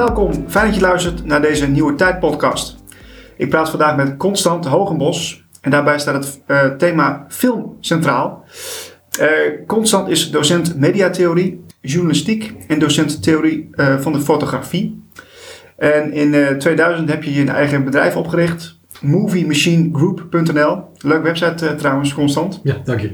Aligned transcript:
Welkom. 0.00 0.44
Fijn 0.48 0.66
dat 0.66 0.74
je 0.74 0.80
luistert 0.80 1.24
naar 1.24 1.40
deze 1.40 1.68
Nieuwe 1.68 1.94
Tijd 1.94 2.18
podcast. 2.18 2.76
Ik 3.36 3.48
praat 3.48 3.70
vandaag 3.70 3.96
met 3.96 4.16
Constant 4.16 4.66
Hogenbos 4.66 5.44
en 5.60 5.70
daarbij 5.70 5.98
staat 5.98 6.14
het 6.24 6.40
uh, 6.46 6.64
thema 6.64 7.24
film 7.28 7.76
centraal. 7.80 8.44
Uh, 9.20 9.28
Constant 9.66 10.08
is 10.08 10.30
docent 10.30 10.76
mediatheorie, 10.76 11.64
journalistiek 11.80 12.54
en 12.68 12.78
docent 12.78 13.22
theorie 13.22 13.68
uh, 13.74 13.98
van 13.98 14.12
de 14.12 14.20
fotografie. 14.20 15.04
En 15.76 16.12
in 16.12 16.58
2000 16.58 17.08
heb 17.08 17.22
je 17.22 17.32
je 17.32 17.50
eigen 17.50 17.84
bedrijf 17.84 18.16
opgericht, 18.16 18.78
moviemachinegroup.nl. 19.00 20.84
Leuk 20.98 21.22
website 21.22 21.74
trouwens, 21.74 22.14
Constant. 22.14 22.60
Ja, 22.62 22.76
dank 22.84 23.00
je. 23.00 23.12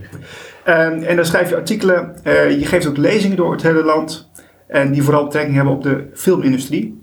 en 0.64 1.16
daar 1.16 1.26
schrijf 1.26 1.48
je 1.48 1.56
artikelen. 1.56 2.16
je 2.58 2.66
geeft 2.66 2.86
ook 2.86 2.96
lezingen 2.96 3.36
door 3.36 3.52
het 3.52 3.62
hele 3.62 3.84
land. 3.84 4.25
En 4.66 4.92
die 4.92 5.02
vooral 5.02 5.24
betrekking 5.24 5.56
hebben 5.56 5.74
op 5.74 5.82
de 5.82 6.08
filmindustrie. 6.12 7.00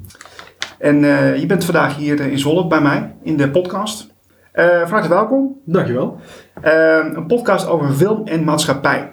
En 0.80 1.04
uh, 1.04 1.38
je 1.38 1.46
bent 1.46 1.66
vandaag 1.66 1.96
hier 1.96 2.20
in 2.20 2.40
Zwolle 2.40 2.68
bij 2.68 2.82
mij 2.82 3.16
in 3.22 3.38
de 3.38 3.50
podcast. 3.50 4.12
Uh, 4.56 4.82
van 4.82 4.92
harte 4.92 5.10
welkom. 5.10 5.58
Dankjewel. 5.66 6.20
Uh, 6.66 6.98
een 7.14 7.26
podcast 7.26 7.68
over 7.68 7.94
film 7.94 8.28
en 8.28 8.44
maatschappij. 8.44 9.12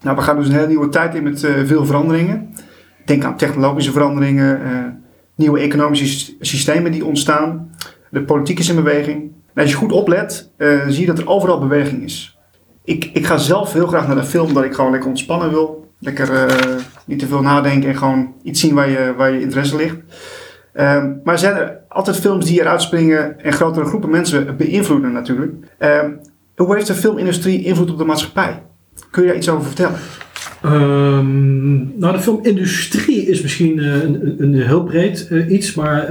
Nou, 0.00 0.16
we 0.16 0.22
gaan 0.22 0.36
dus 0.36 0.46
een 0.46 0.54
hele 0.54 0.66
nieuwe 0.66 0.88
tijd 0.88 1.14
in 1.14 1.22
met 1.22 1.40
veel 1.64 1.86
veranderingen. 1.86 2.54
Denk 3.04 3.24
aan 3.24 3.36
technologische 3.36 3.92
veranderingen, 3.92 5.02
nieuwe 5.34 5.60
economische 5.60 6.34
systemen 6.40 6.92
die 6.92 7.04
ontstaan. 7.04 7.70
De 8.10 8.22
politiek 8.22 8.58
is 8.58 8.68
in 8.68 8.74
beweging. 8.74 9.32
En 9.54 9.62
als 9.62 9.70
je 9.70 9.76
goed 9.76 9.92
oplet, 9.92 10.50
zie 10.88 11.00
je 11.00 11.06
dat 11.06 11.18
er 11.18 11.28
overal 11.28 11.58
beweging 11.58 12.02
is. 12.02 12.38
Ik, 12.84 13.10
ik 13.12 13.26
ga 13.26 13.36
zelf 13.36 13.72
heel 13.72 13.86
graag 13.86 14.06
naar 14.06 14.16
de 14.16 14.24
film, 14.24 14.54
dat 14.54 14.64
ik 14.64 14.74
gewoon 14.74 14.90
lekker 14.90 15.08
ontspannen 15.08 15.50
wil 15.50 15.82
Lekker 16.02 16.30
niet 17.06 17.18
te 17.18 17.26
veel 17.26 17.42
nadenken 17.42 17.88
en 17.88 17.96
gewoon 17.96 18.34
iets 18.42 18.60
zien 18.60 18.74
waar 18.74 18.90
je, 18.90 19.14
waar 19.16 19.32
je 19.32 19.40
interesse 19.40 19.76
ligt. 19.76 19.96
Um, 20.74 21.20
maar 21.24 21.38
zijn 21.38 21.56
er 21.56 21.78
altijd 21.88 22.16
films 22.16 22.46
die 22.46 22.60
eruit 22.60 22.82
springen 22.82 23.40
en 23.40 23.52
grotere 23.52 23.84
groepen 23.84 24.10
mensen 24.10 24.56
beïnvloeden 24.56 25.12
natuurlijk. 25.12 25.52
Um, 25.78 26.20
hoe 26.56 26.74
heeft 26.74 26.86
de 26.86 26.94
filmindustrie 26.94 27.64
invloed 27.64 27.90
op 27.90 27.98
de 27.98 28.04
maatschappij? 28.04 28.62
Kun 29.10 29.22
je 29.22 29.28
daar 29.28 29.36
iets 29.36 29.48
over 29.48 29.66
vertellen? 29.66 29.98
Um, 30.64 31.98
nou, 31.98 32.12
de 32.12 32.20
filmindustrie 32.20 33.26
is 33.26 33.42
misschien 33.42 33.78
uh, 33.78 34.02
een, 34.02 34.34
een, 34.38 34.54
heel 34.54 34.84
breed 34.84 35.28
uh, 35.30 35.50
iets, 35.50 35.74
maar 35.74 36.06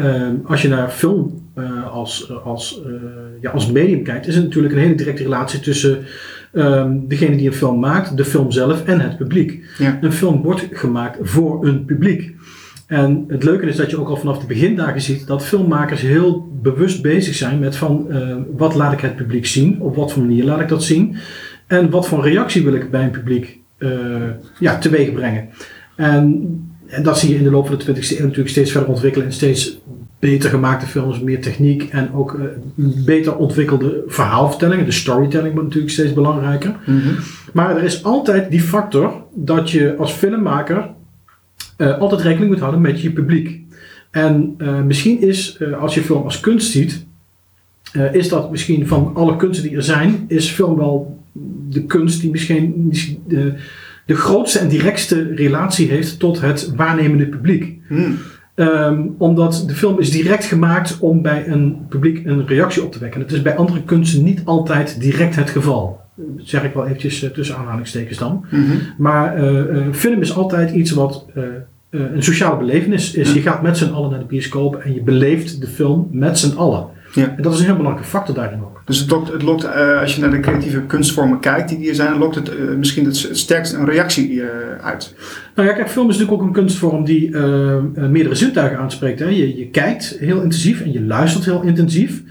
als 0.45 0.61
je 0.61 0.67
naar 0.67 0.89
film 0.89 1.49
als, 1.91 2.31
als, 2.43 2.81
ja, 3.41 3.51
als 3.51 3.71
medium 3.71 4.03
kijkt, 4.03 4.27
is 4.27 4.35
er 4.35 4.43
natuurlijk 4.43 4.73
een 4.73 4.79
hele 4.79 4.95
directe 4.95 5.23
relatie 5.23 5.59
tussen 5.59 6.05
um, 6.53 7.07
degene 7.07 7.35
die 7.35 7.47
een 7.47 7.53
film 7.53 7.79
maakt, 7.79 8.17
de 8.17 8.25
film 8.25 8.51
zelf 8.51 8.85
en 8.85 8.99
het 8.99 9.17
publiek. 9.17 9.63
Ja. 9.77 9.97
Een 10.01 10.11
film 10.11 10.41
wordt 10.41 10.67
gemaakt 10.71 11.17
voor 11.21 11.65
een 11.65 11.85
publiek. 11.85 12.35
En 12.87 13.23
het 13.27 13.43
leuke 13.43 13.65
is 13.65 13.75
dat 13.75 13.89
je 13.89 13.99
ook 13.99 14.09
al 14.09 14.17
vanaf 14.17 14.39
de 14.39 14.45
begindagen 14.45 15.01
ziet 15.01 15.27
dat 15.27 15.45
filmmakers 15.45 16.01
heel 16.01 16.59
bewust 16.61 17.01
bezig 17.01 17.35
zijn 17.35 17.59
met 17.59 17.75
van 17.75 18.07
uh, 18.09 18.35
wat 18.57 18.75
laat 18.75 18.93
ik 18.93 18.99
het 18.99 19.15
publiek 19.15 19.45
zien, 19.45 19.81
op 19.81 19.95
wat 19.95 20.13
voor 20.13 20.23
manier 20.23 20.43
laat 20.43 20.59
ik 20.59 20.67
dat 20.67 20.83
zien 20.83 21.15
en 21.67 21.89
wat 21.89 22.07
voor 22.07 22.23
reactie 22.23 22.63
wil 22.63 22.73
ik 22.73 22.91
bij 22.91 23.03
een 23.03 23.11
publiek 23.11 23.59
uh, 23.77 23.89
ja, 24.59 24.77
teweeg 24.77 25.13
brengen. 25.13 25.49
En, 25.95 26.49
en 26.87 27.03
dat 27.03 27.19
zie 27.19 27.29
je 27.29 27.35
in 27.35 27.43
de 27.43 27.51
loop 27.51 27.67
van 27.67 27.77
de 27.77 27.83
20e 27.83 28.17
eeuw 28.17 28.23
natuurlijk 28.23 28.49
steeds 28.49 28.71
verder 28.71 28.89
ontwikkelen 28.89 29.27
en 29.27 29.33
steeds 29.33 29.80
beter 30.21 30.49
gemaakte 30.49 30.85
films, 30.85 31.19
meer 31.19 31.41
techniek 31.41 31.83
en 31.83 32.13
ook 32.13 32.33
uh, 32.33 32.45
beter 33.05 33.35
ontwikkelde 33.35 34.03
verhaalvertellingen. 34.07 34.85
De 34.85 34.91
storytelling 34.91 35.53
wordt 35.53 35.67
natuurlijk 35.67 35.93
steeds 35.93 36.13
belangrijker. 36.13 36.75
Mm 36.85 36.99
-hmm. 36.99 37.15
Maar 37.53 37.77
er 37.77 37.83
is 37.83 38.03
altijd 38.03 38.51
die 38.51 38.61
factor 38.61 39.23
dat 39.33 39.71
je 39.71 39.95
als 39.97 40.11
filmmaker 40.11 40.89
uh, 41.77 41.97
altijd 41.97 42.21
rekening 42.21 42.49
moet 42.49 42.59
houden 42.59 42.81
met 42.81 43.01
je 43.01 43.11
publiek. 43.11 43.59
En 44.11 44.55
uh, 44.57 44.81
misschien 44.81 45.21
is, 45.21 45.59
als 45.79 45.93
je 45.93 46.01
film 46.01 46.23
als 46.23 46.39
kunst 46.39 46.71
ziet, 46.71 47.05
is 48.11 48.29
dat 48.29 48.51
misschien 48.51 48.87
van 48.87 49.11
alle 49.13 49.35
kunsten 49.35 49.67
die 49.67 49.75
er 49.75 49.83
zijn, 49.83 50.25
is 50.27 50.49
film 50.49 50.77
wel 50.77 51.19
de 51.69 51.85
kunst 51.85 52.21
die 52.21 52.31
misschien, 52.31 52.73
misschien 52.87 53.23
de, 53.27 53.53
de 54.05 54.15
grootste 54.15 54.59
en 54.59 54.67
directste 54.67 55.33
relatie 55.35 55.87
heeft 55.87 56.19
tot 56.19 56.41
het 56.41 56.73
waarnemende 56.75 57.27
publiek. 57.27 57.79
Mm. 57.89 58.17
Um, 58.55 59.15
omdat 59.17 59.63
de 59.67 59.73
film 59.73 59.99
is 59.99 60.11
direct 60.11 60.45
gemaakt 60.45 60.99
om 60.99 61.21
bij 61.21 61.47
een 61.47 61.85
publiek 61.89 62.25
een 62.25 62.47
reactie 62.47 62.83
op 62.83 62.91
te 62.91 62.99
wekken. 62.99 63.21
Het 63.21 63.31
is 63.31 63.41
bij 63.41 63.55
andere 63.55 63.83
kunsten 63.83 64.23
niet 64.23 64.41
altijd 64.45 65.01
direct 65.01 65.35
het 65.35 65.49
geval. 65.49 65.99
Dat 66.15 66.47
zeg 66.47 66.63
ik 66.63 66.73
wel 66.73 66.85
eventjes 66.85 67.23
uh, 67.23 67.29
tussen 67.29 67.57
aanhalingstekens 67.57 68.17
dan. 68.17 68.45
Mm 68.49 68.65
-hmm. 68.65 68.79
Maar 68.97 69.43
uh, 69.43 69.51
uh, 69.51 69.87
film 69.91 70.21
is 70.21 70.35
altijd 70.35 70.71
iets 70.71 70.91
wat 70.91 71.25
een 71.89 72.23
sociale 72.23 72.57
belevenis 72.57 73.13
is. 73.13 73.33
Je 73.33 73.41
gaat 73.41 73.61
met 73.61 73.77
z'n 73.77 73.91
allen 73.91 74.09
naar 74.09 74.19
de 74.19 74.25
bioscoop 74.25 74.75
en 74.75 74.93
je 74.93 75.01
beleeft 75.01 75.61
de 75.61 75.67
film 75.67 76.07
met 76.11 76.39
z'n 76.39 76.57
allen. 76.57 76.85
Ja. 77.13 77.33
En 77.37 77.43
dat 77.43 77.53
is 77.53 77.59
een 77.59 77.65
heel 77.65 77.75
belangrijke 77.75 78.09
factor 78.09 78.35
daarin 78.35 78.61
ook. 78.61 78.81
Dus 78.85 78.99
het 78.99 79.09
lokt, 79.09 79.31
het 79.31 79.41
lokt 79.41 79.63
uh, 79.63 79.99
als 79.99 80.15
je 80.15 80.21
naar 80.21 80.31
de 80.31 80.39
creatieve 80.39 80.81
kunstvormen 80.81 81.39
kijkt 81.39 81.69
die 81.69 81.89
er 81.89 81.95
zijn, 81.95 82.17
lokt 82.17 82.35
het 82.35 82.53
uh, 82.53 82.75
misschien 82.75 83.05
het 83.05 83.29
sterkst 83.31 83.73
een 83.73 83.85
reactie 83.85 84.31
uh, 84.31 84.45
uit. 84.81 85.15
Nou 85.55 85.67
ja, 85.67 85.73
kijk, 85.73 85.89
film 85.89 86.09
is 86.09 86.17
natuurlijk 86.17 86.41
ook 86.41 86.47
een 86.47 86.53
kunstvorm 86.53 87.03
die 87.03 87.29
meerdere 87.95 88.35
zintuigen 88.35 88.79
aanspreekt. 88.79 89.19
Hè. 89.19 89.25
Je, 89.25 89.57
je 89.57 89.67
kijkt 89.67 90.17
heel 90.19 90.35
intensief 90.35 90.81
en 90.81 90.91
je 90.91 91.01
luistert 91.01 91.45
heel 91.45 91.61
intensief. 91.61 92.23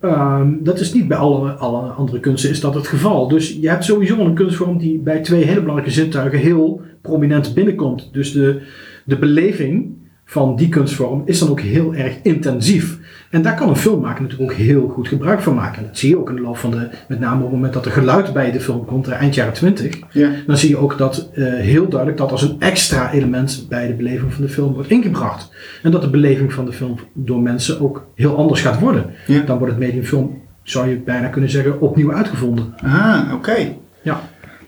Um, 0.00 0.58
dat 0.62 0.80
is 0.80 0.92
niet 0.92 1.08
bij 1.08 1.16
alle, 1.16 1.50
alle 1.50 1.80
andere 1.80 2.20
kunsten 2.20 2.50
is 2.50 2.60
dat 2.60 2.74
het 2.74 2.86
geval. 2.86 3.28
Dus 3.28 3.58
je 3.60 3.68
hebt 3.68 3.84
sowieso 3.84 4.18
een 4.18 4.34
kunstvorm 4.34 4.78
die 4.78 4.98
bij 4.98 5.20
twee 5.20 5.44
hele 5.44 5.60
belangrijke 5.60 5.92
zintuigen 5.92 6.38
heel 6.38 6.80
prominent 7.02 7.54
binnenkomt. 7.54 8.08
Dus 8.12 8.32
de, 8.32 8.62
de 9.04 9.18
beleving 9.18 9.94
van 10.28 10.56
die 10.56 10.68
kunstvorm 10.68 11.22
is 11.24 11.38
dan 11.38 11.48
ook 11.48 11.60
heel 11.60 11.94
erg 11.94 12.14
intensief. 12.22 12.98
En 13.30 13.42
daar 13.42 13.54
kan 13.54 13.68
een 13.68 13.76
filmmaker 13.76 14.22
natuurlijk 14.22 14.50
ook 14.50 14.56
heel 14.56 14.88
goed 14.88 15.08
gebruik 15.08 15.40
van 15.40 15.54
maken. 15.54 15.82
dat 15.82 15.98
zie 15.98 16.08
je 16.08 16.18
ook 16.18 16.28
in 16.28 16.34
de 16.34 16.40
loop 16.40 16.56
van 16.56 16.70
de, 16.70 16.88
met 17.08 17.20
name 17.20 17.36
op 17.36 17.42
het 17.42 17.52
moment 17.52 17.72
dat 17.72 17.86
er 17.86 17.92
geluid 17.92 18.32
bij 18.32 18.52
de 18.52 18.60
film 18.60 18.84
komt, 18.84 19.08
eind 19.08 19.34
jaren 19.34 19.52
20. 19.52 19.98
Ja. 20.10 20.30
Dan 20.46 20.56
zie 20.56 20.68
je 20.68 20.76
ook 20.76 20.98
dat 20.98 21.30
uh, 21.34 21.54
heel 21.54 21.88
duidelijk 21.88 22.18
dat 22.18 22.30
als 22.30 22.42
een 22.42 22.56
extra 22.58 23.12
element 23.12 23.66
bij 23.68 23.86
de 23.86 23.94
beleving 23.94 24.32
van 24.32 24.44
de 24.44 24.50
film 24.50 24.74
wordt 24.74 24.90
ingebracht. 24.90 25.50
En 25.82 25.90
dat 25.90 26.02
de 26.02 26.10
beleving 26.10 26.52
van 26.52 26.64
de 26.64 26.72
film 26.72 26.98
door 27.12 27.40
mensen 27.40 27.80
ook 27.80 28.06
heel 28.14 28.36
anders 28.36 28.60
gaat 28.60 28.80
worden. 28.80 29.06
Ja. 29.26 29.40
Dan 29.40 29.58
wordt 29.58 29.72
het 29.74 29.82
medium 29.82 30.04
film, 30.04 30.42
zou 30.62 30.88
je 30.88 30.96
bijna 30.96 31.28
kunnen 31.28 31.50
zeggen, 31.50 31.80
opnieuw 31.80 32.12
uitgevonden. 32.12 32.74
Ah, 32.82 33.22
oké. 33.24 33.34
Okay. 33.34 33.76
Ja. 34.02 34.20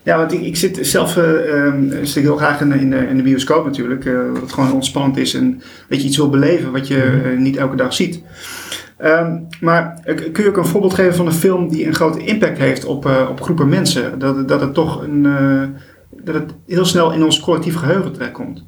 Ja, 0.09 0.17
want 0.17 0.33
ik, 0.33 0.41
ik 0.41 0.57
zit 0.57 0.79
zelf 0.87 1.17
uh, 1.17 1.73
zit 2.03 2.23
heel 2.23 2.37
graag 2.37 2.61
in, 2.61 2.73
in, 2.73 2.93
in, 2.93 3.17
de 3.17 3.23
bioscoop 3.23 3.65
natuurlijk. 3.65 4.05
Dat 4.05 4.41
het 4.41 4.53
gewoon 4.53 4.73
ontspannend 4.73 5.17
is 5.17 5.35
en 5.35 5.63
dat 5.89 6.01
je 6.01 6.07
iets 6.07 6.17
wil 6.17 6.31
beleven 6.31 6.73
wat 6.73 6.89
je 6.89 7.23
uh, 7.25 7.39
niet 7.39 7.57
elke 7.57 7.77
dag 7.77 7.93
ziet. 7.93 8.23
Um, 9.05 9.47
maar 9.61 10.01
kun 10.33 10.43
je 10.43 10.49
ook 10.49 10.57
een 10.57 10.65
voorbeeld 10.65 10.95
geven 10.95 11.15
van 11.15 11.27
een 11.27 11.33
film 11.33 11.69
die 11.69 11.87
een 11.87 11.95
grote 11.95 12.25
impact 12.25 12.59
heeft 12.59 12.85
op, 12.85 13.27
op 13.31 13.41
groepen 13.41 13.69
mensen? 13.69 14.19
Dat, 14.19 14.49
dat 14.49 14.61
het 14.61 14.75
toch 14.75 15.03
een, 15.03 15.23
dat 16.11 16.35
het 16.35 16.55
heel 16.67 16.85
snel 16.85 17.13
in 17.13 17.25
ons 17.25 17.41
collectief 17.41 17.77
geheugen 17.77 18.13
terechtkomt? 18.13 18.67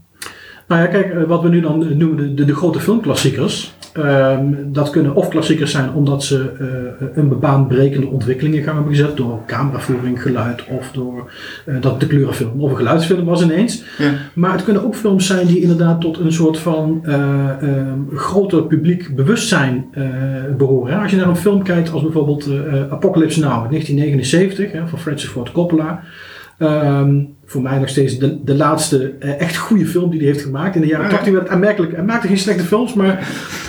Nou 0.71 0.83
ja, 0.83 0.89
kijk, 0.89 1.27
wat 1.27 1.43
we 1.43 1.49
nu 1.49 1.61
dan 1.61 1.97
noemen 1.99 2.17
de, 2.17 2.35
de, 2.35 2.45
de 2.45 2.55
grote 2.55 2.81
filmklassiekers. 2.81 3.75
Um, 3.97 4.73
dat 4.73 4.91
kunnen 4.91 5.15
of 5.15 5.29
klassiekers 5.29 5.71
zijn 5.71 5.93
omdat 5.93 6.25
ze 6.25 6.53
uh, 7.01 7.07
een 7.15 7.29
bebaanbrekende 7.29 8.07
ontwikkeling 8.07 8.55
in 8.55 8.63
gang 8.63 8.77
hebben 8.77 8.95
gezet 8.95 9.17
door 9.17 9.41
cameravoering, 9.47 10.23
geluid 10.23 10.65
of 10.69 10.91
door 10.93 11.31
uh, 11.67 11.75
dat 11.81 12.01
de 12.01 12.07
kleurenfilm 12.07 12.61
of 12.61 12.71
een 12.71 12.77
geluidsfilm 12.77 13.25
was 13.25 13.43
ineens. 13.43 13.83
Ja. 13.99 14.13
Maar 14.33 14.53
het 14.53 14.65
kunnen 14.65 14.85
ook 14.85 14.95
films 14.95 15.27
zijn 15.27 15.47
die 15.47 15.61
inderdaad 15.61 16.01
tot 16.01 16.19
een 16.19 16.33
soort 16.33 16.59
van 16.59 17.03
uh, 17.05 17.51
um, 17.63 18.09
groter 18.15 18.63
publiek 18.63 19.15
bewustzijn 19.17 19.87
behoren. 20.57 21.01
Als 21.01 21.11
je 21.11 21.17
naar 21.17 21.29
een 21.29 21.37
film 21.37 21.63
kijkt 21.63 21.93
als 21.93 22.03
bijvoorbeeld 22.03 22.49
Apocalypse 22.91 23.41
Now 23.41 23.71
1979 23.71 24.73
hè, 24.73 24.89
van 24.89 24.99
Francis 24.99 25.29
Ford 25.29 25.53
Coppola. 25.53 26.03
Um, 26.59 27.37
voor 27.51 27.63
mij 27.63 27.79
nog 27.79 27.89
steeds 27.89 28.19
de, 28.19 28.45
de 28.45 28.55
laatste 28.55 29.15
uh, 29.21 29.41
echt 29.41 29.57
goede 29.57 29.87
film 29.87 30.11
die 30.11 30.19
hij 30.19 30.29
heeft 30.29 30.43
gemaakt. 30.43 30.75
In 30.75 30.81
de 30.81 30.87
jaren 30.87 31.11
80 31.11 31.33
werd 31.33 31.45
het 31.45 31.53
aanmerkelijk. 31.53 31.95
Hij 31.95 32.05
maakte 32.05 32.27
geen 32.27 32.39
slechte 32.39 32.65
films, 32.65 32.95
maar, 32.95 33.29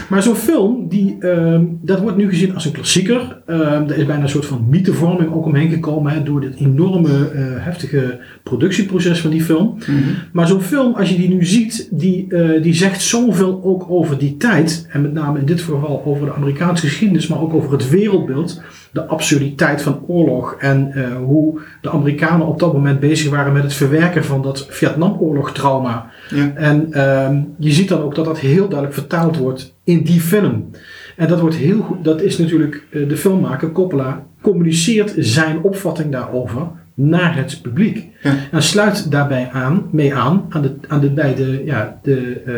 maar 0.10 0.24
zo'n 0.24 0.36
film, 0.36 0.88
die, 0.88 1.18
uh, 1.20 1.60
dat 1.82 2.00
wordt 2.00 2.18
nu 2.18 2.30
gezien 2.30 2.54
als 2.54 2.66
een 2.66 2.72
klassieker. 2.72 3.42
Uh, 3.48 3.58
er 3.60 3.98
is 3.98 4.06
bijna 4.06 4.24
een 4.24 4.30
soort 4.30 4.46
van 4.46 4.66
mythevorming 4.70 5.34
ook 5.34 5.46
omheen 5.46 5.70
gekomen 5.70 6.12
hè, 6.12 6.24
door 6.24 6.42
dit 6.42 6.56
enorme 6.56 7.10
uh, 7.10 7.42
heftige 7.58 8.20
productieproces 8.44 9.22
van 9.22 9.30
die 9.30 9.44
film. 9.44 9.66
Mm 9.66 9.80
-hmm. 9.96 10.04
Maar 10.32 10.48
zo'n 10.48 10.62
film, 10.62 10.94
als 10.94 11.10
je 11.10 11.16
die 11.16 11.30
nu 11.30 11.46
ziet, 11.46 11.88
die, 11.92 12.26
uh, 12.30 12.64
die 12.64 12.74
zegt 12.74 13.02
zoveel 13.02 13.62
ook 13.64 13.86
over 13.90 14.18
die 14.18 14.38
tijd. 14.38 14.88
En 14.90 15.02
met 15.02 15.14
name 15.14 15.40
in 15.40 15.46
dit 15.46 15.62
geval 15.62 16.04
over 16.06 16.26
de 16.26 16.34
Amerikaanse 16.34 16.88
geschiedenis, 16.88 17.28
maar 17.28 17.42
ook 17.42 17.54
over 17.54 17.72
het 17.72 17.90
wereldbeeld. 17.90 18.62
De 18.92 19.06
absurditeit 19.06 19.82
van 19.82 20.04
oorlog 20.08 20.56
en 20.60 20.94
hoe 21.26 21.60
de 21.82 21.92
Amerikanen 21.92 22.48
op 22.48 22.60
dat 22.60 22.74
moment 22.74 23.00
bezig 23.00 23.30
waren 23.30 23.54
met 23.54 23.64
het 23.64 23.71
verwerken 23.76 24.26
van 24.26 24.42
dat 24.42 24.66
Vietnamoorlog-trauma. 24.70 26.10
Ja. 26.30 26.52
En 26.56 27.02
um, 27.26 27.54
je 27.58 27.72
ziet 27.72 27.90
dan 27.90 28.02
ook 28.02 28.16
dat 28.16 28.26
dat 28.26 28.40
heel 28.40 28.68
duidelijk 28.68 28.94
vertaald 28.94 29.38
wordt 29.38 29.76
in 29.84 30.04
die 30.04 30.20
film. 30.20 30.70
En 31.16 31.28
dat 31.28 31.40
wordt 31.40 31.56
heel 31.56 31.82
goed, 31.82 32.04
dat 32.04 32.22
is 32.22 32.38
natuurlijk 32.38 32.84
uh, 32.90 33.10
de 33.10 33.18
filmmaker 33.18 33.72
Coppola 33.72 34.24
communiceert 34.42 35.14
zijn 35.18 35.62
opvatting 35.62 36.12
daarover 36.12 36.68
naar 36.94 37.36
het 37.36 37.60
publiek. 37.62 38.08
Ja. 38.24 38.34
En 38.52 38.64
sluit 38.64 39.12
daarbij 39.12 39.50
aan, 39.52 39.88
mee 39.92 40.16
aan, 40.16 40.46
aan 40.50 40.62
de, 40.62 40.76
aan 40.88 41.00
de 41.00 41.62
ja, 41.66 42.00
de, 42.04 42.42
uh, 42.48 42.54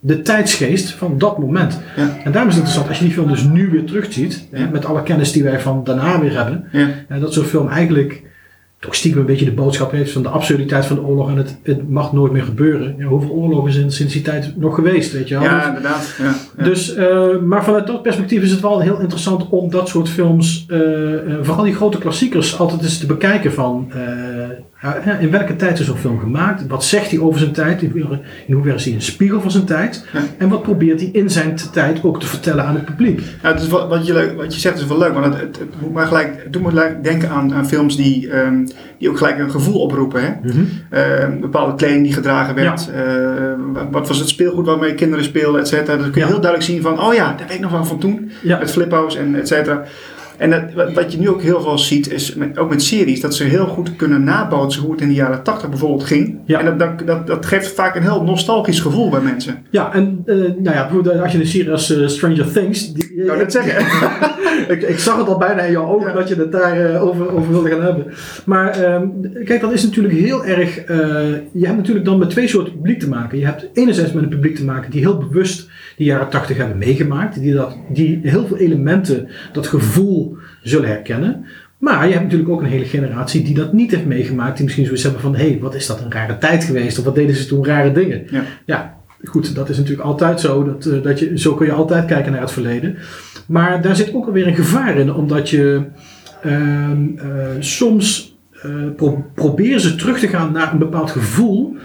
de 0.00 0.22
tijdsgeest 0.22 0.90
van 0.90 1.18
dat 1.18 1.38
moment. 1.38 1.80
Ja. 1.96 2.16
En 2.24 2.32
daarom 2.32 2.50
is 2.50 2.56
het 2.56 2.64
interessant, 2.64 2.88
als 2.88 2.98
je 2.98 3.04
die 3.04 3.12
film 3.12 3.28
dus 3.28 3.44
nu 3.44 3.70
weer 3.70 3.84
terugziet, 3.84 4.48
Ja. 4.52 4.68
met 4.72 4.84
alle 4.84 5.02
kennis 5.02 5.32
die 5.32 5.42
wij 5.42 5.60
van 5.60 5.84
daarna 5.84 6.20
weer 6.20 6.36
hebben, 6.36 6.64
dat 7.20 7.32
zo'n 7.32 7.44
film 7.44 7.68
eigenlijk 7.68 8.22
toch 8.80 8.94
stiekem 8.94 9.20
een 9.20 9.26
beetje 9.26 9.44
de 9.44 9.52
boodschap 9.52 9.90
heeft 9.90 10.12
van 10.12 10.22
de 10.22 10.28
absurditeit 10.28 10.86
van 10.86 10.96
de 10.96 11.02
oorlog 11.02 11.30
en 11.30 11.36
het, 11.36 11.58
het 11.62 11.88
mag 11.88 12.12
nooit 12.12 12.32
meer 12.32 12.42
gebeuren. 12.42 12.94
Ja, 12.98 13.04
hoeveel 13.04 13.30
oorlogen 13.30 13.72
zijn 13.72 13.92
sinds 13.92 14.12
die 14.12 14.22
tijd 14.22 14.56
nog 14.56 14.74
geweest, 14.74 15.12
weet 15.12 15.28
je 15.28 15.34
wel? 15.34 15.44
Ja, 15.44 15.66
inderdaad. 15.66 16.14
Ja. 16.18 16.34
Ja. 16.56 16.64
dus, 16.64 16.94
eh, 16.94 17.38
maar 17.38 17.64
vanuit 17.64 17.86
dat 17.86 18.02
perspectief 18.02 18.42
is 18.42 18.50
het 18.50 18.60
wel 18.60 18.80
heel 18.80 19.00
interessant 19.00 19.48
om 19.48 19.70
dat 19.70 19.88
soort 19.88 20.08
films, 20.08 20.64
eh, 20.68 21.14
eh, 21.14 21.38
vooral 21.42 21.64
die 21.64 21.74
grote 21.74 21.98
klassiekers, 21.98 22.58
altijd 22.58 22.82
eens 22.82 22.98
te 22.98 23.06
bekijken 23.06 23.52
van 23.52 23.92
in 25.20 25.30
welke 25.30 25.56
tijd 25.56 25.78
is 25.78 25.86
zo'n 25.86 25.96
film 25.96 26.18
gemaakt? 26.18 26.66
Wat 26.66 26.84
zegt 26.84 27.10
hij 27.10 27.18
over 27.20 27.40
zijn 27.40 27.52
tijd? 27.52 27.82
In 27.82 27.92
hoeverre, 28.52 28.76
is 28.76 28.84
hij 28.84 28.94
een 28.94 29.02
spiegel 29.02 29.40
van 29.40 29.50
zijn 29.50 29.64
tijd? 29.64 30.06
Ja. 30.12 30.20
En 30.38 30.48
wat 30.48 30.62
probeert 30.62 31.00
hij 31.00 31.08
in 31.12 31.30
zijn 31.30 31.54
tijd 31.72 32.04
ook 32.04 32.20
te 32.20 32.26
vertellen 32.26 32.64
aan 32.64 32.74
het 32.74 32.84
publiek? 32.84 33.20
Ja, 33.42 33.52
het 33.52 33.60
is 33.60 33.68
wat, 33.68 33.88
wat, 33.88 34.06
je, 34.06 34.12
leuk- 34.12 34.36
wat 34.36 34.54
je 34.54 34.60
zegt 34.60 34.78
is 34.78 34.86
wel 34.86 34.98
leuk, 34.98 35.12
want 35.12 35.24
het, 35.34 35.58
het, 35.58 35.92
me 35.92 36.06
gelijk, 36.06 36.40
het 36.42 36.52
doet 36.52 36.62
me 36.62 36.68
gelijk 36.68 37.04
denken 37.04 37.30
aan, 37.30 37.54
aan 37.54 37.66
films 37.68 37.96
die, 37.96 38.30
ehm, 38.30 38.66
die 38.98 39.08
ook 39.10 39.16
gelijk 39.18 39.38
een 39.38 39.50
gevoel 39.50 39.80
oproepen. 39.80 40.22
Hè? 40.22 40.32
Ehm, 40.90 41.40
bepaalde 41.40 41.74
kleding 41.74 42.02
die 42.04 42.12
gedragen 42.12 42.54
werd. 42.54 42.90
eh, 42.94 43.84
wat 43.90 44.08
was 44.08 44.18
het 44.18 44.28
speelgoed 44.28 44.66
waarmee 44.66 44.94
kinderen 44.94 45.24
speelden, 45.24 45.60
et 45.60 45.68
cetera. 45.68 45.96
Dan 45.96 46.10
kun 46.10 46.20
je 46.20 46.26
heel 46.26 46.40
duidelijk 46.40 46.62
zien 46.70 46.82
van, 46.82 47.00
oh 47.02 47.14
ja, 47.14 47.28
dat 47.38 47.46
weet 47.46 47.56
ik 47.56 47.62
nog 47.62 47.70
wel 47.72 47.84
van 47.84 47.98
toen. 47.98 48.30
Met 48.58 48.70
flippo's 48.70 49.16
en 49.16 49.34
et 49.34 49.48
cetera. 49.48 49.84
En 50.38 50.50
dat, 50.50 50.92
wat, 50.94 51.12
je 51.12 51.18
nu 51.18 51.28
ook 51.28 51.42
heel 51.42 51.60
veel 51.60 51.78
ziet, 51.78 52.12
is 52.12 52.34
met, 52.34 52.58
ook 52.58 52.70
met 52.70 52.82
series, 52.82 53.20
dat 53.20 53.34
ze 53.34 53.44
heel 53.44 53.66
goed 53.66 53.96
kunnen 53.96 54.24
nabootsen 54.24 54.82
hoe 54.82 54.92
het 54.92 55.00
in 55.00 55.08
de 55.08 55.14
jaren 55.14 55.42
80 55.42 55.68
bijvoorbeeld 55.68 56.04
ging. 56.04 56.38
Ja. 56.44 56.60
En 56.60 56.64
dat, 56.64 56.78
dat, 56.78 57.06
dat, 57.06 57.26
dat 57.26 57.46
geeft 57.46 57.72
vaak 57.74 57.94
een 57.96 58.02
heel 58.02 58.22
nostalgisch 58.22 58.80
gevoel 58.80 59.10
bij 59.10 59.20
mensen. 59.20 59.58
Ja, 59.70 59.94
en 59.94 60.22
eh, 60.26 60.34
nou 60.36 60.62
ja, 60.62 60.82
bijvoorbeeld 60.86 61.20
als 61.20 61.32
je 61.32 61.38
een 61.38 61.46
serie 61.46 61.70
als 61.70 61.96
eh, 61.96 62.06
Stranger 62.06 62.52
Things. 62.52 62.92
Die, 62.92 63.14
Ik 63.14 63.26
wou 63.26 63.38
net 63.38 63.52
zeggen. 63.52 63.86
ik, 64.74 64.82
ik 64.82 64.98
zag 64.98 65.16
het 65.18 65.28
al 65.28 65.38
bijna 65.38 65.62
in 65.62 65.72
jouw 65.72 65.86
ogen 65.86 66.08
Ja. 66.08 66.14
dat 66.14 66.28
je 66.28 66.34
het 66.34 66.52
daarover 66.52 67.00
over, 67.22 67.36
over 67.36 67.50
wilde 67.52 67.68
gaan 67.68 67.82
hebben. 67.82 68.06
Maar 68.44 68.70
ehm, 68.70 69.06
kijk, 69.44 69.60
dat 69.60 69.72
is 69.72 69.82
natuurlijk 69.82 70.14
heel 70.14 70.44
erg. 70.44 70.78
eh, 70.78 70.96
je 71.52 71.66
hebt 71.66 71.76
natuurlijk 71.76 72.04
dan 72.06 72.18
met 72.18 72.30
twee 72.30 72.48
soorten 72.48 72.72
publiek 72.72 73.00
te 73.00 73.08
maken. 73.08 73.38
Je 73.38 73.44
hebt 73.44 73.68
enerzijds 73.72 74.12
met 74.12 74.22
een 74.22 74.28
publiek 74.28 74.56
te 74.56 74.64
maken 74.64 74.90
die 74.90 75.00
heel 75.00 75.18
bewust 75.18 75.68
die 75.98 76.06
jaren 76.06 76.28
tachtig 76.28 76.56
hebben 76.56 76.78
meegemaakt. 76.78 77.40
Die, 77.40 77.54
dat, 77.54 77.76
die 77.88 78.20
heel 78.22 78.46
veel 78.46 78.56
elementen, 78.56 79.28
dat 79.52 79.66
gevoel 79.66 80.36
zullen 80.62 80.88
herkennen. 80.88 81.44
Maar 81.78 82.06
je 82.06 82.12
hebt 82.12 82.24
natuurlijk 82.24 82.50
ook 82.50 82.60
een 82.60 82.66
hele 82.66 82.84
generatie 82.84 83.42
die 83.42 83.54
dat 83.54 83.72
niet 83.72 83.90
heeft 83.90 84.06
meegemaakt. 84.06 84.54
Die 84.54 84.64
misschien 84.64 84.84
zoiets 84.84 85.02
hebben 85.02 85.20
van: 85.20 85.34
hé, 85.34 85.48
hey, 85.48 85.58
wat 85.60 85.74
is 85.74 85.86
dat 85.86 86.00
een 86.00 86.12
rare 86.12 86.38
tijd 86.38 86.64
geweest? 86.64 86.98
Of 86.98 87.04
wat 87.04 87.14
deden 87.14 87.36
ze 87.36 87.46
toen 87.46 87.64
rare 87.64 87.92
dingen? 87.92 88.26
Ja. 88.30 88.42
ja 88.64 88.96
goed, 89.24 89.54
dat 89.54 89.68
is 89.68 89.76
natuurlijk 89.76 90.06
altijd 90.06 90.40
zo. 90.40 90.64
Dat, 90.64 90.86
eh, 90.86 91.02
dat 91.02 91.18
je, 91.18 91.38
zo 91.38 91.54
kun 91.54 91.66
je 91.66 91.72
altijd 91.72 92.04
kijken 92.04 92.32
naar 92.32 92.40
het 92.40 92.52
verleden. 92.52 92.96
Maar 93.46 93.82
daar 93.82 93.96
zit 93.96 94.14
ook 94.14 94.26
alweer 94.26 94.46
een 94.46 94.54
gevaar 94.54 94.96
in, 94.96 95.12
omdat 95.12 95.50
je 95.50 95.82
ehm, 96.42 97.06
eh, 97.16 97.26
soms 97.58 98.36
eh, 98.62 98.70
pro 98.96 99.24
probeert 99.34 99.80
ze 99.80 99.94
terug 99.94 100.18
te 100.18 100.28
gaan 100.28 100.52
naar 100.52 100.72
een 100.72 100.78
bepaald 100.78 101.10
gevoel. 101.10 101.76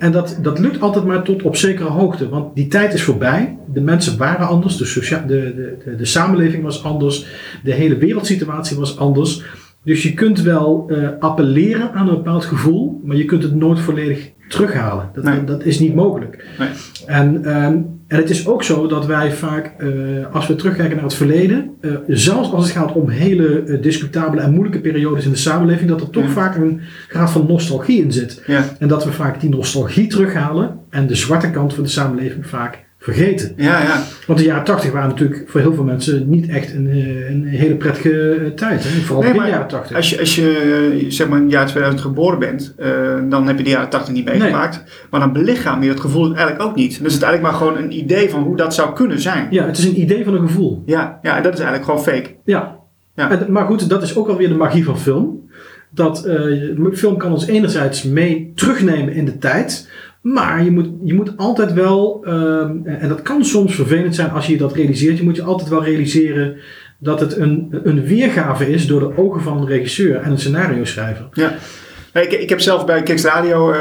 En 0.00 0.12
dat, 0.12 0.38
dat 0.42 0.58
lukt 0.58 0.80
altijd 0.80 1.04
maar 1.04 1.22
tot 1.22 1.42
op 1.42 1.56
zekere 1.56 1.88
hoogte. 1.88 2.28
Want 2.28 2.54
die 2.54 2.66
tijd 2.66 2.94
is 2.94 3.02
voorbij. 3.02 3.58
De 3.72 3.80
mensen 3.80 4.18
waren 4.18 4.46
anders. 4.46 4.76
De, 4.76 5.24
de, 5.26 5.76
de, 5.84 5.96
de 5.96 6.04
samenleving 6.04 6.62
was 6.62 6.84
anders. 6.84 7.26
De 7.64 7.72
hele 7.72 7.96
wereldsituatie 7.96 8.76
was 8.76 8.98
anders. 8.98 9.42
Dus 9.84 10.02
je 10.02 10.14
kunt 10.14 10.40
wel 10.42 10.86
eh, 10.88 11.08
appelleren 11.18 11.92
aan 11.92 12.08
een 12.08 12.14
bepaald 12.14 12.44
gevoel. 12.44 13.00
Maar 13.04 13.16
je 13.16 13.24
kunt 13.24 13.42
het 13.42 13.54
nooit 13.54 13.80
volledig 13.80 14.30
terughalen. 14.48 15.10
Dat, 15.12 15.24
Nee. 15.24 15.44
dat 15.44 15.64
is 15.64 15.78
niet 15.78 15.94
mogelijk. 15.94 16.44
Nee. 16.58 16.68
En, 17.06 17.44
ehm, 17.44 17.76
en 18.06 18.16
het 18.16 18.30
is 18.30 18.46
ook 18.46 18.62
zo 18.62 18.86
dat 18.86 19.06
wij 19.06 19.32
vaak, 19.32 19.74
eh, 19.78 19.88
als 20.32 20.46
we 20.46 20.54
terugkijken 20.54 20.94
naar 20.94 21.04
het 21.04 21.14
verleden, 21.14 21.70
eh, 21.80 21.90
zelfs 22.06 22.52
als 22.52 22.64
het 22.64 22.72
gaat 22.76 22.92
om 22.92 23.08
hele 23.08 23.78
discutabele 23.80 24.42
en 24.42 24.50
moeilijke 24.52 24.80
periodes 24.80 25.24
in 25.24 25.30
de 25.30 25.36
samenleving, 25.36 25.88
dat 25.88 26.00
er 26.00 26.10
toch 26.10 26.24
Ja. 26.24 26.28
vaak 26.30 26.56
een 26.56 26.80
graad 27.08 27.30
van 27.30 27.46
nostalgie 27.48 28.02
in 28.02 28.12
zit. 28.12 28.42
Ja. 28.46 28.64
En 28.78 28.88
dat 28.88 29.04
we 29.04 29.12
vaak 29.12 29.40
die 29.40 29.50
nostalgie 29.50 30.06
terughalen 30.06 30.76
en 30.90 31.06
de 31.06 31.14
zwarte 31.14 31.50
kant 31.50 31.74
van 31.74 31.82
de 31.84 31.90
samenleving 31.90 32.46
vaak 32.46 32.88
vergeten. 33.14 33.52
Ja, 33.56 33.82
ja. 33.82 34.02
Want 34.26 34.38
de 34.38 34.44
jaren 34.44 34.64
80 34.64 34.92
waren 34.92 35.08
natuurlijk 35.08 35.42
voor 35.46 35.60
heel 35.60 35.74
veel 35.74 35.84
mensen 35.84 36.28
niet 36.28 36.48
echt 36.48 36.74
een, 36.74 36.86
eh, 36.90 37.30
een 37.30 37.44
hele 37.44 37.74
prettige 37.74 38.30
eh, 38.30 38.46
tijd. 38.50 38.82
Hè? 38.82 39.00
Vooral 39.00 39.22
Nee, 39.22 39.34
in 39.34 39.42
de 39.42 39.48
jaren 39.48 39.66
80. 39.66 39.96
Als 39.96 40.10
je, 40.10 40.18
als 40.18 40.34
je 40.34 40.98
eh, 41.00 41.10
zeg 41.10 41.28
maar 41.28 41.36
in 41.38 41.44
het 41.44 41.52
jaar 41.52 41.66
2000 41.66 42.02
geboren 42.02 42.38
bent, 42.38 42.74
dan 43.28 43.46
heb 43.46 43.58
je 43.58 43.64
de 43.64 43.70
jaren 43.70 43.88
80 43.88 44.14
niet 44.14 44.24
meegemaakt. 44.24 44.82
Maar 45.10 45.20
dan 45.20 45.32
belichaam 45.32 45.82
je 45.82 45.88
dat 45.88 46.00
gevoel 46.00 46.26
eigenlijk 46.26 46.62
ook 46.62 46.74
niet. 46.74 46.90
Is 46.90 47.14
het 47.14 47.22
eigenlijk 47.22 47.42
maar 47.42 47.52
gewoon 47.52 47.76
een 47.76 47.98
idee 47.98 48.30
van 48.30 48.42
hoe 48.42 48.56
dat 48.56 48.74
zou 48.74 48.94
kunnen 48.94 49.20
zijn. 49.20 49.46
Ja, 49.50 49.66
het 49.66 49.78
is 49.78 49.84
een 49.84 50.00
idee 50.00 50.24
van 50.24 50.34
een 50.34 50.48
gevoel. 50.48 50.82
Ja, 50.86 51.18
ja 51.22 51.36
en 51.36 51.42
dat 51.42 51.52
is 51.52 51.60
eigenlijk 51.60 51.88
gewoon 51.90 52.02
fake. 52.02 52.34
Ja. 52.44 52.78
Ja. 53.14 53.30
En- 53.30 53.52
maar 53.52 53.66
goed, 53.66 53.88
dat 53.88 54.02
is 54.02 54.16
ook 54.16 54.28
alweer 54.28 54.48
de 54.48 54.54
magie 54.54 54.84
van 54.84 54.98
film. 54.98 55.48
Dat 55.90 56.28
film 56.92 57.16
kan 57.16 57.32
ons 57.32 57.46
enerzijds 57.46 58.02
mee 58.02 58.52
terugnemen 58.54 59.14
in 59.14 59.24
de 59.24 59.38
tijd. 59.38 59.88
Maar 60.20 60.64
je 60.64 60.70
moet, 60.70 60.88
je 61.04 61.14
moet 61.14 61.36
altijd 61.36 61.72
wel, 61.72 62.20
ehm, 62.24 62.76
en 62.84 63.08
dat 63.08 63.22
kan 63.22 63.44
soms 63.44 63.74
vervelend 63.74 64.14
zijn 64.14 64.30
als 64.30 64.46
je 64.46 64.56
dat 64.56 64.74
realiseert. 64.74 65.18
Je 65.18 65.24
moet 65.24 65.36
je 65.36 65.42
altijd 65.42 65.68
wel 65.68 65.84
realiseren 65.84 66.56
dat 66.98 67.20
het 67.20 67.36
een, 67.36 67.80
een 67.82 68.04
weergave 68.04 68.70
is 68.70 68.86
door 68.86 69.00
de 69.00 69.16
ogen 69.16 69.42
van 69.42 69.56
een 69.56 69.66
regisseur 69.66 70.16
en 70.16 70.30
een 70.30 70.38
scenario 70.38 70.84
schrijver. 70.84 71.28
Ja. 71.32 71.54
Nee, 72.12 72.24
Ik, 72.26 72.32
ik 72.40 72.48
heb 72.48 72.60
zelf 72.60 72.86
bij 72.86 73.02
Kicks 73.02 73.24
Radio 73.24 73.70
eh, 73.72 73.78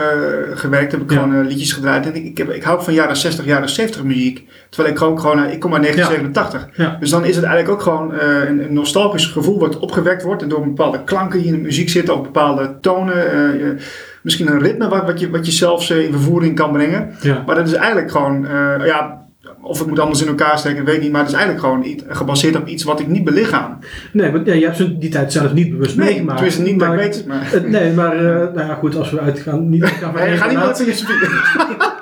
gewerkt, 0.54 0.92
heb 0.92 1.02
ik 1.02 1.12
Ja. 1.12 1.20
gewoon 1.22 1.36
eh, 1.40 1.48
liedjes 1.48 1.74
gedraaid. 1.74 2.06
En 2.06 2.16
ik, 2.16 2.26
ik, 2.26 2.38
heb, 2.38 2.50
ik 2.50 2.64
hou 2.64 2.84
van 2.84 2.94
jaren 2.94 3.18
60, 3.18 3.46
jaren 3.46 3.70
70 3.70 4.04
muziek. 4.04 4.48
Terwijl 4.70 4.94
ik 4.94 5.00
gewoon, 5.00 5.20
gewoon 5.20 5.44
eh, 5.44 5.54
ik 5.54 5.60
kom 5.60 5.74
uit 5.74 5.82
1987. 5.84 6.84
Ja. 6.86 6.98
Dus 7.00 7.10
dan 7.10 7.26
is 7.26 7.36
het 7.36 7.46
eigenlijk 7.46 7.74
ook 7.76 7.82
gewoon 7.82 8.14
een, 8.20 8.64
een 8.64 8.74
nostalgisch 8.74 9.26
gevoel 9.26 9.60
wat 9.60 9.80
opgewekt 9.80 10.24
wordt. 10.24 10.42
En 10.42 10.50
door 10.50 10.64
bepaalde 10.64 11.04
klanken 11.04 11.40
die 11.40 11.48
in 11.48 11.56
de 11.56 11.62
muziek 11.62 11.90
zitten, 11.90 12.14
of 12.16 12.22
bepaalde 12.22 12.78
tonen. 12.82 13.80
misschien 14.22 14.48
een 14.48 14.60
ritme 14.62 14.88
wat, 14.90 15.06
wat, 15.06 15.20
je, 15.20 15.30
wat 15.30 15.46
je 15.46 15.52
zelfs 15.52 15.90
in 15.90 16.12
vervoering 16.12 16.56
kan 16.56 16.72
brengen. 16.72 17.16
Maar 17.46 17.56
dat 17.56 17.68
is 17.68 17.74
eigenlijk 17.74 18.12
gewoon, 18.12 18.48
ja, 18.86 19.19
of 19.62 19.80
het 19.80 19.88
moet 19.88 20.00
anders 20.00 20.22
in 20.22 20.28
elkaar 20.28 20.58
steken, 20.58 20.86
weet 20.86 20.96
ik 20.96 21.02
niet. 21.02 21.12
Maar 21.12 21.22
het 21.22 21.30
is 21.30 21.36
eigenlijk 21.36 21.66
gewoon 21.66 22.02
gebaseerd 22.08 22.56
op 22.56 22.68
iets 22.68 22.84
wat 22.84 23.00
ik 23.00 23.08
niet 23.08 23.24
belichaam. 23.24 23.78
Nee, 24.12 24.32
want 24.32 24.46
ja, 24.48 24.54
je 24.54 24.66
hebt 24.66 25.02
die 25.02 25.10
tijd 25.10 25.32
zelf 25.32 25.54
niet 25.54 25.70
bewust 25.72 25.96
Nee, 25.98 26.06
meegemaakt. 26.08 26.38
tenminste 26.38 26.62
niet 26.64 26.80
dat 26.80 26.88
ik 26.88 26.96
Maar- 26.96 27.04
weet. 27.04 27.26
Maar, 27.28 27.62
nee, 27.70 27.94
maar 27.94 28.16
eh, 28.16 28.54
nou 28.56 28.68
ja, 28.68 28.74
goed, 28.74 28.96
als 28.96 29.12
we 29.12 29.20
uitgaan, 29.20 29.70
niet 29.70 29.86
van 30.02 30.14
nee, 30.16 30.38
ga 30.38 30.48
niet 30.48 30.58
met 30.66 30.78
filosofie. 30.78 31.16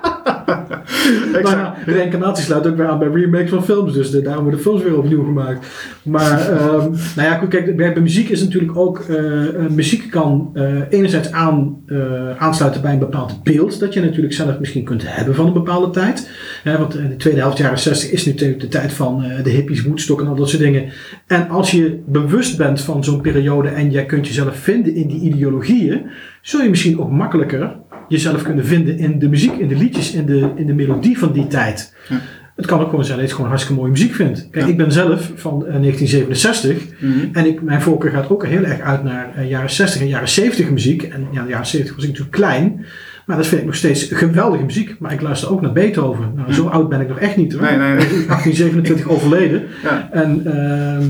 Ja, 1.44 1.76
reïncarnatie 1.86 2.44
sluit 2.44 2.68
ook 2.68 2.78
weer 2.78 2.88
aan 2.88 3.00
bij 3.00 3.08
remakes 3.08 3.50
van 3.50 3.64
films, 3.64 3.94
dus 3.94 4.12
de, 4.12 4.22
daarom 4.22 4.44
worden 4.44 4.62
films 4.62 4.84
weer 4.84 4.98
opnieuw 4.98 5.24
gemaakt. 5.24 5.68
Maar, 6.04 6.50
ehm, 6.50 6.92
nou 7.16 7.28
ja, 7.28 7.38
goed, 7.38 7.50
kijk, 7.50 7.76
bij, 7.76 7.94
bij 7.94 8.02
muziek 8.02 8.30
is 8.30 8.42
natuurlijk 8.44 8.78
ook, 8.78 9.00
eh, 9.00 9.48
eh, 9.48 9.70
muziek 9.70 10.10
kan 10.10 10.50
eh, 10.54 10.82
enerzijds 10.90 11.32
aan, 11.32 11.78
eh, 11.86 12.38
aansluiten 12.38 12.82
bij 12.82 12.94
een 12.94 13.00
bepaald 13.00 13.44
beeld, 13.44 13.80
dat 13.80 13.94
je 13.94 14.02
natuurlijk 14.02 14.34
zelf 14.34 14.60
misschien 14.60 14.84
kunt 14.84 15.04
hebben 15.06 15.36
van 15.36 15.48
een 15.48 15.54
bepaalde 15.54 15.90
tijd. 15.90 16.30
Want 16.64 16.96
in 16.96 17.10
de 17.10 17.16
tweede 17.16 17.40
helft 17.40 17.58
jaren 17.58 17.80
60 17.80 18.12
is 18.12 18.26
natuurlijk 18.26 18.60
de 18.60 18.68
tijd 18.68 18.94
van 18.94 19.24
de 19.44 19.50
hippies, 19.50 19.84
Woodstock 19.84 20.22
en 20.22 20.28
al 20.28 20.36
dat 20.36 20.50
soort 20.50 20.62
dingen. 20.62 20.90
En 21.28 21.50
als 21.50 21.72
je 21.72 22.00
bewust 22.06 22.58
bent 22.58 22.82
van 22.82 23.04
zo'n 23.04 23.22
periode 23.22 23.70
en 23.70 23.92
jij 23.92 24.06
kunt 24.06 24.28
jezelf 24.28 24.56
vinden 24.56 24.96
in 24.96 25.08
die 25.08 25.22
ideologieën, 25.22 26.02
zul 26.42 26.62
je 26.62 26.70
misschien 26.70 27.00
ook 27.00 27.12
makkelijker 27.12 27.76
jezelf 28.08 28.42
kunnen 28.42 28.66
vinden 28.66 28.98
in 28.98 29.20
de 29.20 29.30
muziek, 29.30 29.54
in 29.54 29.68
de 29.68 29.76
liedjes, 29.76 30.14
in 30.14 30.26
de, 30.26 30.50
in 30.56 30.66
de 30.66 30.74
melodie 30.74 31.18
van 31.18 31.32
die 31.32 31.48
tijd. 31.48 31.94
Ja. 32.10 32.20
Het 32.56 32.66
kan 32.66 32.80
ook 32.82 32.90
gewoon 32.90 33.06
zijn 33.06 33.18
dat 33.18 33.26
je 33.26 33.26
het 33.26 33.36
gewoon 33.36 33.50
hartstikke 33.50 33.80
mooie 33.82 33.92
muziek 33.94 34.14
vindt. 34.14 34.48
Kijk, 34.52 34.66
Ja. 34.66 34.72
ik 34.72 34.78
ben 34.78 34.92
zelf 34.92 35.32
van 35.36 35.66
eh, 35.68 35.76
1967 35.80 36.78
Mhm. 37.00 37.12
en 37.32 37.46
ik, 37.46 37.62
mijn 37.62 37.82
voorkeur 37.82 38.12
gaat 38.12 38.30
ook 38.30 38.46
heel 38.46 38.64
erg 38.64 38.80
uit 38.80 39.04
naar 39.04 39.32
eh, 39.36 39.50
jaren 39.50 39.70
60 39.70 40.02
en 40.02 40.08
jaren 40.08 40.28
70 40.30 40.70
muziek. 40.70 41.04
En 41.04 41.28
ja, 41.32 41.44
de 41.44 41.50
jaren 41.50 41.66
70 41.66 41.96
was 41.96 42.04
ik 42.04 42.10
natuurlijk 42.10 42.36
klein, 42.38 42.86
maar 43.26 43.38
dat 43.38 43.48
vind 43.48 43.60
ik 43.62 43.68
nog 43.68 43.76
steeds 43.76 44.04
geweldige 44.04 44.64
muziek. 44.64 44.96
Maar 45.00 45.14
ik 45.14 45.22
luister 45.22 45.52
ook 45.52 45.62
naar 45.62 45.72
Beethoven. 45.74 46.32
Nou, 46.36 46.54
zo 46.54 46.66
oud 46.68 46.90
ben 46.90 47.02
ik 47.02 47.08
nog 47.08 47.20
echt 47.20 47.38
niet 47.38 47.54
hoor. 47.54 47.62
Nee, 47.62 47.78
nee, 47.78 47.94
nee. 47.94 48.04
Ik 48.04 48.10
ben 48.10 48.18
in 48.20 48.28
1827 48.28 49.08
overleden. 49.10 49.64
Ja. 49.84 50.10
En 50.12 50.42
ehm, 50.46 51.04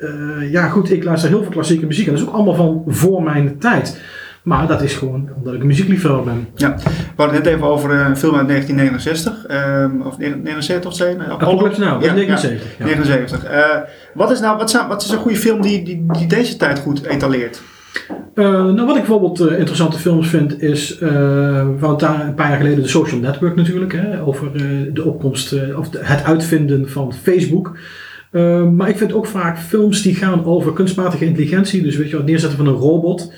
eh, 0.00 0.52
ja, 0.52 0.68
goed, 0.68 0.90
ik 0.92 1.04
luister 1.04 1.28
heel 1.30 1.42
veel 1.42 1.50
klassieke 1.52 1.86
muziek. 1.86 2.06
En 2.06 2.12
dat 2.12 2.20
is 2.22 2.28
ook 2.28 2.34
allemaal 2.34 2.54
van 2.54 2.82
voor 2.86 3.22
mijn 3.22 3.58
tijd. 3.58 4.00
Maar 4.42 4.66
dat 4.66 4.82
is 4.82 4.94
gewoon 4.94 5.28
omdat 5.36 5.54
ik 5.54 5.60
een 5.60 5.66
muziekliefhebber 5.66 6.22
ben. 6.24 6.48
Ja, 6.54 6.74
we 6.76 6.82
hadden 7.16 7.34
het 7.36 7.44
net 7.44 7.54
even 7.54 7.66
over 7.66 7.90
eh, 7.90 8.06
een 8.08 8.16
film 8.16 8.34
uit 8.34 8.48
1969. 8.48 9.46
ehm, 9.46 10.00
of 10.06 10.18
79 10.18 10.90
of 10.90 10.96
zo. 10.96 11.04
nee, 11.04 11.14
Apollo. 11.14 11.34
Apocalypse 11.38 11.80
Now, 11.80 12.02
Ja, 12.02 12.12
79. 12.14 12.66
Ja, 12.78 12.84
Ja. 12.86 12.90
79. 12.96 13.44
Eh, 13.44 13.64
wat, 14.14 14.30
is 14.30 14.40
nou, 14.40 14.56
wat, 14.58 14.70
zijn, 14.70 14.88
wat 14.88 15.02
is 15.02 15.10
een 15.10 15.18
goede 15.18 15.36
film 15.36 15.60
die, 15.62 15.84
die, 15.84 16.06
die 16.12 16.26
deze 16.26 16.56
tijd 16.56 16.78
goed 16.78 17.04
etaleert? 17.04 17.62
Eh, 18.34 18.44
nou, 18.44 18.76
wat 18.86 18.88
ik 18.96 19.02
bijvoorbeeld 19.02 19.40
eh, 19.40 19.58
interessante 19.58 19.98
films 19.98 20.28
vind, 20.28 20.62
is 20.62 20.98
eh 20.98 21.66
van 21.78 21.90
een, 21.90 21.96
ta- 21.96 22.22
een 22.26 22.34
paar 22.34 22.48
jaar 22.48 22.56
geleden 22.56 22.82
de 22.82 22.88
Social 22.88 23.20
Network 23.20 23.56
natuurlijk. 23.56 23.92
Hè, 23.92 24.22
over 24.22 24.46
eh, 24.54 24.62
de 24.92 25.04
opkomst, 25.04 25.52
eh, 25.52 25.78
of 25.78 25.88
de- 25.90 25.98
het 26.02 26.24
uitvinden 26.24 26.88
van 26.90 27.12
Facebook. 27.22 27.76
Eh, 28.30 28.62
maar 28.64 28.88
ik 28.88 28.96
vind 28.96 29.12
ook 29.12 29.26
vaak 29.26 29.58
films 29.58 30.02
die 30.02 30.14
gaan 30.14 30.44
over 30.44 30.72
kunstmatige 30.72 31.24
intelligentie. 31.24 31.82
Dus 31.82 31.96
weet 31.96 32.10
je, 32.10 32.16
het 32.16 32.26
neerzetten 32.26 32.58
van 32.58 32.66
een 32.66 32.74
robot. 32.74 33.32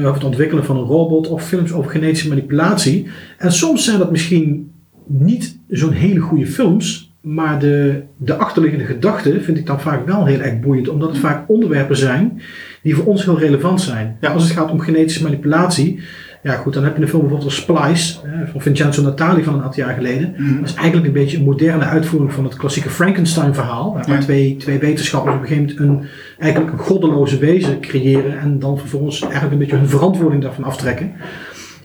Eh, 0.00 0.08
of 0.08 0.14
het 0.14 0.24
ontwikkelen 0.24 0.64
van 0.64 0.76
een 0.76 0.84
robot. 0.84 1.28
Of 1.28 1.46
films 1.46 1.72
over 1.72 1.90
genetische 1.90 2.28
manipulatie. 2.28 3.06
En 3.38 3.52
soms 3.52 3.84
zijn 3.84 3.98
dat 3.98 4.10
misschien 4.10 4.70
niet 5.06 5.58
zo'n 5.68 5.92
hele 5.92 6.20
goede 6.20 6.46
films, 6.46 7.12
maar 7.20 7.58
de, 7.58 8.02
de 8.16 8.34
achterliggende 8.34 8.84
gedachten 8.84 9.42
vind 9.42 9.58
ik 9.58 9.66
dan 9.66 9.80
vaak 9.80 10.06
wel 10.06 10.26
heel 10.26 10.40
erg 10.40 10.60
boeiend, 10.60 10.88
omdat 10.88 11.08
het 11.08 11.18
vaak 11.18 11.48
onderwerpen 11.48 11.96
zijn 11.96 12.40
die 12.82 12.94
voor 12.94 13.04
ons 13.04 13.24
heel 13.24 13.38
relevant 13.38 13.80
zijn. 13.80 14.16
Ja. 14.20 14.32
Als 14.32 14.42
het 14.42 14.52
gaat 14.52 14.70
om 14.70 14.80
genetische 14.80 15.22
manipulatie, 15.22 16.00
ja 16.42 16.54
goed, 16.54 16.74
dan 16.74 16.84
heb 16.84 16.96
je 16.96 17.02
een 17.02 17.08
film 17.08 17.20
bijvoorbeeld 17.20 17.50
als 17.50 17.60
Splice 17.60 18.18
van 18.50 18.60
Vincenzo 18.60 19.02
Natali 19.02 19.42
van 19.44 19.54
een 19.54 19.62
aantal 19.62 19.84
jaar 19.84 19.94
geleden. 19.94 20.34
Mhm. 20.36 20.60
Dat 20.60 20.68
is 20.68 20.74
eigenlijk 20.74 21.06
een 21.06 21.12
beetje 21.22 21.36
een 21.36 21.44
moderne 21.44 21.84
uitvoering 21.84 22.32
van 22.32 22.44
het 22.44 22.56
klassieke 22.56 22.90
Frankenstein-verhaal. 22.90 23.92
Waar 23.92 24.10
Ja. 24.10 24.18
twee, 24.18 24.56
twee 24.56 24.78
wetenschappers 24.78 25.34
op 25.34 25.40
een 25.40 25.46
gegeven 25.46 25.86
moment 25.86 26.02
een, 26.02 26.08
eigenlijk 26.38 26.72
een 26.72 26.78
goddeloze 26.78 27.38
wezen 27.38 27.80
creëren. 27.80 28.38
En 28.38 28.58
dan 28.58 28.78
vervolgens 28.78 29.20
eigenlijk 29.22 29.52
een 29.52 29.58
beetje 29.58 29.76
hun 29.76 29.88
verantwoording 29.88 30.42
daarvan 30.42 30.64
aftrekken. 30.64 31.12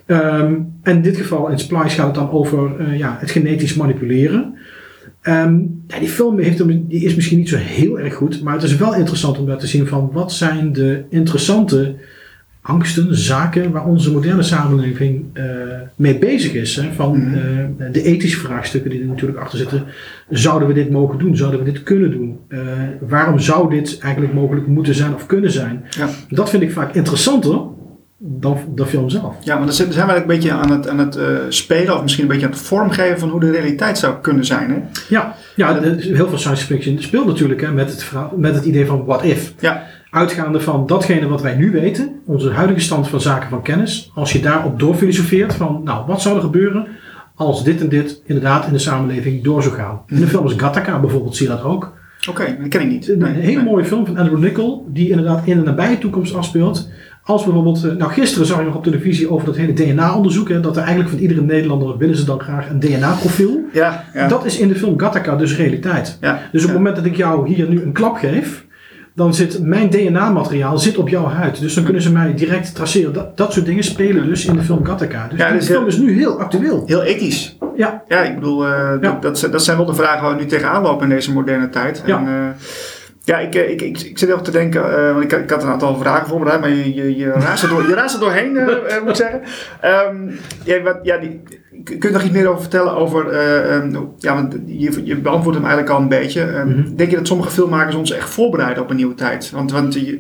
Ehm, 0.05 0.53
en 0.83 0.95
in 0.95 1.01
dit 1.01 1.17
geval, 1.17 1.47
in 1.49 1.59
Splice, 1.59 1.95
gaat 1.95 2.05
het 2.05 2.15
dan 2.15 2.31
over 2.31 2.79
eh, 2.79 2.97
ja, 2.97 3.17
het 3.19 3.31
genetisch 3.31 3.73
manipuleren. 3.75 4.55
Ehm, 5.21 5.59
ja, 5.87 5.99
die 5.99 6.07
film 6.09 6.39
heeft, 6.39 6.67
die 6.67 7.03
is 7.03 7.15
misschien 7.15 7.37
niet 7.37 7.49
zo 7.49 7.57
heel 7.57 7.99
erg 7.99 8.13
goed. 8.13 8.43
Maar 8.43 8.53
het 8.53 8.63
is 8.63 8.75
wel 8.75 8.95
interessant 8.95 9.39
om 9.39 9.45
daar 9.45 9.57
te 9.57 9.67
zien 9.67 9.87
van 9.87 10.09
wat 10.11 10.31
zijn 10.31 10.73
de 10.73 11.03
interessante 11.09 11.95
angsten, 12.67 13.15
zaken 13.17 13.71
waar 13.71 13.85
onze 13.85 14.11
moderne 14.11 14.43
samenleving 14.43 15.25
eh, 15.33 15.43
mee 15.95 16.17
bezig 16.17 16.53
is. 16.53 16.75
Hè? 16.75 16.91
Van 16.95 17.17
Mhm. 17.17 17.33
eh, 17.33 17.91
de 17.91 18.01
ethische 18.03 18.39
vraagstukken 18.39 18.91
die 18.91 18.99
er 19.01 19.05
natuurlijk 19.07 19.39
achter 19.39 19.57
zitten. 19.57 19.83
Zouden 20.29 20.67
we 20.67 20.73
dit 20.73 20.89
mogen 20.91 21.19
doen? 21.19 21.35
Zouden 21.37 21.63
we 21.63 21.71
dit 21.71 21.83
kunnen 21.83 22.11
doen? 22.11 22.39
Eh, 22.47 22.59
waarom 22.99 23.39
zou 23.39 23.69
dit 23.69 23.97
eigenlijk 23.99 24.33
mogelijk 24.33 24.67
moeten 24.67 24.95
zijn 24.95 25.13
of 25.13 25.25
kunnen 25.25 25.51
zijn? 25.51 25.85
Ja. 25.89 26.09
Dat 26.29 26.49
vind 26.49 26.63
ik 26.63 26.71
vaak 26.71 26.93
interessanter 26.93 27.59
dan 28.19 28.57
de 28.75 28.85
film 28.85 29.09
zelf. 29.09 29.35
Ja, 29.43 29.55
maar 29.57 29.65
dan 29.65 29.73
zijn 29.75 29.87
we 29.89 29.93
eigenlijk 29.93 30.21
een 30.29 30.35
beetje 30.35 30.51
aan 30.51 30.71
het, 30.71 30.87
aan 30.87 30.99
het 30.99 31.19
spelen, 31.49 31.95
of 31.95 32.01
misschien 32.01 32.23
een 32.23 32.29
beetje 32.29 32.45
aan 32.45 32.51
het 32.51 32.61
vormgeven 32.61 33.19
van 33.19 33.29
hoe 33.29 33.39
de 33.39 33.51
realiteit 33.51 33.97
zou 33.97 34.15
kunnen 34.21 34.45
zijn. 34.45 34.69
Hè? 34.69 34.77
Ja, 35.09 35.35
ja 35.55 35.81
heel 35.81 36.27
veel 36.29 36.37
science 36.37 36.65
fiction 36.65 37.01
speelt 37.01 37.25
natuurlijk 37.25 37.61
hè, 37.61 37.71
met, 37.71 37.89
het 37.89 38.03
verhaal, 38.03 38.33
met 38.37 38.55
het 38.55 38.65
idee 38.65 38.85
van 38.85 39.05
what 39.05 39.23
if. 39.23 39.53
Ja, 39.59 39.83
Uitgaande 40.17 40.59
van 40.59 40.85
datgene 40.85 41.27
wat 41.27 41.41
wij 41.41 41.55
nu 41.55 41.71
weten, 41.71 42.19
onze 42.25 42.51
huidige 42.51 42.79
stand 42.79 43.07
van 43.07 43.21
zaken 43.21 43.49
van 43.49 43.61
kennis. 43.61 44.11
Als 44.13 44.31
je 44.31 44.39
daarop 44.39 44.79
doorfilosofeert 44.79 45.53
van, 45.53 45.81
nou, 45.83 46.05
wat 46.07 46.21
zou 46.21 46.35
er 46.35 46.41
gebeuren 46.41 46.87
als 47.35 47.63
dit 47.63 47.81
en 47.81 47.89
dit 47.89 48.21
inderdaad 48.25 48.67
in 48.67 48.73
de 48.73 48.79
samenleving 48.79 49.43
door 49.43 49.63
zou 49.63 49.75
gaan. 49.75 50.01
In 50.07 50.19
de 50.19 50.27
film 50.27 50.43
als 50.43 50.53
Gattaca 50.57 50.99
bijvoorbeeld 50.99 51.35
zie 51.35 51.47
je 51.47 51.53
dat 51.55 51.63
ook. 51.63 51.93
oké, 52.29 52.57
dat 52.59 52.67
ken 52.67 52.81
ik 52.81 52.87
niet. 52.87 53.09
Een 53.09 53.25
hele 53.25 53.55
nee. 53.55 53.63
mooie 53.63 53.85
film 53.85 54.05
van 54.05 54.17
Andrew 54.17 54.39
Niccol, 54.39 54.87
die 54.89 55.09
inderdaad 55.09 55.41
in 55.45 55.57
de 55.57 55.63
nabije 55.63 55.97
toekomst 55.97 56.35
afspeelt. 56.35 56.89
Als 57.23 57.43
bijvoorbeeld, 57.43 57.83
eh, 57.83 57.95
nou 57.95 58.11
gisteren 58.11 58.47
zag 58.47 58.59
je 58.59 58.65
nog 58.65 58.75
op 58.75 58.83
televisie 58.83 59.31
over 59.31 59.45
dat 59.45 59.55
hele 59.55 59.73
DNA-onderzoek, 59.73 60.63
dat 60.63 60.75
er 60.75 60.81
eigenlijk 60.81 61.09
van 61.09 61.19
iedere 61.19 61.41
Nederlander 61.41 61.97
willen 61.97 62.17
ze 62.17 62.25
dan 62.25 62.39
graag 62.39 62.69
een 62.69 62.79
DNA-profiel. 62.79 63.59
Ja, 63.73 64.03
ja. 64.13 64.27
Dat 64.27 64.45
is 64.45 64.59
in 64.59 64.67
de 64.67 64.75
film 64.75 64.99
Gattaca 64.99 65.35
dus 65.35 65.57
realiteit. 65.57 66.17
ja. 66.21 66.39
Dus 66.51 66.61
op 66.63 66.67
ja. 66.67 66.73
het 66.73 66.83
moment 66.83 66.95
dat 66.95 67.05
ik 67.05 67.15
jou 67.15 67.47
hier 67.47 67.69
nu 67.69 67.81
een 67.81 67.91
klap 67.91 68.15
geef, 68.15 68.65
dan 69.17 69.33
zit 69.33 69.59
mijn 69.63 69.89
DNA-materiaal 69.89 70.77
zit 70.77 70.97
op 70.97 71.09
jouw 71.09 71.25
huid. 71.25 71.59
Dus 71.61 71.73
dan 71.73 71.83
kunnen 71.83 72.01
ze 72.01 72.11
mij 72.11 72.33
direct 72.33 72.75
traceren. 72.75 73.13
Dat, 73.13 73.37
dat 73.37 73.53
soort 73.53 73.65
dingen 73.65 73.83
spelen 73.83 74.25
dus 74.25 74.45
in 74.45 74.53
de 74.55 74.61
film 74.61 74.85
Gattaca. 74.85 75.27
Dus 75.29 75.39
Ja, 75.39 75.47
die 75.49 75.57
dus 75.57 75.65
film 75.67 75.79
heel- 75.79 75.87
is 75.87 75.97
nu 75.97 76.17
heel 76.17 76.39
actueel. 76.39 76.83
Heel 76.85 77.01
ethisch. 77.03 77.57
Ja, 77.75 78.03
Ja, 78.07 78.21
ik 78.21 78.35
bedoel, 78.35 78.65
eh, 78.65 78.71
Ja. 78.71 78.97
Dat, 78.97 79.21
dat, 79.21 79.39
zijn- 79.39 79.51
dat 79.51 79.63
zijn 79.63 79.77
wel 79.77 79.85
de 79.85 79.93
vragen 79.93 80.21
waar 80.23 80.35
we 80.35 80.41
nu 80.41 80.47
tegenaan 80.47 80.81
lopen 80.81 81.03
in 81.03 81.15
deze 81.15 81.33
moderne 81.33 81.69
tijd. 81.69 82.03
Ja. 82.05 82.17
En, 82.19 82.27
eh, 82.27 82.61
ja, 83.23 83.37
ik, 83.39 83.55
eh, 83.55 83.69
ik, 83.69 83.81
ik, 83.81 83.99
ik 83.99 84.17
zit 84.17 84.29
even 84.29 84.43
te 84.43 84.51
denken, 84.51 85.13
want 85.13 85.23
ik, 85.23 85.31
ik 85.31 85.49
had 85.49 85.63
een 85.63 85.69
aantal 85.69 85.97
vragen 85.97 86.27
voorbereid, 86.27 86.59
maar 86.59 86.69
je, 86.69 86.93
je, 86.95 87.15
je, 87.17 87.31
raast, 87.31 87.63
er 87.63 87.69
door, 87.69 87.87
je 87.87 87.93
raast 87.93 88.13
er 88.13 88.19
doorheen, 88.19 88.51
moet 88.51 89.09
ik 89.09 89.15
zeggen. 89.15 89.41
Ehm, 89.81 90.15
ja, 90.63 90.81
wat, 90.81 90.99
ja, 91.03 91.17
die, 91.17 91.41
kun 91.83 91.97
je 91.99 92.09
nog 92.11 92.21
iets 92.23 92.31
meer 92.31 92.47
over 92.47 92.61
vertellen 92.61 92.95
over, 92.95 93.27
eh, 93.29 93.75
ehm, 93.75 93.95
ja, 94.17 94.33
want 94.33 94.55
je, 94.65 95.01
je 95.05 95.15
beantwoordt 95.17 95.57
hem 95.59 95.67
eigenlijk 95.67 95.95
al 95.95 96.01
een 96.01 96.09
beetje. 96.09 96.63
Mhm. 96.65 96.95
Denk 96.95 97.09
je 97.09 97.15
dat 97.15 97.27
sommige 97.27 97.49
filmmakers 97.51 97.95
ons 97.95 98.11
echt 98.11 98.29
voorbereiden 98.29 98.83
op 98.83 98.89
een 98.89 98.95
nieuwe 98.95 99.13
tijd? 99.15 99.49
Want, 99.51 99.71
want, 99.71 99.93
je, 99.93 100.19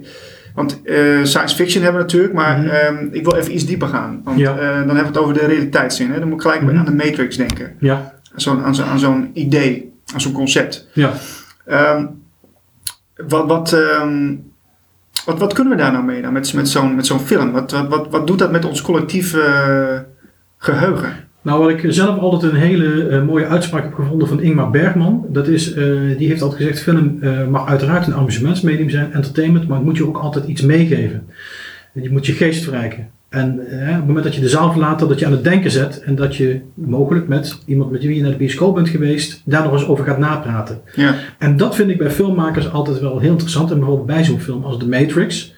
want 0.55 0.81
eh, 0.83 0.95
science 1.23 1.55
fiction 1.55 1.83
hebben 1.83 2.01
we 2.01 2.07
natuurlijk, 2.07 2.33
maar 2.33 2.57
Mhm. 2.59 2.67
ehm, 2.69 3.07
ik 3.11 3.23
wil 3.23 3.35
even 3.35 3.53
iets 3.53 3.65
dieper 3.65 3.87
gaan. 3.87 4.21
Want 4.23 4.39
Ja. 4.39 4.51
eh, 4.57 4.57
dan 4.67 4.75
hebben 4.75 4.95
we 4.95 5.05
het 5.05 5.17
over 5.17 5.33
de 5.33 5.45
realiteitszin. 5.45 6.11
Hè? 6.11 6.19
Dan 6.19 6.27
moet 6.27 6.37
ik 6.37 6.41
gelijk 6.41 6.61
Mhm. 6.61 6.77
aan 6.77 6.85
de 6.85 6.95
Matrix 6.95 7.37
denken 7.37 7.75
ja, 7.79 7.95
aan 8.33 8.41
zo'n, 8.41 8.63
aan, 8.63 8.75
zo, 8.75 8.83
aan 8.83 8.99
zo'n 8.99 9.29
idee, 9.33 9.93
aan 10.13 10.21
zo'n 10.21 10.31
concept. 10.33 10.87
ja. 10.93 11.11
Wat, 13.27 13.47
wat, 13.47 13.77
wat, 15.25 15.39
wat 15.39 15.53
kunnen 15.53 15.73
we 15.77 15.79
daar 15.83 15.91
nou 15.91 16.03
mee 16.03 16.21
dan 16.21 16.33
met, 16.33 16.53
met, 16.53 16.67
zo'n, 16.69 17.19
film? 17.25 17.51
Wat, 17.51 17.71
wat, 17.71 18.07
wat, 18.09 18.27
doet 18.27 18.39
dat 18.39 18.51
met 18.51 18.65
ons 18.65 18.81
collectieve 18.81 19.41
eh, 19.41 19.99
geheugen? 20.57 21.26
Nou, 21.47 21.59
wat 21.59 21.69
ik 21.69 21.93
zelf 21.93 22.19
altijd 22.19 22.51
een 22.51 22.57
hele 22.57 23.07
eh, 23.07 23.25
mooie 23.25 23.45
uitspraak 23.45 23.83
heb 23.83 23.93
gevonden 23.93 24.27
van 24.27 24.41
Ingmar 24.41 24.69
Bergman. 24.69 25.25
Dat 25.29 25.47
is, 25.47 25.73
eh, 25.73 25.83
die 26.17 26.27
heeft 26.27 26.41
altijd 26.41 26.61
gezegd, 26.61 26.79
film 26.79 27.17
eh, 27.21 27.47
mag 27.47 27.67
uiteraard 27.67 28.07
een 28.07 28.13
amusementsmedium 28.13 28.89
zijn, 28.89 29.13
entertainment, 29.13 29.67
maar 29.67 29.77
het 29.77 29.85
moet 29.85 29.97
je 29.97 30.07
ook 30.07 30.17
altijd 30.17 30.47
iets 30.47 30.61
meegeven. 30.61 31.27
Je 31.93 32.11
moet 32.11 32.25
je 32.25 32.33
geest 32.33 32.63
verrijken. 32.63 33.09
En 33.29 33.59
op 33.59 33.69
het 33.69 34.07
moment 34.07 34.23
dat 34.23 34.35
je 34.35 34.41
de 34.41 34.49
zaal 34.49 34.71
verlaat, 34.71 34.99
dat 34.99 35.19
je 35.19 35.25
aan 35.25 35.31
het 35.31 35.43
denken 35.43 35.71
zet 35.71 36.01
en 36.01 36.15
dat 36.15 36.35
je 36.35 36.61
mogelijk 36.73 37.27
met 37.27 37.61
iemand 37.65 37.91
met 37.91 38.01
wie 38.01 38.15
je 38.15 38.21
naar 38.21 38.31
de 38.31 38.37
bioscoop 38.37 38.75
bent 38.75 38.89
geweest, 38.89 39.41
daar 39.45 39.63
nog 39.63 39.73
eens 39.73 39.87
over 39.87 40.05
gaat 40.05 40.17
napraten. 40.17 40.81
Ja, 40.95 41.15
En 41.37 41.57
dat 41.57 41.75
vind 41.75 41.89
ik 41.89 41.97
bij 41.97 42.11
filmmakers 42.11 42.71
altijd 42.71 42.99
wel 42.99 43.19
heel 43.19 43.31
interessant. 43.31 43.71
En 43.71 43.77
bijvoorbeeld 43.77 44.07
bij 44.07 44.23
zo'n 44.23 44.39
film 44.39 44.63
als 44.63 44.77
The 44.77 44.87
Matrix. 44.87 45.53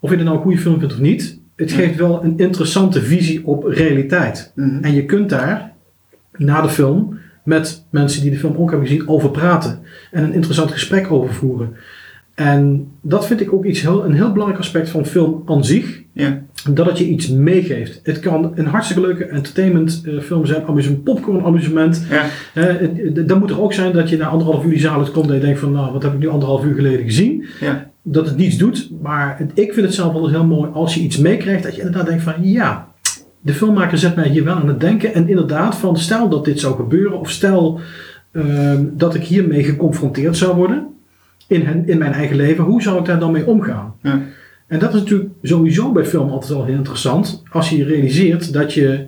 Of 0.00 0.10
je 0.10 0.16
het 0.16 0.24
nou 0.24 0.36
een 0.36 0.42
goede 0.42 0.58
film 0.58 0.78
vindt 0.78 0.94
of 0.94 1.00
niet. 1.00 1.38
Het 1.56 1.72
geeft 1.72 1.96
wel 1.96 2.24
een 2.24 2.38
interessante 2.38 3.02
visie 3.02 3.46
op 3.46 3.64
realiteit. 3.64 4.52
Mhm. 4.54 4.84
En 4.84 4.94
je 4.94 5.04
kunt 5.04 5.28
daar 5.28 5.72
na 6.36 6.60
de 6.60 6.68
film 6.68 7.18
met 7.44 7.84
mensen 7.90 8.22
die 8.22 8.30
de 8.30 8.38
film 8.38 8.56
ook 8.56 8.70
hebben 8.70 8.88
gezien 8.88 9.08
over 9.08 9.30
praten. 9.30 9.78
En 10.10 10.24
een 10.24 10.32
interessant 10.32 10.70
gesprek 10.70 11.10
over 11.10 11.34
voeren. 11.34 11.76
En 12.36 12.88
dat 13.00 13.26
vind 13.26 13.40
ik 13.40 13.52
ook 13.52 13.64
iets 13.64 13.80
heel, 13.80 14.04
een 14.04 14.12
heel 14.14 14.32
belangrijk 14.32 14.60
aspect 14.60 14.88
van 14.90 15.06
film 15.06 15.42
aan 15.46 15.64
zich. 15.64 16.02
ja, 16.12 16.42
Dat 16.70 16.86
het 16.86 16.98
je 16.98 17.06
iets 17.08 17.28
meegeeft. 17.30 18.00
Het 18.02 18.20
kan 18.20 18.52
een 18.54 18.66
hartstikke 18.66 19.02
leuke 19.02 19.24
entertainment 19.24 20.02
eh, 20.04 20.18
film 20.20 20.46
zijn. 20.46 20.64
Amusement, 20.66 21.04
popcorn 21.04 21.44
amusement. 21.44 22.06
ja, 22.10 22.24
Eh, 22.54 22.74
dan 23.26 23.38
moet 23.38 23.50
er 23.50 23.60
ook 23.62 23.72
zijn 23.72 23.92
dat 23.92 24.08
je 24.08 24.16
na 24.16 24.26
anderhalf 24.26 24.64
uur 24.64 24.70
die 24.70 24.78
zaal 24.80 24.98
uitkomt 24.98 25.28
en 25.28 25.34
je 25.34 25.40
denkt 25.40 25.58
van 25.58 25.72
nou 25.72 25.92
wat 25.92 26.02
heb 26.02 26.12
ik 26.12 26.18
nu 26.18 26.28
anderhalf 26.28 26.64
uur 26.64 26.74
geleden 26.74 27.04
gezien. 27.04 27.44
ja. 27.60 27.90
Dat 28.02 28.26
het 28.26 28.36
niets 28.36 28.56
doet. 28.56 28.90
Maar 29.02 29.34
het- 29.38 29.50
ik 29.54 29.72
vind 29.72 29.86
het 29.86 29.94
zelf 29.94 30.14
altijd 30.14 30.32
heel 30.34 30.44
mooi 30.46 30.70
als 30.72 30.94
je 30.94 31.00
iets 31.00 31.16
meekrijgt 31.18 31.62
dat 31.62 31.74
je 31.74 31.80
inderdaad 31.82 32.06
denkt 32.06 32.22
van 32.22 32.34
ja, 32.40 32.88
de 33.40 33.52
filmmaker 33.52 33.98
zet 33.98 34.16
mij 34.16 34.28
hier 34.28 34.44
wel 34.44 34.54
aan 34.54 34.68
het 34.68 34.80
denken. 34.80 35.14
En 35.14 35.28
inderdaad 35.28 35.74
van 35.76 35.96
stel 35.98 36.28
dat 36.28 36.44
dit 36.44 36.60
zou 36.60 36.74
gebeuren 36.76 37.18
of 37.20 37.30
stel 37.30 37.80
ehm, 38.32 38.84
dat 38.92 39.14
ik 39.14 39.22
hiermee 39.22 39.64
geconfronteerd 39.64 40.36
zou 40.36 40.56
worden 40.56 40.86
in, 41.46 41.62
hen, 41.62 41.88
in 41.88 41.98
mijn 41.98 42.12
eigen 42.12 42.36
leven. 42.36 42.64
Hoe 42.64 42.82
zou 42.82 42.98
ik 42.98 43.04
daar 43.04 43.18
dan 43.18 43.32
mee 43.32 43.46
omgaan? 43.46 43.94
Ja. 44.02 44.22
En 44.66 44.78
dat 44.78 44.94
is 44.94 45.00
natuurlijk 45.00 45.30
sowieso 45.42 45.92
bij 45.92 46.04
film 46.04 46.30
altijd 46.30 46.52
wel 46.52 46.64
heel 46.64 46.74
interessant. 46.74 47.42
Als 47.50 47.70
je 47.70 47.84
realiseert 47.84 48.52
dat 48.52 48.74
je, 48.74 49.06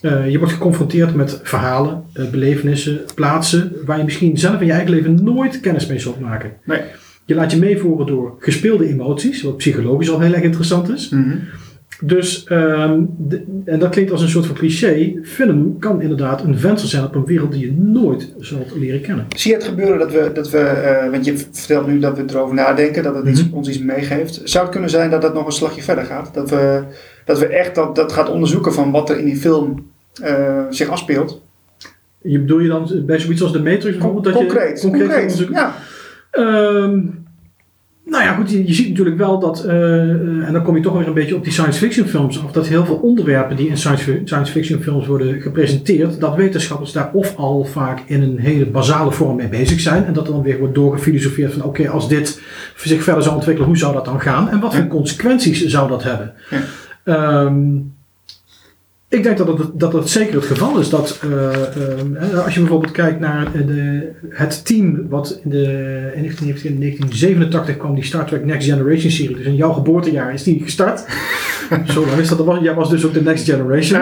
eh, 0.00 0.30
je 0.30 0.38
wordt 0.38 0.52
geconfronteerd 0.52 1.14
met 1.14 1.40
verhalen, 1.42 2.04
eh, 2.12 2.30
belevenissen, 2.30 3.00
plaatsen 3.14 3.72
waar 3.84 3.98
je 3.98 4.04
misschien 4.04 4.38
zelf 4.38 4.60
in 4.60 4.66
je 4.66 4.72
eigen 4.72 4.90
leven 4.90 5.24
nooit 5.24 5.60
kennis 5.60 5.86
mee 5.86 5.98
zult 5.98 6.20
maken. 6.20 6.52
Nee. 6.64 6.80
Je 7.24 7.34
laat 7.34 7.52
je 7.52 7.58
meevoeren 7.58 8.06
door 8.06 8.36
gespeelde 8.38 8.88
emoties, 8.88 9.42
wat 9.42 9.56
psychologisch 9.56 10.10
al 10.10 10.20
heel 10.20 10.34
erg 10.34 10.42
interessant 10.42 10.88
is. 10.88 11.08
Mhm. 11.08 11.36
Dus, 12.02 12.44
ehm, 12.44 13.00
de- 13.18 13.44
en 13.64 13.78
dat 13.78 13.90
klinkt 13.90 14.10
als 14.10 14.22
een 14.22 14.28
soort 14.28 14.46
van 14.46 14.54
cliché, 14.56 15.12
film 15.22 15.78
kan 15.78 16.00
inderdaad 16.02 16.42
een 16.42 16.58
venster 16.58 16.88
zijn 16.88 17.04
op 17.04 17.14
een 17.14 17.24
wereld 17.24 17.52
die 17.52 17.60
je 17.60 17.72
nooit 17.72 18.34
zult 18.38 18.74
leren 18.76 19.00
kennen. 19.00 19.26
Zie 19.36 19.50
je 19.50 19.56
het 19.56 19.66
gebeuren 19.66 19.98
dat 19.98 20.12
we, 20.12 20.30
dat 20.34 20.50
we 20.50 20.58
eh, 20.58 21.10
want 21.10 21.24
je 21.24 21.36
vertelt 21.52 21.86
nu 21.86 21.98
dat 21.98 22.16
we 22.16 22.24
erover 22.26 22.54
nadenken, 22.54 23.02
dat 23.02 23.14
het 23.14 23.26
iets, 23.28 23.44
Mhm. 23.46 23.54
ons 23.56 23.68
iets 23.68 23.78
meegeeft. 23.78 24.40
Zou 24.44 24.62
het 24.64 24.72
kunnen 24.72 24.90
zijn 24.90 25.10
dat 25.10 25.22
dat 25.22 25.34
nog 25.34 25.46
een 25.46 25.52
slagje 25.52 25.82
verder 25.82 26.04
gaat? 26.04 26.34
Dat 26.34 26.50
we, 26.50 26.82
dat 27.24 27.38
we 27.38 27.46
echt 27.46 27.74
dat, 27.74 27.96
dat 27.96 28.12
gaat 28.12 28.30
onderzoeken 28.30 28.72
van 28.72 28.90
wat 28.90 29.10
er 29.10 29.18
in 29.18 29.24
die 29.24 29.36
film 29.36 29.86
eh, 30.22 30.64
zich 30.70 30.88
afspeelt? 30.88 31.42
Je 32.22 32.38
bedoel 32.40 32.58
je 32.58 32.68
dan 32.68 33.02
bij 33.06 33.18
zoiets 33.18 33.42
als 33.42 33.52
de 33.52 33.62
Matrix 33.62 33.82
bijvoorbeeld? 33.96 34.24
dat 34.24 34.32
concreet, 34.34 34.82
je 34.82 34.88
concreet. 34.90 35.20
onderzoekt? 35.20 35.52
Ja, 35.52 35.74
Ehm, 36.30 36.98
nou 38.08 38.22
ja, 38.24 38.34
goed, 38.34 38.50
je, 38.50 38.66
je 38.66 38.74
ziet 38.74 38.88
natuurlijk 38.88 39.16
wel 39.16 39.38
dat, 39.38 39.64
eh, 39.64 39.74
eh, 40.10 40.46
en 40.46 40.52
dan 40.52 40.62
kom 40.62 40.76
je 40.76 40.82
toch 40.82 40.96
weer 40.96 41.06
een 41.06 41.14
beetje 41.14 41.36
op 41.36 41.44
die 41.44 41.52
science 41.52 41.78
fiction 41.78 42.06
films 42.06 42.44
af, 42.44 42.52
dat 42.52 42.66
heel 42.66 42.84
veel 42.84 42.96
onderwerpen 42.96 43.56
die 43.56 43.68
in 43.68 43.76
science, 43.76 44.04
fi- 44.04 44.20
science 44.24 44.52
fiction 44.52 44.80
films 44.82 45.06
worden 45.06 45.40
gepresenteerd, 45.40 46.20
dat 46.20 46.34
wetenschappers 46.36 46.92
daar 46.92 47.10
of 47.12 47.36
al 47.36 47.64
vaak 47.64 48.02
in 48.06 48.22
een 48.22 48.38
hele 48.38 48.66
basale 48.66 49.12
vorm 49.12 49.36
mee 49.36 49.48
bezig 49.48 49.80
zijn, 49.80 50.04
en 50.04 50.12
dat 50.12 50.26
er 50.26 50.32
dan 50.32 50.42
weer 50.42 50.58
wordt 50.58 50.74
doorgefilosofeerd 50.74 51.52
van 51.52 51.62
oké, 51.62 51.88
als 51.88 52.08
dit 52.08 52.40
zich 52.76 53.02
verder 53.02 53.22
zou 53.22 53.34
ontwikkelen, 53.34 53.68
hoe 53.68 53.78
zou 53.78 53.94
dat 53.94 54.04
dan 54.04 54.20
gaan? 54.20 54.48
En 54.48 54.60
wat 54.60 54.74
voor 54.74 54.86
consequenties 54.86 55.66
zou 55.66 55.88
dat 55.88 56.02
hebben? 56.02 56.32
Ja. 56.50 56.60
Ehm, 57.04 57.66
ik 59.10 59.22
denk 59.22 59.38
dat 59.38 59.58
het, 59.58 59.80
dat 59.80 59.92
het 59.92 60.08
zeker 60.08 60.34
het 60.34 60.44
geval 60.44 60.78
is. 60.80 60.88
Dat 60.90 61.20
eh, 61.22 61.52
ehm, 61.52 62.14
eh, 62.16 62.44
als 62.44 62.54
je 62.54 62.60
bijvoorbeeld 62.60 62.92
kijkt 62.92 63.20
naar 63.20 63.46
eh, 63.54 63.66
de, 63.66 64.08
het 64.28 64.64
team 64.66 65.08
wat 65.08 65.40
in, 65.44 65.50
de, 65.50 65.62
in 66.14 66.20
19, 66.22 66.46
1987 66.80 67.76
kwam, 67.76 67.94
die 67.94 68.04
Star 68.04 68.26
Trek 68.26 68.44
Next 68.44 68.68
Generation 68.68 69.10
serie. 69.10 69.36
Dus 69.36 69.44
in 69.44 69.54
jouw 69.56 69.72
geboortejaar 69.72 70.32
is 70.34 70.42
die 70.42 70.62
gestart. 70.62 71.04
Zo 71.92 72.06
lang 72.06 72.18
is 72.20 72.28
dat. 72.28 72.38
was- 72.44 72.62
Jij 72.62 72.74
was 72.74 72.90
dus 72.90 73.04
ook 73.06 73.14
de 73.14 73.22
next 73.22 73.44
generation. 73.44 74.00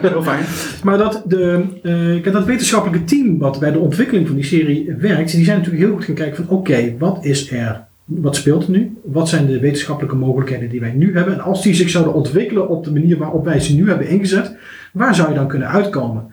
Heel 0.00 0.22
fijn. 0.22 0.44
Maar 0.84 0.98
dat, 0.98 1.22
de, 1.26 1.64
eh, 1.82 1.92
kijk, 2.22 2.32
dat 2.32 2.44
wetenschappelijke 2.44 3.04
team 3.04 3.38
wat 3.38 3.60
bij 3.60 3.72
de 3.72 3.78
ontwikkeling 3.78 4.26
van 4.26 4.36
die 4.36 4.44
serie 4.44 4.94
werkt, 4.98 5.32
die 5.32 5.44
zijn 5.44 5.56
natuurlijk 5.58 5.84
heel 5.84 5.94
goed 5.94 6.04
gaan 6.04 6.14
kijken 6.14 6.44
van 6.46 6.56
oké, 6.56 6.94
wat 6.98 7.24
is 7.24 7.50
er, 7.52 7.83
wat 8.04 8.36
speelt 8.36 8.64
er 8.64 8.70
nu? 8.70 8.96
Wat 9.04 9.28
zijn 9.28 9.46
de 9.46 9.60
wetenschappelijke 9.60 10.16
mogelijkheden 10.16 10.68
die 10.68 10.80
wij 10.80 10.92
nu 10.92 11.14
hebben? 11.14 11.34
En 11.34 11.40
als 11.40 11.62
die 11.62 11.74
zich 11.74 11.90
zouden 11.90 12.14
ontwikkelen 12.14 12.68
op 12.68 12.84
de 12.84 12.92
manier 12.92 13.16
waarop 13.18 13.44
wij 13.44 13.60
ze 13.60 13.74
nu 13.74 13.88
hebben 13.88 14.08
ingezet, 14.08 14.56
waar 14.92 15.14
zou 15.14 15.28
je 15.28 15.34
dan 15.34 15.48
kunnen 15.48 15.68
uitkomen? 15.68 16.32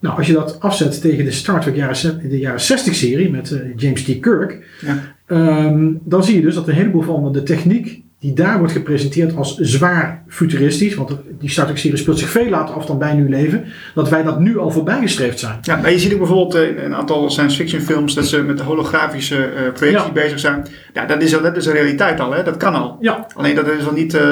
Nou, 0.00 0.16
als 0.16 0.26
je 0.26 0.32
dat 0.32 0.60
afzet 0.60 1.00
tegen 1.00 1.24
de 1.24 1.30
Star 1.30 1.60
Trek 1.60 1.76
jaren, 1.76 2.28
de 2.28 2.38
jaren 2.38 2.60
60 2.60 2.94
serie 2.94 3.30
met 3.30 3.52
eh, 3.52 3.60
James 3.76 4.02
T. 4.02 4.20
Kirk, 4.20 4.66
Ja. 4.80 5.14
Ehm, 5.26 5.90
dan 6.04 6.24
zie 6.24 6.34
je 6.34 6.42
dus 6.42 6.54
dat 6.54 6.68
een 6.68 6.74
heleboel 6.74 7.02
van 7.02 7.32
de 7.32 7.42
techniek 7.42 8.02
die 8.22 8.32
daar 8.32 8.58
wordt 8.58 8.72
gepresenteerd 8.72 9.36
als 9.36 9.56
zwaar 9.56 10.22
futuristisch, 10.28 10.94
want 10.94 11.16
die 11.38 11.50
Star 11.50 11.64
Trek 11.64 11.78
serie 11.78 11.96
speelt 11.96 12.18
zich 12.18 12.28
veel 12.28 12.48
later 12.48 12.74
af 12.74 12.86
dan 12.86 12.98
wij 12.98 13.14
nu 13.14 13.28
leven, 13.28 13.64
dat 13.94 14.08
wij 14.08 14.22
dat 14.22 14.40
nu 14.40 14.58
al 14.58 14.70
voorbijgestreefd 14.70 15.38
zijn. 15.38 15.58
Ja, 15.62 15.76
maar 15.76 15.90
je 15.90 15.98
ziet 15.98 16.12
ook 16.12 16.18
bijvoorbeeld 16.18 16.54
eh, 16.54 16.68
in 16.68 16.78
een 16.84 16.94
aantal 16.94 17.30
science 17.30 17.56
fiction 17.56 17.80
films 17.80 18.14
dat 18.14 18.26
ze 18.26 18.42
met 18.42 18.56
de 18.58 18.62
holografische 18.62 19.36
eh, 19.44 19.72
projectie 19.74 20.06
Ja. 20.06 20.12
bezig 20.12 20.38
zijn. 20.38 20.66
Ja, 20.92 21.06
dat 21.06 21.22
is, 21.22 21.36
al- 21.36 21.42
dat 21.42 21.56
is 21.56 21.66
een 21.66 21.72
realiteit 21.72 22.20
al, 22.20 22.32
hè? 22.32 22.42
dat 22.42 22.56
kan 22.56 22.74
al. 22.74 22.96
Ja, 23.00 23.26
Alleen 23.34 23.54
dat 23.54 23.66
is 23.78 23.84
dan 23.84 23.94
niet, 23.94 24.14
eh, 24.14 24.22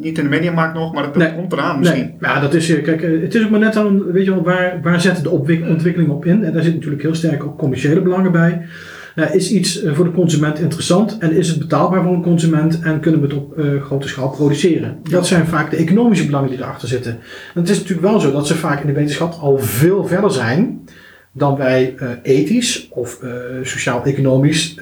niet 0.00 0.18
in 0.18 0.24
de 0.24 0.30
mediamarkt 0.30 0.74
nog, 0.74 0.94
maar 0.94 1.02
dat, 1.02 1.16
Nee. 1.16 1.34
komt 1.34 1.52
eraan 1.52 1.78
misschien. 1.78 2.00
nee, 2.20 2.30
ja, 2.30 2.40
dat 2.40 2.54
is, 2.54 2.66
kijk, 2.82 3.02
het 3.22 3.34
is 3.34 3.44
ook 3.44 3.50
maar 3.50 3.60
net 3.60 3.76
aan, 3.76 4.12
weet 4.12 4.24
je 4.24 4.30
wel, 4.30 4.42
waar, 4.42 4.78
waar 4.82 5.00
zetten 5.00 5.22
de 5.22 5.30
ontwikkeling 5.30 6.10
op 6.10 6.24
in? 6.24 6.44
En 6.44 6.52
daar 6.52 6.62
zit 6.62 6.74
natuurlijk 6.74 7.02
heel 7.02 7.14
sterk 7.14 7.44
ook 7.44 7.58
commerciële 7.58 8.00
belangen 8.00 8.32
bij. 8.32 8.66
Eh, 9.14 9.34
is 9.34 9.50
iets 9.50 9.82
eh, 9.82 9.94
voor 9.94 10.04
de 10.04 10.12
consument 10.12 10.58
interessant 10.58 11.18
en 11.18 11.32
is 11.32 11.48
het 11.48 11.58
betaalbaar 11.58 12.02
voor 12.02 12.12
een 12.12 12.22
consument 12.22 12.80
en 12.80 13.00
kunnen 13.00 13.20
we 13.20 13.26
het 13.26 13.36
op 13.36 13.58
eh, 13.58 13.82
grote 13.82 14.08
schaal 14.08 14.30
produceren? 14.30 14.98
Dat 15.10 15.26
zijn 15.26 15.46
vaak 15.46 15.70
de 15.70 15.76
economische 15.76 16.26
belangen 16.26 16.50
die 16.50 16.58
erachter 16.58 16.88
zitten. 16.88 17.12
En 17.54 17.60
het 17.60 17.68
is 17.68 17.78
natuurlijk 17.78 18.06
wel 18.06 18.20
zo 18.20 18.32
dat 18.32 18.46
ze 18.46 18.54
vaak 18.54 18.80
in 18.80 18.86
de 18.86 18.92
wetenschap 18.92 19.32
al 19.40 19.58
veel 19.58 20.06
verder 20.06 20.32
zijn 20.32 20.88
dan 21.32 21.56
wij 21.56 21.94
eh, 21.98 22.08
ethisch 22.22 22.88
of 22.90 23.20
sociaal-economisch 23.62 24.74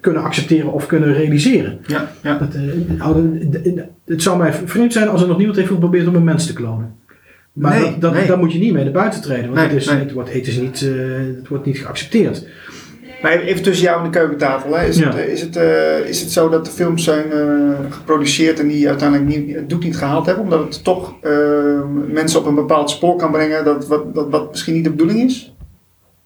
kunnen 0.00 0.22
accepteren 0.22 0.72
of 0.72 0.86
kunnen 0.86 1.14
realiseren. 1.14 1.78
Ja, 1.86 2.10
ja. 2.22 2.38
Dat, 2.38 2.56
het 4.04 4.22
zou 4.22 4.38
mij 4.38 4.52
vreemd 4.52 4.92
zijn 4.92 5.08
als 5.08 5.22
er 5.22 5.28
nog 5.28 5.36
niemand 5.36 5.56
heeft 5.56 5.70
geprobeerd 5.70 6.06
om 6.06 6.14
een 6.14 6.24
mens 6.24 6.46
te 6.46 6.52
klonen. 6.52 6.94
Maar 7.52 7.80
Nee, 7.80 7.90
dat, 7.90 8.00
dat, 8.00 8.12
nee. 8.12 8.26
daar 8.26 8.38
moet 8.38 8.52
je 8.52 8.58
niet 8.58 8.72
mee 8.72 8.84
naar 8.84 8.92
buiten 8.92 9.20
treden, 9.20 9.44
want 9.44 9.54
Nee, 9.54 9.64
het, 9.64 9.76
is, 9.76 9.86
het 9.86 10.12
wordt 10.12 10.30
ethisch 10.30 10.56
niet, 10.56 10.80
het 11.36 11.48
wordt 11.48 11.66
niet 11.66 11.78
geaccepteerd. 11.78 12.46
Maar 13.24 13.38
even- 13.38 13.62
tussen 13.62 13.84
jou 13.86 13.98
en 13.98 14.10
de 14.10 14.18
keukentafel. 14.18 14.76
Hè. 14.76 14.86
Is, 14.86 14.98
Ja. 14.98 15.06
het, 15.06 15.16
eh, 15.16 15.26
is, 15.32 15.40
het, 15.40 15.56
eh, 15.56 15.98
is 16.08 16.20
het 16.20 16.30
zo 16.32 16.48
dat 16.48 16.64
de 16.64 16.70
films 16.70 17.04
zijn 17.04 17.32
eh, 17.32 17.38
geproduceerd 17.90 18.60
en 18.60 18.68
die 18.68 18.88
uiteindelijk 18.88 19.36
niet, 19.36 19.54
het 19.54 19.68
doek 19.68 19.82
niet 19.84 19.96
gehaald 19.96 20.26
hebben? 20.26 20.44
Omdat 20.44 20.60
het 20.60 20.84
toch 20.84 21.14
mensen 22.08 22.40
op 22.40 22.46
een 22.46 22.54
bepaald 22.54 22.90
spoor 22.90 23.16
kan 23.16 23.30
brengen 23.30 23.64
dat 23.64 23.86
wat, 23.86 24.14
dat, 24.14 24.30
wat 24.30 24.50
misschien 24.50 24.74
niet 24.74 24.84
de 24.84 24.90
bedoeling 24.90 25.20
is? 25.20 25.54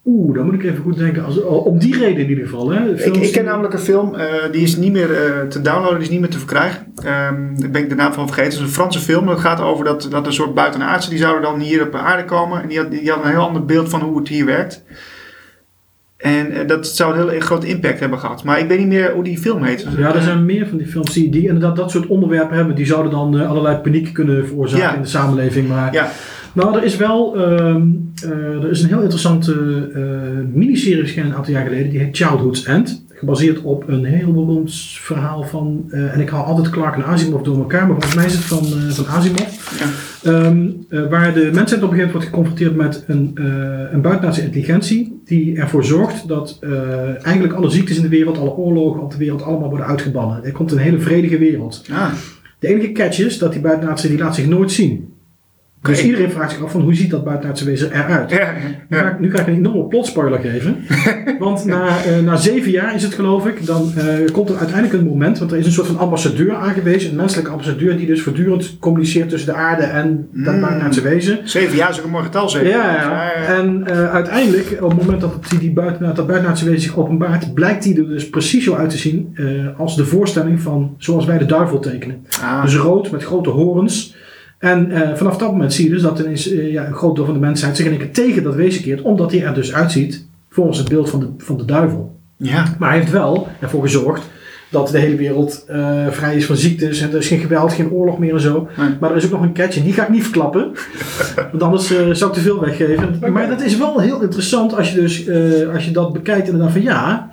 Oeh, 0.05 0.35
dan 0.35 0.45
moet 0.45 0.55
ik 0.55 0.65
even 0.65 0.83
goed 0.83 0.99
denken. 0.99 1.25
Als, 1.25 1.43
om 1.43 1.79
die 1.79 1.99
reden 1.99 2.23
in 2.23 2.29
ieder 2.29 2.45
geval. 2.45 2.71
Hè. 2.71 2.95
Ik, 3.05 3.17
ik 3.17 3.33
ken 3.33 3.45
namelijk 3.45 3.75
een 3.75 3.81
film, 3.81 4.17
die 4.53 4.63
is 4.63 4.77
niet 4.77 4.93
meer 4.93 5.09
te 5.49 5.61
downloaden, 5.61 5.95
die 5.95 6.05
is 6.07 6.11
niet 6.11 6.21
meer 6.21 6.31
te 6.31 6.39
verkrijgen. 6.39 6.87
Ehm 7.05 7.49
daar 7.61 7.71
ben 7.71 7.83
ik 7.83 7.89
de 7.89 7.95
naam 7.95 8.13
van 8.13 8.27
vergeten. 8.27 8.51
Het 8.51 8.61
is 8.61 8.67
een 8.67 8.75
Franse 8.75 8.99
film. 8.99 9.27
Dat 9.27 9.41
gaat 9.41 9.61
over 9.61 9.85
dat, 9.85 10.09
dat 10.11 10.27
een 10.27 10.33
soort 10.33 10.55
buitenaardse, 10.55 11.11
die 11.11 11.19
zouden 11.19 11.43
dan 11.43 11.61
hier 11.61 11.83
op 11.83 11.95
aarde 11.95 12.25
komen. 12.25 12.63
En 12.63 12.69
die 12.69 12.79
had, 12.79 12.91
die 12.91 13.11
had 13.11 13.25
een 13.25 13.31
heel 13.31 13.47
ander 13.47 13.65
beeld 13.65 13.89
van 13.89 14.01
hoe 14.01 14.19
het 14.19 14.29
hier 14.29 14.45
werkt. 14.45 14.85
En 16.19 16.51
eh, 16.53 16.67
dat 16.67 16.87
zou 16.87 17.19
een 17.19 17.29
heel 17.29 17.41
grote 17.41 17.67
impact 17.67 18.01
hebben 18.01 18.19
gehad. 18.19 18.45
Maar 18.45 18.59
ik 18.59 18.69
weet 18.69 18.79
niet 18.79 18.87
meer 18.89 19.13
hoe 19.13 19.25
die 19.25 19.39
film 19.39 19.63
heet. 19.63 19.87
Ja, 19.97 20.09
er 20.09 20.17
eh, 20.17 20.23
zijn 20.23 20.45
meer 20.45 20.67
van 20.69 20.79
die 20.79 20.87
films 20.87 21.13
die, 21.13 21.31
die 21.31 21.47
inderdaad 21.47 21.77
dat 21.77 21.91
soort 21.91 22.07
onderwerpen 22.07 22.57
hebben. 22.57 22.75
Die 22.75 22.87
zouden 22.87 23.13
dan 23.13 23.39
eh, 23.39 23.49
allerlei 23.51 23.77
paniek 23.77 24.13
kunnen 24.13 24.47
veroorzaken 24.47 24.87
Ja. 24.87 24.95
in 24.95 25.03
de 25.03 25.09
samenleving. 25.09 25.69
Maar 25.69 25.93
Ja. 25.93 26.11
nou, 26.53 26.77
er 26.77 26.85
is 26.85 26.97
wel 26.97 27.37
ehm, 27.37 27.83
eh, 28.25 28.31
er 28.63 28.71
is 28.71 28.83
een 28.83 28.89
heel 28.89 29.01
interessante 29.01 29.53
eh, 29.95 30.01
miniserie 30.55 30.99
verschenen 30.99 31.31
een 31.31 31.37
aantal 31.37 31.53
jaar 31.53 31.65
geleden. 31.67 31.91
Die 31.91 31.99
heet 32.01 32.17
Childhood's 32.17 32.65
End. 32.65 33.07
Gebaseerd 33.15 33.63
op 33.63 33.89
een 33.89 34.05
heel 34.05 34.33
beroemd 34.33 34.75
verhaal 35.01 35.43
van... 35.43 35.85
en 35.91 36.21
ik 36.21 36.29
haal 36.29 36.45
altijd 36.45 36.71
Clark 36.71 36.95
en 36.97 37.05
Asimov 37.05 37.43
door 37.43 37.57
elkaar. 37.59 37.81
Maar 37.87 37.91
volgens 37.95 38.15
mij 38.15 38.25
is 38.25 38.33
het 38.33 38.45
van, 38.45 38.65
van 38.91 39.07
Asimov. 39.07 39.79
Ja. 39.79 39.87
Ehm, 40.23 40.69
eh, 40.89 41.09
waar 41.09 41.35
de 41.35 41.51
mensheid 41.53 41.83
op 41.83 41.91
een 41.91 41.97
gegeven 41.97 41.97
moment 41.97 42.13
wordt 42.13 42.27
geconfronteerd 42.27 42.77
met 42.77 43.05
een, 43.07 43.31
eh, 43.35 43.93
een 43.93 44.01
buitenaardse 44.01 44.43
intelligentie. 44.43 45.21
Die 45.25 45.57
ervoor 45.57 45.85
zorgt 45.85 46.29
dat 46.29 46.59
eh, 46.61 47.25
eigenlijk 47.25 47.55
alle 47.55 47.71
ziektes 47.71 47.97
in 47.97 48.03
de 48.03 48.09
wereld, 48.09 48.39
alle 48.39 48.57
oorlogen 48.57 49.01
op 49.01 49.11
de 49.11 49.17
wereld 49.17 49.43
allemaal 49.43 49.69
worden 49.69 49.87
uitgebannen. 49.87 50.45
Er 50.45 50.53
komt 50.53 50.73
een 50.73 50.79
hele 50.79 50.99
vredige 50.99 51.39
wereld. 51.39 51.85
Ah, 51.93 52.13
De 52.59 52.69
enige 52.69 52.93
catch 52.93 53.19
is 53.19 53.39
dat 53.39 53.53
die 53.53 53.61
buitenaardse 53.61 54.09
die 54.09 54.19
laat 54.19 54.35
zich 54.35 54.47
nooit 54.47 54.73
zien. 54.73 55.08
Dus 55.89 56.05
iedereen 56.05 56.31
vraagt 56.31 56.53
zich 56.53 56.63
af 56.63 56.71
van 56.73 56.81
hoe 56.81 56.95
ziet 56.95 57.11
dat 57.11 57.25
buitenaardse 57.25 57.65
wezen 57.65 57.93
eruit? 57.93 58.31
ja, 58.31 58.53
Nu, 58.89 58.97
ga 58.97 59.05
ja. 59.05 59.11
ik, 59.11 59.19
nu 59.21 59.31
ga 59.31 59.41
ik 59.41 59.47
een 59.47 59.55
enorme 59.55 59.85
plotspoiler 59.85 60.39
geven. 60.39 60.77
want 61.39 61.65
na, 61.65 61.87
eh, 62.05 62.19
na 62.25 62.37
zeven 62.37 62.71
jaar 62.71 62.95
is 62.95 63.03
het 63.03 63.15
geloof 63.15 63.47
ik, 63.47 63.67
dan 63.67 63.93
eh, 63.97 64.33
komt 64.33 64.49
er 64.49 64.57
uiteindelijk 64.57 65.01
een 65.01 65.09
moment, 65.09 65.39
want 65.39 65.53
er 65.53 65.59
is 65.59 65.67
een 65.67 65.73
soort 65.73 65.87
van 65.87 65.99
ambassadeur 65.99 66.55
aangewezen, 66.55 67.11
een 67.11 67.17
menselijke 67.17 67.51
ambassadeur 67.51 67.97
die 67.97 68.07
dus 68.07 68.23
voortdurend 68.23 68.77
communiceert 68.81 69.29
tussen 69.29 69.53
de 69.53 69.59
aarde 69.59 69.83
en 69.83 70.29
dat 70.33 70.55
Mm. 70.55 70.61
buitenaardse 70.61 71.01
wezen. 71.03 71.39
Zeven 71.45 71.77
jaar 71.77 71.91
is 71.91 71.99
ook 71.99 72.05
een 72.05 72.11
mooi 72.11 72.25
getal, 72.25 72.43
Ja, 72.43 72.49
zeker. 72.49 72.69
ja. 72.69 73.33
en 73.33 73.83
eh, 73.87 74.13
uiteindelijk, 74.15 74.77
op 74.81 74.91
het 74.91 74.99
moment 75.01 75.21
dat 75.21 75.33
die, 75.51 75.59
die 75.59 75.73
buiten, 75.73 76.15
dat 76.15 76.27
buitenaardse 76.27 76.65
wezen 76.65 76.81
zich 76.83 76.97
openbaart, 76.99 77.55
blijkt 77.55 77.83
die 77.83 77.97
er 77.99 78.09
dus 78.09 78.29
precies 78.31 78.65
zo 78.65 78.75
uit 78.75 78.91
te 78.91 78.97
zien 78.99 79.37
als 79.77 79.97
de 79.97 80.05
voorstelling 80.05 80.61
van 80.61 80.95
zoals 80.99 81.25
wij 81.25 81.39
de 81.39 81.47
duivel 81.47 81.79
tekenen. 81.79 82.17
Ah, 82.43 82.63
Dus 82.63 82.77
rood 82.77 83.11
met 83.11 83.25
grote 83.25 83.51
horens. 83.51 84.17
En 84.59 84.91
eh, 84.91 85.15
vanaf 85.15 85.37
dat 85.37 85.51
moment 85.51 85.73
zie 85.73 85.85
je 85.85 85.91
dus 85.91 86.03
dat 86.03 86.19
ineens, 86.19 86.51
eh, 86.51 86.73
ja, 86.73 86.87
een 86.87 86.95
groot 86.95 87.17
deel 87.17 87.25
van 87.25 87.35
de 87.35 87.41
mensheid 87.41 87.77
zich 87.77 87.87
in 87.87 87.91
één 87.91 88.01
keer 88.01 88.13
tegen 88.13 88.43
dat 88.43 88.55
wezen 88.55 88.83
keert, 88.83 89.03
omdat 89.03 89.33
hij 89.33 89.43
er 89.43 89.55
dus 89.55 89.75
uitziet 89.75 90.27
volgens 90.51 90.79
het 90.79 90.89
beeld 90.89 91.11
van 91.11 91.21
de, 91.21 91.29
van 91.39 91.57
de 91.57 91.65
duivel. 91.65 92.17
ja. 92.37 92.77
Maar 92.79 92.89
hij 92.89 92.99
heeft 92.99 93.13
wel 93.13 93.49
ervoor 93.61 93.83
gezorgd 93.83 94.23
dat 94.71 94.89
de 94.89 94.99
hele 94.99 95.17
wereld 95.17 95.65
eh, 95.67 96.07
vrij 96.11 96.37
is 96.37 96.47
van 96.47 96.57
ziektes 96.57 97.01
en 97.01 97.11
er 97.11 97.17
is 97.17 97.29
geen 97.29 97.41
geweld, 97.41 97.73
geen 97.73 97.91
oorlog 97.91 98.19
meer 98.19 98.35
en 98.35 98.41
zo. 98.41 98.69
Nee. 98.77 98.89
Maar 99.01 99.11
er 99.11 99.17
is 99.17 99.25
ook 99.25 99.31
nog 99.31 99.43
een 99.43 99.53
catch 99.53 99.77
en 99.77 99.83
die 99.83 99.93
ga 99.93 100.03
ik 100.03 100.09
niet 100.09 100.23
verklappen, 100.23 100.73
want 101.51 101.63
anders 101.63 101.87
zou 101.87 102.31
ik 102.31 102.37
te 102.37 102.41
veel 102.41 102.61
weggeven. 102.61 103.33
Maar 103.33 103.49
dat 103.49 103.63
is 103.63 103.77
wel 103.77 104.01
heel 104.01 104.23
interessant 104.23 104.77
als 104.77 104.93
je, 104.93 105.01
dus, 105.01 105.29
als 105.73 105.85
je 105.85 105.91
dat 105.91 106.13
bekijkt 106.13 106.49
en 106.49 106.59
dan 106.59 106.73
van 106.73 106.83
ja, 106.83 107.31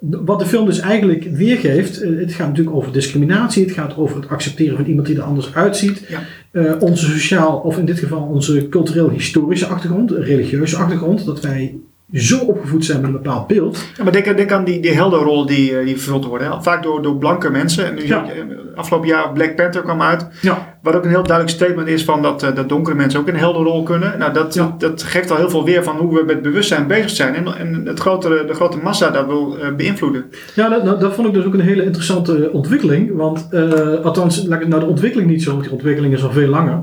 wat 0.00 0.38
de 0.38 0.46
film 0.46 0.66
dus 0.66 0.80
eigenlijk 0.80 1.24
weergeeft, 1.32 2.00
het 2.00 2.32
gaat 2.32 2.48
natuurlijk 2.48 2.76
over 2.76 2.92
discriminatie, 2.92 3.64
het 3.64 3.74
gaat 3.74 3.96
over 3.96 4.16
het 4.16 4.28
accepteren 4.28 4.76
van 4.76 4.84
iemand 4.84 5.06
die 5.06 5.16
er 5.16 5.22
anders 5.22 5.54
uitziet. 5.54 6.04
Ja. 6.08 6.20
Eh, 6.54 6.72
onze 6.78 7.06
sociaal, 7.06 7.58
of 7.58 7.78
in 7.78 7.84
dit 7.84 7.98
geval 7.98 8.22
onze 8.22 8.68
cultureel-historische 8.68 9.66
achtergrond, 9.66 10.10
religieuze 10.10 10.76
achtergrond, 10.76 11.24
dat 11.24 11.40
wij 11.40 11.78
zo 12.12 12.38
opgevoed 12.38 12.84
zijn 12.84 13.00
met 13.00 13.06
een 13.10 13.22
bepaald 13.22 13.46
beeld. 13.46 13.84
Ja, 13.96 14.02
maar 14.02 14.12
denk, 14.12 14.24
denk 14.36 14.52
aan 14.52 14.64
die, 14.64 14.80
die 14.80 14.90
heldenrol 14.92 15.46
die, 15.46 15.78
eh, 15.78 15.84
die 15.84 15.94
vervuld 15.96 16.24
worden. 16.24 16.50
Hè. 16.50 16.62
Vaak 16.62 16.82
door, 16.82 17.02
door 17.02 17.16
blanke 17.16 17.50
mensen. 17.50 17.86
En 17.86 17.94
nu 17.94 18.06
Ja. 18.06 18.24
eh, 18.24 18.30
afgelopen 18.74 19.08
jaar 19.08 19.32
Black 19.32 19.56
Panther 19.56 19.82
kwam 19.82 20.02
uit. 20.02 20.26
Ja. 20.40 20.76
Wat 20.82 20.94
ook 20.94 21.04
een 21.04 21.10
heel 21.10 21.22
duidelijk 21.22 21.56
statement 21.56 21.88
is 21.88 22.04
van 22.04 22.22
dat, 22.22 22.42
eh, 22.42 22.54
dat 22.54 22.68
donkere 22.68 22.96
mensen 22.96 23.20
ook 23.20 23.28
een 23.28 23.36
heldenrol 23.36 23.82
kunnen. 23.82 24.18
Nou, 24.18 24.32
dat, 24.32 24.54
Ja. 24.54 24.74
dat 24.78 25.02
geeft 25.02 25.30
al 25.30 25.36
heel 25.36 25.50
veel 25.50 25.64
weer 25.64 25.82
van 25.84 25.96
hoe 25.96 26.14
we 26.14 26.22
met 26.26 26.42
bewustzijn 26.42 26.86
bezig 26.86 27.10
zijn. 27.10 27.34
En, 27.34 27.56
en 27.58 27.86
het 27.86 27.98
grotere, 28.00 28.44
de 28.44 28.54
grote 28.54 28.78
massa 28.82 29.10
dat 29.10 29.26
wil 29.26 29.56
beïnvloeden. 29.76 30.24
Ja, 30.54 30.68
dat, 30.68 30.84
dat, 30.84 31.00
dat 31.00 31.14
vond 31.14 31.26
ik 31.28 31.34
dus 31.34 31.44
ook 31.44 31.54
een 31.54 31.60
hele 31.60 31.84
interessante 31.84 32.50
ontwikkeling. 32.52 33.16
Want, 33.16 33.48
eh, 33.50 33.70
althans, 34.04 34.44
laat 34.46 34.60
ik 34.60 34.68
nou 34.68 34.80
de 34.80 34.88
ontwikkeling 34.88 35.30
niet 35.30 35.42
zo, 35.42 35.50
want 35.50 35.62
die 35.62 35.72
ontwikkeling 35.72 36.14
is 36.14 36.24
al 36.24 36.32
veel 36.32 36.48
langer. 36.48 36.80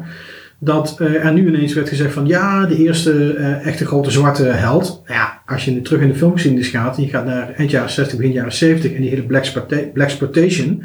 Dat 0.63 0.95
eh, 0.99 1.25
er 1.25 1.33
nu 1.33 1.47
ineens 1.47 1.73
werd 1.73 1.89
gezegd 1.89 2.13
van 2.13 2.27
ja, 2.27 2.65
de 2.65 2.77
eerste 2.77 3.33
eh, 3.33 3.65
echte 3.67 3.85
grote 3.85 4.11
zwarte 4.11 4.43
held. 4.43 5.01
Nou 5.07 5.19
Ja, 5.19 5.41
als 5.45 5.65
je 5.65 5.81
terug 5.81 6.01
in 6.01 6.07
de 6.07 6.15
filmgeschiedenis 6.15 6.67
gaat, 6.67 6.97
je 6.97 7.07
gaat 7.07 7.25
naar 7.25 7.53
eind 7.53 7.71
jaren 7.71 7.89
60, 7.89 8.17
begin 8.17 8.31
jaren 8.31 8.53
70 8.53 8.93
en 8.93 9.01
die 9.01 9.09
hele 9.09 9.23
Black, 9.23 9.45
Blaxploitation, 9.93 10.83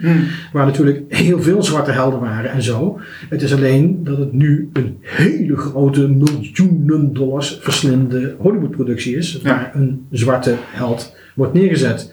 waar 0.52 0.66
natuurlijk 0.66 1.02
heel 1.08 1.42
veel 1.42 1.62
zwarte 1.62 1.90
helden 1.90 2.20
waren 2.20 2.50
en 2.50 2.62
zo. 2.62 3.00
Het 3.28 3.42
is 3.42 3.54
alleen 3.54 4.04
dat 4.04 4.18
het 4.18 4.32
nu 4.32 4.70
een 4.72 4.96
hele 5.00 5.56
grote 5.56 6.08
miljoenen 6.08 7.12
dollars 7.12 7.58
verslindende 7.60 8.34
Hollywood-productie 8.38 9.16
is, 9.16 9.40
Ja. 9.42 9.48
waar 9.50 9.70
een 9.74 10.06
zwarte 10.10 10.54
held 10.70 11.16
wordt 11.34 11.52
neergezet. 11.52 12.12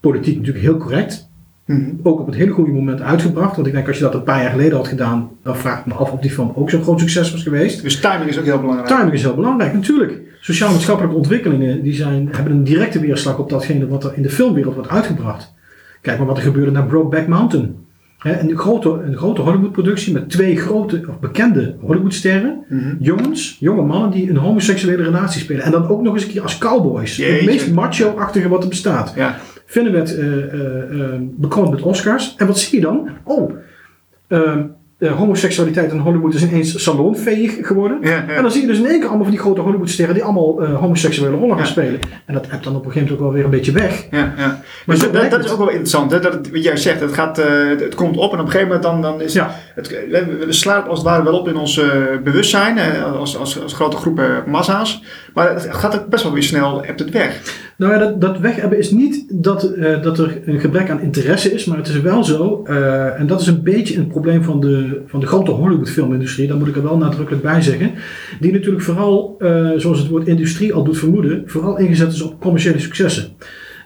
Politiek 0.00 0.36
natuurlijk 0.36 0.64
heel 0.64 0.76
correct, 0.76 1.27
Mhm. 1.68 1.90
ook 2.02 2.20
op 2.20 2.26
het 2.26 2.34
hele 2.34 2.50
goede 2.50 2.70
moment 2.70 3.02
uitgebracht. 3.02 3.54
Want 3.56 3.66
ik 3.66 3.72
denk 3.72 3.86
als 3.88 3.96
je 3.96 4.02
dat 4.02 4.14
een 4.14 4.22
paar 4.22 4.42
jaar 4.42 4.50
geleden 4.50 4.76
had 4.76 4.88
gedaan, 4.88 5.30
dan 5.42 5.56
vraag 5.56 5.78
ik 5.78 5.86
me 5.86 5.94
af 5.94 6.10
of 6.10 6.20
die 6.20 6.30
film 6.30 6.52
ook 6.54 6.70
zo'n 6.70 6.82
groot 6.82 7.00
succes 7.00 7.32
was 7.32 7.42
geweest. 7.42 7.82
Dus 7.82 8.00
timing 8.00 8.30
is 8.30 8.38
ook 8.38 8.44
heel 8.44 8.60
belangrijk. 8.60 8.88
Timing 8.88 9.12
is 9.12 9.22
heel 9.22 9.34
belangrijk, 9.34 9.72
natuurlijk. 9.72 10.20
Sociaal-maatschappelijke 10.40 11.16
ontwikkelingen 11.16 11.82
die 11.82 11.94
zijn, 11.94 12.28
hebben 12.32 12.52
een 12.52 12.64
directe 12.64 13.00
weerslag 13.00 13.38
op 13.38 13.50
datgene 13.50 13.88
wat 13.88 14.04
er 14.04 14.12
in 14.14 14.22
de 14.22 14.30
filmwereld 14.30 14.74
wordt 14.74 14.90
uitgebracht. 14.90 15.54
Kijk 16.00 16.18
maar 16.18 16.26
wat 16.26 16.36
er 16.36 16.42
gebeurde 16.42 16.70
naar 16.70 16.86
Brokeback 16.86 17.26
Mountain. 17.26 17.76
Een, 18.22 18.56
grote, 18.56 18.88
een 18.88 19.16
grote 19.16 19.40
Hollywood-productie 19.40 20.12
met 20.12 20.30
twee 20.30 20.56
grote, 20.56 21.04
of 21.08 21.18
bekende 21.18 21.74
Hollywoodsterren. 21.80 22.64
Mhm. 22.68 22.94
Jongens, 22.98 23.56
jonge 23.60 23.82
mannen 23.82 24.10
die 24.10 24.30
een 24.30 24.36
homoseksuele 24.36 25.02
relatie 25.02 25.40
spelen. 25.40 25.62
En 25.64 25.70
dan 25.70 25.88
ook 25.88 26.02
nog 26.02 26.14
eens 26.14 26.24
een 26.24 26.30
keer 26.30 26.42
als 26.42 26.58
cowboys. 26.58 27.16
Het 27.16 27.44
meest 27.44 27.72
macho-achtige 27.72 28.48
wat 28.48 28.62
er 28.62 28.68
bestaat. 28.68 29.12
Ja. 29.16 29.36
Vinnen 29.70 29.92
werd 29.92 30.16
eh, 30.18 30.26
eh, 30.26 31.00
eh, 31.00 31.20
bekroond 31.20 31.70
met 31.70 31.82
Oscars. 31.82 32.34
En 32.36 32.46
wat 32.46 32.58
zie 32.58 32.78
je 32.78 32.84
dan? 32.84 33.08
Oh, 33.24 33.52
ehm, 34.28 34.62
eh, 34.98 35.12
homoseksualiteit 35.12 35.92
in 35.92 35.98
Hollywood 35.98 36.34
is 36.34 36.42
ineens 36.42 36.82
salonveeg 36.82 37.66
geworden. 37.66 37.98
Ja, 38.02 38.10
ja. 38.10 38.26
En 38.28 38.42
dan 38.42 38.50
zie 38.50 38.60
je 38.60 38.66
dus 38.66 38.78
in 38.78 38.86
één 38.86 38.98
keer 38.98 39.06
allemaal 39.08 39.24
van 39.24 39.34
die 39.34 39.40
grote 39.42 39.60
Hollywoodsterren 39.60 40.14
die 40.14 40.24
allemaal 40.24 40.64
homoseksuele 40.66 41.36
rollen 41.36 41.56
gaan 41.56 41.64
Ja. 41.64 41.70
spelen. 41.70 42.00
En 42.26 42.34
dat 42.34 42.50
hebt 42.50 42.64
dan 42.64 42.76
op 42.76 42.84
een 42.84 42.92
gegeven 42.92 43.08
moment 43.08 43.12
ook 43.12 43.20
wel 43.26 43.32
weer 43.32 43.44
een 43.44 43.50
beetje 43.50 43.72
weg. 43.72 44.06
Ja, 44.10 44.18
ja. 44.18 44.32
Maar 44.36 44.60
Maar 44.86 45.10
dat, 45.30 45.38
is 45.38 45.44
het. 45.44 45.50
ook 45.52 45.58
wel 45.58 45.68
interessant. 45.68 46.10
Hè? 46.10 46.20
Dat 46.20 46.32
het, 46.32 46.50
wat 46.50 46.62
jij 46.64 46.76
zegt, 46.76 47.00
het, 47.00 47.12
gaat, 47.12 47.36
het, 47.36 47.80
het 47.80 47.94
komt 47.94 48.16
op 48.16 48.32
en 48.32 48.38
op 48.38 48.44
een 48.44 48.50
gegeven 48.50 48.66
moment 48.66 48.82
dan, 48.82 49.02
dan 49.02 49.20
is 49.20 49.32
Ja. 49.32 49.54
het, 49.74 49.88
we, 49.88 50.44
we 50.46 50.52
slaan 50.52 50.76
het 50.80 50.88
als 50.88 50.98
het 50.98 51.08
ware 51.08 51.22
wel 51.24 51.38
op 51.38 51.48
in 51.48 51.56
ons 51.56 51.80
bewustzijn, 52.24 52.78
als, 53.02 53.36
als, 53.36 53.62
als 53.62 53.72
grote 53.74 53.96
groepen 53.96 54.42
massa's. 54.46 55.02
Maar 55.34 55.50
het 55.54 55.66
gaat 55.70 55.98
ook 56.00 56.08
best 56.08 56.22
wel 56.22 56.32
weer 56.32 56.42
snel, 56.42 56.82
hebt 56.84 57.00
het 57.00 57.10
weg. 57.10 57.40
Nou 57.78 57.92
ja, 57.92 57.98
dat, 57.98 58.20
dat 58.20 58.38
weg 58.38 58.56
hebben 58.56 58.78
is 58.78 58.90
niet 58.90 59.24
dat, 59.28 59.72
eh, 59.72 60.02
dat 60.02 60.18
er 60.18 60.40
een 60.44 60.60
gebrek 60.60 60.90
aan 60.90 61.00
interesse 61.00 61.52
is, 61.52 61.64
maar 61.64 61.76
het 61.76 61.88
is 61.88 62.00
wel 62.00 62.24
zo, 62.24 62.62
eh, 62.64 63.20
en 63.20 63.26
dat 63.26 63.40
is 63.40 63.46
een 63.46 63.62
beetje 63.62 63.96
een 63.96 64.06
probleem 64.06 64.42
van 64.42 64.60
de, 64.60 65.02
van 65.06 65.20
de 65.20 65.26
grote 65.26 65.50
Hollywood 65.50 65.90
filmindustrie, 65.90 66.48
daar 66.48 66.56
moet 66.56 66.68
ik 66.68 66.76
er 66.76 66.82
wel 66.82 66.96
nadrukkelijk 66.96 67.42
bij 67.42 67.62
zeggen, 67.62 67.92
die 68.40 68.52
natuurlijk 68.52 68.82
vooral, 68.82 69.36
eh, 69.38 69.70
zoals 69.76 69.98
het 69.98 70.08
woord 70.08 70.26
industrie 70.26 70.72
al 70.74 70.84
doet 70.84 70.98
vermoeden, 70.98 71.42
vooral 71.46 71.78
ingezet 71.78 72.12
is 72.12 72.22
op 72.22 72.40
commerciële 72.40 72.78
successen. 72.78 73.28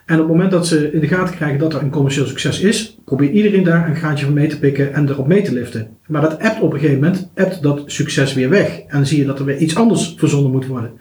En 0.05 0.15
op 0.15 0.21
het 0.21 0.31
moment 0.31 0.51
dat 0.51 0.67
ze 0.67 0.91
in 0.91 0.99
de 0.99 1.07
gaten 1.07 1.35
krijgen 1.35 1.59
dat 1.59 1.73
er 1.73 1.81
een 1.81 1.89
commercieel 1.89 2.25
succes 2.25 2.59
is, 2.59 2.97
probeert 3.05 3.33
iedereen 3.33 3.63
daar 3.63 3.89
een 3.89 3.95
graantje 3.95 4.25
van 4.25 4.33
mee 4.33 4.47
te 4.47 4.59
pikken 4.59 4.93
en 4.93 5.09
erop 5.09 5.27
mee 5.27 5.41
te 5.41 5.53
liften. 5.53 5.87
Maar 6.07 6.21
dat 6.21 6.39
appt 6.39 6.61
op 6.61 6.73
een 6.73 6.79
gegeven 6.79 7.01
moment, 7.01 7.29
appt 7.35 7.61
dat 7.61 7.83
succes 7.85 8.33
weer 8.33 8.49
weg. 8.49 8.79
En 8.79 8.97
dan 8.97 9.05
zie 9.05 9.17
je 9.17 9.25
dat 9.25 9.39
er 9.39 9.45
weer 9.45 9.57
iets 9.57 9.75
anders 9.75 10.13
verzonnen 10.17 10.51
moet 10.51 10.67
worden. 10.67 10.91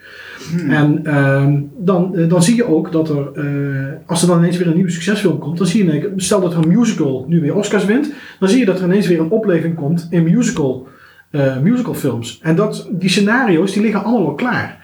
Hmm. 0.51 0.71
En 0.71 1.07
ehm, 1.07 1.61
dan, 1.79 2.17
eh, 2.17 2.29
dan 2.29 2.43
zie 2.43 2.57
je 2.57 2.67
ook 2.67 2.93
dat 2.93 3.09
er, 3.09 3.33
eh, 3.35 3.93
als 4.07 4.23
er 4.23 4.29
dan 4.29 4.39
ineens 4.39 4.57
weer 4.57 4.67
een 4.67 4.75
nieuwe 4.75 4.91
succesfilm 4.91 5.39
komt, 5.39 5.59
dan 5.59 5.67
zie 5.67 5.85
je, 5.85 6.13
stel 6.17 6.41
dat 6.41 6.53
er 6.53 6.59
een 6.59 6.79
musical 6.79 7.25
nu 7.29 7.41
weer 7.41 7.55
Oscars 7.55 7.85
wint, 7.85 8.13
dan 8.39 8.49
zie 8.49 8.59
je 8.59 8.65
dat 8.65 8.79
er 8.79 8.85
ineens 8.85 9.07
weer 9.07 9.21
een 9.21 9.31
opleving 9.31 9.75
komt 9.75 10.07
in 10.11 10.23
musical, 10.23 10.89
eh, 11.31 11.59
musicalfilms. 11.59 12.39
En 12.43 12.57
dat, 12.57 12.89
die 12.93 13.11
scenario's 13.11 13.73
die 13.73 13.83
liggen 13.83 14.05
allemaal 14.05 14.29
al 14.29 14.35
klaar. 14.35 14.81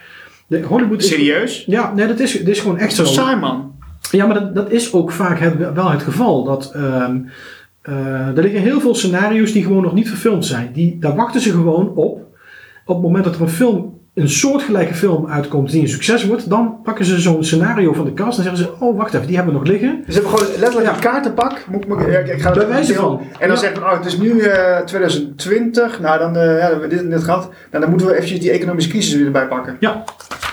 De 0.46 0.62
Hollywood 0.62 1.02
is, 1.02 1.08
Serieus? 1.08 1.64
ja, 1.66 1.94
nee, 1.94 2.06
dat 2.06 2.20
is, 2.20 2.38
dat 2.38 2.48
is 2.48 2.60
gewoon 2.60 2.78
echt 2.78 2.94
Zo 2.94 3.04
zo. 3.04 3.76
Ja, 4.10 4.26
maar 4.26 4.34
dat, 4.34 4.54
dat 4.54 4.70
is 4.70 4.92
ook 4.92 5.10
vaak 5.10 5.38
wel 5.74 5.90
het 5.90 6.02
geval. 6.02 6.44
Dat, 6.44 6.72
ehm, 6.74 7.20
eh, 7.82 8.36
er 8.36 8.42
liggen 8.42 8.60
heel 8.60 8.80
veel 8.80 8.94
scenario's 8.94 9.52
die 9.52 9.62
gewoon 9.62 9.82
nog 9.82 9.94
niet 9.94 10.08
verfilmd 10.08 10.46
zijn. 10.46 10.72
Die, 10.72 10.98
daar 10.98 11.14
wachten 11.14 11.40
ze 11.40 11.50
gewoon 11.50 11.94
op. 11.94 12.26
Op 12.84 12.94
het 12.94 13.02
moment 13.04 13.24
dat 13.24 13.34
er 13.34 13.40
een 13.40 13.48
film, 13.48 13.97
een 14.20 14.28
soortgelijke 14.28 14.94
film 14.94 15.26
uitkomt 15.26 15.70
die 15.70 15.82
een 15.82 15.88
succes 15.88 16.26
wordt, 16.26 16.50
dan 16.50 16.76
pakken 16.82 17.04
ze 17.04 17.20
zo'n 17.20 17.44
scenario 17.44 17.92
van 17.92 18.04
de 18.04 18.12
kast 18.12 18.38
en 18.38 18.44
zeggen 18.44 18.62
ze: 18.62 18.72
Oh, 18.84 18.96
wacht 18.96 19.14
even, 19.14 19.26
die 19.26 19.36
hebben 19.36 19.54
we 19.54 19.60
nog 19.60 19.68
liggen. 19.68 20.02
Dus 20.06 20.14
hebben 20.14 20.32
gewoon 20.32 20.48
letterlijk 20.58 20.86
Ja. 20.86 20.94
een 20.94 21.00
kaartenpak. 21.00 21.64
Moet, 21.70 21.84
ja, 21.88 22.18
ik 22.18 22.40
ga 22.40 22.48
het 22.48 22.58
Bij 22.58 22.68
wijze 22.68 22.94
van. 22.94 23.20
En 23.38 23.48
dan 23.48 23.56
Ja. 23.56 23.56
zeggen 23.56 23.80
we, 23.80 23.86
oh, 23.86 23.96
het 23.96 24.06
is 24.06 24.18
nu 24.18 24.40
eh, 24.40 24.78
2020. 24.84 26.00
Nou, 26.00 26.18
dan, 26.18 26.36
eh, 26.36 26.42
ja, 26.58 26.60
hebben 26.60 26.80
we 26.80 26.88
dit 26.88 27.00
en 27.00 27.10
dit 27.10 27.24
gehad. 27.24 27.48
Nou, 27.70 27.80
dan 27.82 27.90
moeten 27.90 28.08
we 28.08 28.14
eventjes 28.14 28.40
die 28.40 28.50
economische 28.50 28.90
crisis 28.90 29.14
weer 29.14 29.26
erbij 29.26 29.46
pakken. 29.46 29.76
Ja, 29.80 30.04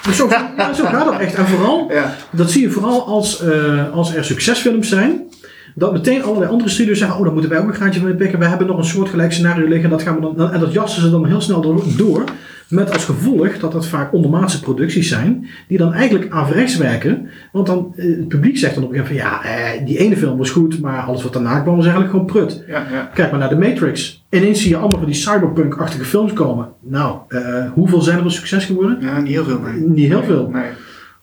dus 0.06 0.16
zo, 0.18 0.28
ja, 0.58 0.74
zo 0.74 0.86
gaat 0.86 1.12
het 1.12 1.20
echt. 1.20 1.36
En 1.36 1.46
vooral, 1.46 1.92
dat 2.32 2.52
zie 2.52 2.62
je 2.62 2.70
vooral 2.70 3.06
als, 3.06 3.42
eh, 3.44 3.94
als 3.94 4.16
er 4.16 4.26
succesfilms 4.26 4.90
zijn. 4.90 5.22
Dat 5.78 5.92
meteen 5.94 6.24
allerlei 6.24 6.52
andere 6.52 6.70
studios 6.70 6.98
zeggen: 6.98 7.18
Oh, 7.18 7.24
dan 7.24 7.34
moeten 7.34 7.52
wij 7.52 7.60
ook 7.60 7.68
een 7.68 7.74
graantje 7.74 8.00
van 8.00 8.16
pikken. 8.16 8.40
We 8.40 8.46
hebben 8.46 8.68
nog 8.68 8.78
een 8.78 8.84
soortgelijk 8.86 9.32
scenario 9.32 9.68
liggen. 9.68 9.90
Dat 9.90 10.02
gaan 10.02 10.16
we 10.16 10.34
dan, 10.36 10.52
en 10.52 10.60
dat 10.60 10.74
jassen 10.74 11.02
ze 11.02 11.10
dan 11.10 11.26
heel 11.26 11.42
snel 11.42 11.62
door. 11.98 12.24
Met 12.70 12.94
als 12.94 13.06
gevolg 13.06 13.58
dat 13.60 13.72
dat 13.72 13.88
vaak 13.88 14.14
ondermaatse 14.14 14.60
producties 14.60 15.10
zijn. 15.10 15.48
Die 15.68 15.78
dan 15.78 15.94
eigenlijk 15.94 16.32
averechts 16.32 16.78
werken. 16.78 17.30
Want 17.52 17.68
dan, 17.68 17.94
eh, 17.96 18.06
het 18.06 18.28
publiek 18.28 18.58
zegt 18.58 18.76
dan 18.76 18.84
op 18.84 18.90
een 18.94 18.98
gegeven 18.98 19.16
moment: 19.24 19.42
van, 19.44 19.52
Ja, 19.54 19.74
eh, 19.76 19.86
die 19.86 19.98
ene 19.98 20.18
film 20.18 20.38
was 20.38 20.50
goed. 20.50 20.82
Maar 20.82 21.00
alles 21.02 21.24
wat 21.24 21.34
daarna 21.34 21.60
kwam 21.60 21.76
was 21.76 21.86
eigenlijk 21.86 22.14
gewoon 22.14 22.26
prut. 22.30 22.64
Ja, 22.68 22.86
ja. 22.92 23.10
Kijk 23.14 23.30
maar 23.32 23.40
naar 23.40 23.50
de 23.50 23.56
Matrix. 23.58 24.24
Ineens 24.30 24.62
zie 24.62 24.70
je 24.70 24.78
allemaal 24.78 24.98
van 25.00 25.06
die 25.10 25.16
cyberpunk-achtige 25.16 26.06
films 26.06 26.34
komen. 26.34 26.68
Nou, 26.82 27.18
eh, 27.28 27.42
hoeveel 27.74 28.02
zijn 28.02 28.18
er 28.18 28.24
een 28.26 28.32
succes 28.32 28.66
geworden? 28.66 28.98
ja, 29.02 29.20
niet 29.20 29.32
heel 29.34 29.44
veel. 29.46 29.60
Nee. 29.60 29.82
Niet 29.82 30.08
heel 30.08 30.24
veel. 30.24 30.50
Nee. 30.54 30.70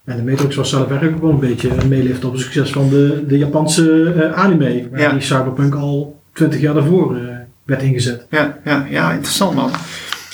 En 0.05 0.17
de 0.17 0.23
Matrix 0.31 0.55
was 0.57 0.71
zelf 0.71 0.89
eigenlijk 0.89 1.17
ook 1.17 1.23
wel 1.23 1.31
een 1.33 1.49
beetje 1.49 1.69
een 1.81 1.89
meelift 1.89 2.25
op 2.25 2.33
het 2.33 2.41
succes 2.41 2.71
van 2.71 2.89
de, 2.89 3.25
de 3.29 3.39
Japanse 3.39 4.33
anime. 4.35 4.89
Waar 4.91 5.01
Ja. 5.01 5.13
die 5.13 5.21
cyberpunk 5.21 5.75
al 5.75 6.21
twintig 6.33 6.61
jaar 6.61 6.75
daarvoor 6.75 7.17
werd 7.65 7.83
ingezet. 7.83 8.27
Ja, 8.31 8.59
ja, 8.65 8.87
ja, 8.91 9.13
interessant 9.13 9.55
man. 9.55 9.71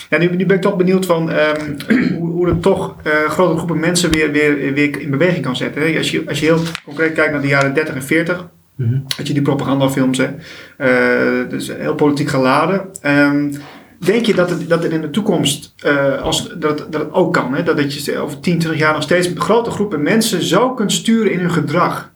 Ja, 0.08 0.18
nu, 0.18 0.36
nu 0.36 0.46
ben 0.46 0.56
ik 0.56 0.62
toch 0.62 0.76
benieuwd 0.76 1.06
van 1.06 1.30
ehm, 1.30 1.74
hoe, 2.18 2.30
hoe 2.30 2.48
het 2.48 2.62
toch 2.62 2.94
eh, 3.02 3.12
grote 3.12 3.56
groepen 3.56 3.80
mensen 3.80 4.10
weer, 4.10 4.32
weer, 4.32 4.72
weer 4.74 5.00
in 5.00 5.10
beweging 5.10 5.44
kan 5.44 5.56
zetten. 5.56 5.82
Hè? 5.82 5.98
Als, 5.98 6.10
je, 6.10 6.22
als 6.28 6.40
je 6.40 6.46
heel 6.46 6.60
concreet 6.84 7.12
kijkt 7.12 7.32
naar 7.32 7.40
de 7.42 7.48
jaren 7.48 7.74
30 7.74 7.94
en 7.94 8.02
40, 8.02 8.48
Mhm. 8.78 8.98
had 9.16 9.26
je 9.26 9.32
die 9.32 9.42
propagandafilms, 9.42 10.18
hè? 10.18 10.28
Eh, 10.76 11.48
dus 11.50 11.72
heel 11.72 11.94
politiek 11.94 12.28
geladen. 12.28 12.88
Ehm, 13.00 13.52
denk 13.98 14.26
je 14.26 14.34
dat 14.34 14.50
het, 14.50 14.68
dat 14.68 14.82
het 14.82 14.92
in 14.92 15.00
de 15.00 15.10
toekomst 15.10 15.74
eh, 15.82 16.22
als, 16.22 16.48
dat, 16.48 16.86
dat 16.90 17.00
het 17.00 17.12
ook 17.12 17.32
kan? 17.32 17.54
Hè? 17.54 17.62
Dat, 17.62 17.76
dat 17.76 18.04
je 18.04 18.18
over 18.18 18.40
10, 18.40 18.58
20 18.58 18.80
jaar 18.80 18.92
nog 18.92 19.02
steeds 19.02 19.30
grote 19.34 19.70
groepen 19.70 20.02
mensen 20.02 20.42
zo 20.42 20.74
kunt 20.74 20.92
sturen 20.92 21.32
in 21.32 21.38
hun 21.38 21.50
gedrag? 21.50 22.12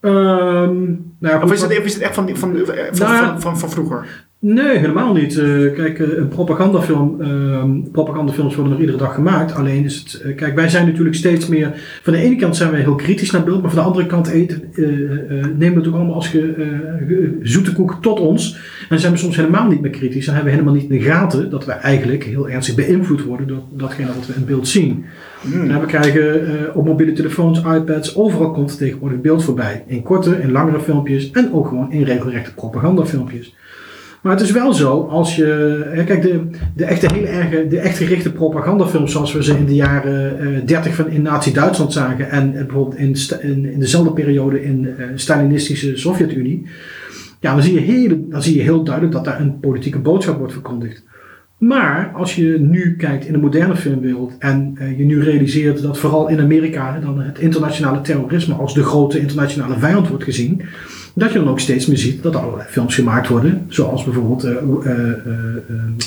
Ehm, 0.00 0.14
nou, 1.18 1.34
ja, 1.36 1.42
Of 1.42 1.52
is 1.52 1.62
het, 1.62 1.78
of 1.78 1.84
is 1.84 1.94
het 1.94 2.02
echt 2.02 2.14
van, 2.14 2.28
van, 2.28 2.38
van, 2.38 2.56
van, 2.66 3.06
Nou 3.08 3.14
ja. 3.14 3.28
van, 3.30 3.40
van, 3.40 3.58
van 3.58 3.70
vroeger? 3.70 4.26
Nee, 4.44 4.78
helemaal 4.78 5.12
niet. 5.12 5.38
Eh, 5.38 5.46
kijk, 5.74 5.98
eh, 5.98 6.16
een 6.16 6.28
propagandafilm, 6.28 7.20
ehm, 7.20 7.82
propagandafilms 7.92 8.54
worden 8.54 8.72
nog 8.72 8.80
iedere 8.80 8.98
dag 8.98 9.14
gemaakt. 9.14 9.54
Alleen 9.54 9.84
is 9.84 9.98
het, 9.98 10.20
eh, 10.20 10.36
kijk, 10.36 10.54
wij 10.54 10.68
zijn 10.68 10.86
natuurlijk 10.86 11.16
steeds 11.16 11.48
meer. 11.48 12.00
Van 12.02 12.12
de 12.12 12.18
ene 12.18 12.36
kant 12.36 12.56
zijn 12.56 12.70
wij 12.70 12.80
heel 12.80 12.94
kritisch 12.94 13.30
naar 13.30 13.44
beeld, 13.44 13.62
maar 13.62 13.70
van 13.70 13.82
de 13.82 13.88
andere 13.88 14.06
kant 14.06 14.28
eten, 14.28 14.62
nemen 15.58 15.72
we 15.72 15.78
het 15.78 15.86
ook 15.86 15.94
allemaal 15.94 16.14
als 16.14 16.28
ge, 16.28 17.38
zoete 17.42 17.72
koek 17.72 17.98
tot 18.00 18.20
ons. 18.20 18.58
En 18.88 19.00
zijn 19.00 19.12
we 19.12 19.18
soms 19.18 19.36
helemaal 19.36 19.68
niet 19.68 19.80
meer 19.80 19.90
kritisch. 19.90 20.26
En 20.26 20.34
hebben 20.34 20.52
we 20.52 20.58
helemaal 20.58 20.80
niet 20.80 20.90
in 20.90 20.98
de 20.98 21.04
gaten 21.04 21.50
dat 21.50 21.64
wij 21.64 21.76
eigenlijk 21.76 22.24
heel 22.24 22.48
ernstig 22.48 22.74
beïnvloed 22.74 23.24
worden 23.24 23.46
door 23.46 23.62
datgene 23.70 24.06
wat 24.06 24.26
we 24.26 24.34
in 24.34 24.44
beeld 24.44 24.68
zien. 24.68 25.04
Hmm. 25.40 25.70
En 25.70 25.80
we 25.80 25.86
krijgen 25.86 26.74
op 26.74 26.84
mobiele 26.84 27.12
telefoons, 27.12 27.58
iPads, 27.58 28.16
overal 28.16 28.50
komt 28.50 28.78
tegenwoordig 28.78 29.20
beeld 29.20 29.44
voorbij. 29.44 29.84
In 29.86 30.02
korte, 30.02 30.40
in 30.40 30.52
langere 30.52 30.80
filmpjes 30.80 31.30
en 31.30 31.52
ook 31.52 31.68
gewoon 31.68 31.92
in 31.92 32.02
regelrechte 32.02 32.54
propagandafilmpjes. 32.54 33.54
Maar 34.22 34.32
het 34.32 34.42
is 34.42 34.50
wel 34.50 34.72
zo, 34.74 35.00
als 35.00 35.36
je. 35.36 36.02
Kijk, 36.06 36.22
de, 36.22 36.40
de 36.74 36.84
echte 36.84 37.14
hele 37.14 37.26
erge, 37.26 37.66
de 37.68 37.78
echt 37.78 37.96
gerichte 37.96 38.32
propagandafilms 38.32 39.12
zoals 39.12 39.32
we 39.32 39.44
ze 39.44 39.58
in 39.58 39.66
de 39.66 39.74
jaren 39.74 40.38
eh 40.38 40.66
30 40.66 40.94
van 40.94 41.10
in 41.10 41.22
Nazi-Duitsland 41.22 41.92
zagen. 41.92 42.30
En 42.30 42.54
eh, 42.54 42.64
bijvoorbeeld 42.64 42.98
in, 43.40 43.64
in, 43.72 43.78
dezelfde 43.78 44.12
periode 44.12 44.64
in 44.64 44.86
eh 44.86 45.06
Stalinistische 45.14 45.96
Sovjet-Unie. 45.96 46.66
Ja, 47.40 47.52
dan 47.52 47.62
zie, 47.62 47.74
je 47.74 47.80
heel, 47.80 48.26
dan 48.28 48.42
zie 48.42 48.56
je 48.56 48.62
heel 48.62 48.84
duidelijk 48.84 49.14
dat 49.14 49.24
daar 49.24 49.40
een 49.40 49.60
politieke 49.60 49.98
boodschap 49.98 50.38
wordt 50.38 50.52
verkondigd. 50.52 51.04
Maar 51.58 52.12
als 52.14 52.36
je 52.36 52.56
nu 52.60 52.96
kijkt 52.96 53.26
in 53.26 53.32
de 53.32 53.38
moderne 53.38 53.76
filmwereld 53.76 54.36
en 54.38 54.76
je 54.96 55.04
nu 55.04 55.22
realiseert 55.22 55.82
dat 55.82 55.98
vooral 55.98 56.28
in 56.28 56.40
Amerika 56.40 57.00
dan 57.00 57.20
het 57.20 57.38
internationale 57.38 58.00
terrorisme 58.00 58.54
als 58.54 58.74
de 58.74 58.82
grote 58.82 59.18
internationale 59.18 59.78
vijand 59.78 60.08
wordt 60.08 60.24
gezien, 60.24 60.62
dat 61.14 61.32
je 61.32 61.38
dan 61.38 61.48
ook 61.48 61.60
steeds 61.60 61.86
meer 61.86 61.96
ziet 61.98 62.22
dat 62.22 62.34
er 62.34 62.40
allerlei 62.40 62.68
films 62.68 62.94
gemaakt 62.94 63.28
worden, 63.28 63.64
zoals 63.68 64.04
bijvoorbeeld, 64.04 64.44
eh 64.44 64.50
eh, 64.50 64.58
eh, 64.58 64.92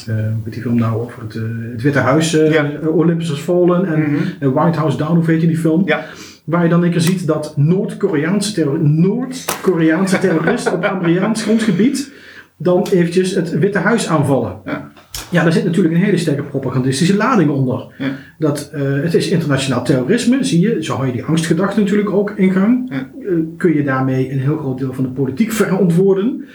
eh, 0.07 0.17
eh, 0.19 0.25
die 0.49 0.61
film 0.61 0.75
nou 0.77 1.01
over 1.01 1.21
het, 1.23 1.33
het 1.71 1.81
Witte 1.81 1.99
Huis, 1.99 2.31
Ja. 2.31 2.65
Olympus 2.93 3.29
Has 3.29 3.39
Fallen 3.39 3.85
en 3.85 4.01
Mhm. 4.01 4.51
White 4.53 4.77
House 4.79 4.97
Down, 4.97 5.15
hoe 5.15 5.25
heet 5.25 5.41
je 5.41 5.47
die 5.47 5.57
film? 5.57 5.81
Ja. 5.85 6.05
Waar 6.43 6.63
je 6.63 6.69
dan 6.69 6.83
een 6.83 6.91
keer 6.91 7.01
ziet 7.01 7.27
dat 7.27 7.53
Noord-Koreaanse 7.57 8.53
terror- 8.53 8.79
Noord-Koreaanse 8.89 10.19
terroristen 10.19 10.73
op 10.73 10.83
Amerikaans 10.83 11.43
grondgebied 11.43 12.11
dan 12.57 12.87
eventjes 12.91 13.35
het 13.35 13.59
Witte 13.59 13.79
Huis 13.79 14.07
aanvallen. 14.07 14.55
Ja. 14.65 14.91
Ja, 15.31 15.43
daar 15.43 15.53
zit 15.53 15.63
natuurlijk 15.65 15.95
een 15.95 16.01
hele 16.01 16.17
sterke 16.17 16.43
propagandistische 16.43 17.15
lading 17.15 17.49
onder. 17.49 17.87
Ja. 17.97 18.11
Dat, 18.39 18.69
eh, 18.73 18.81
het 18.81 19.13
is 19.13 19.29
internationaal 19.29 19.83
terrorisme, 19.83 20.43
zie 20.43 20.59
je. 20.59 20.83
Zo 20.83 20.93
hou 20.93 21.05
je 21.05 21.11
die 21.11 21.23
angstgedachte 21.23 21.79
natuurlijk 21.79 22.09
ook 22.09 22.33
in 22.35 22.51
gang. 22.51 22.89
Ja. 22.89 22.95
Eh, 23.25 23.33
kun 23.57 23.73
je 23.73 23.83
daarmee 23.83 24.31
een 24.31 24.39
heel 24.39 24.57
groot 24.57 24.77
deel 24.77 24.93
van 24.93 25.03
de 25.03 25.09
politiek 25.09 25.51
verantwoorden. 25.51 26.45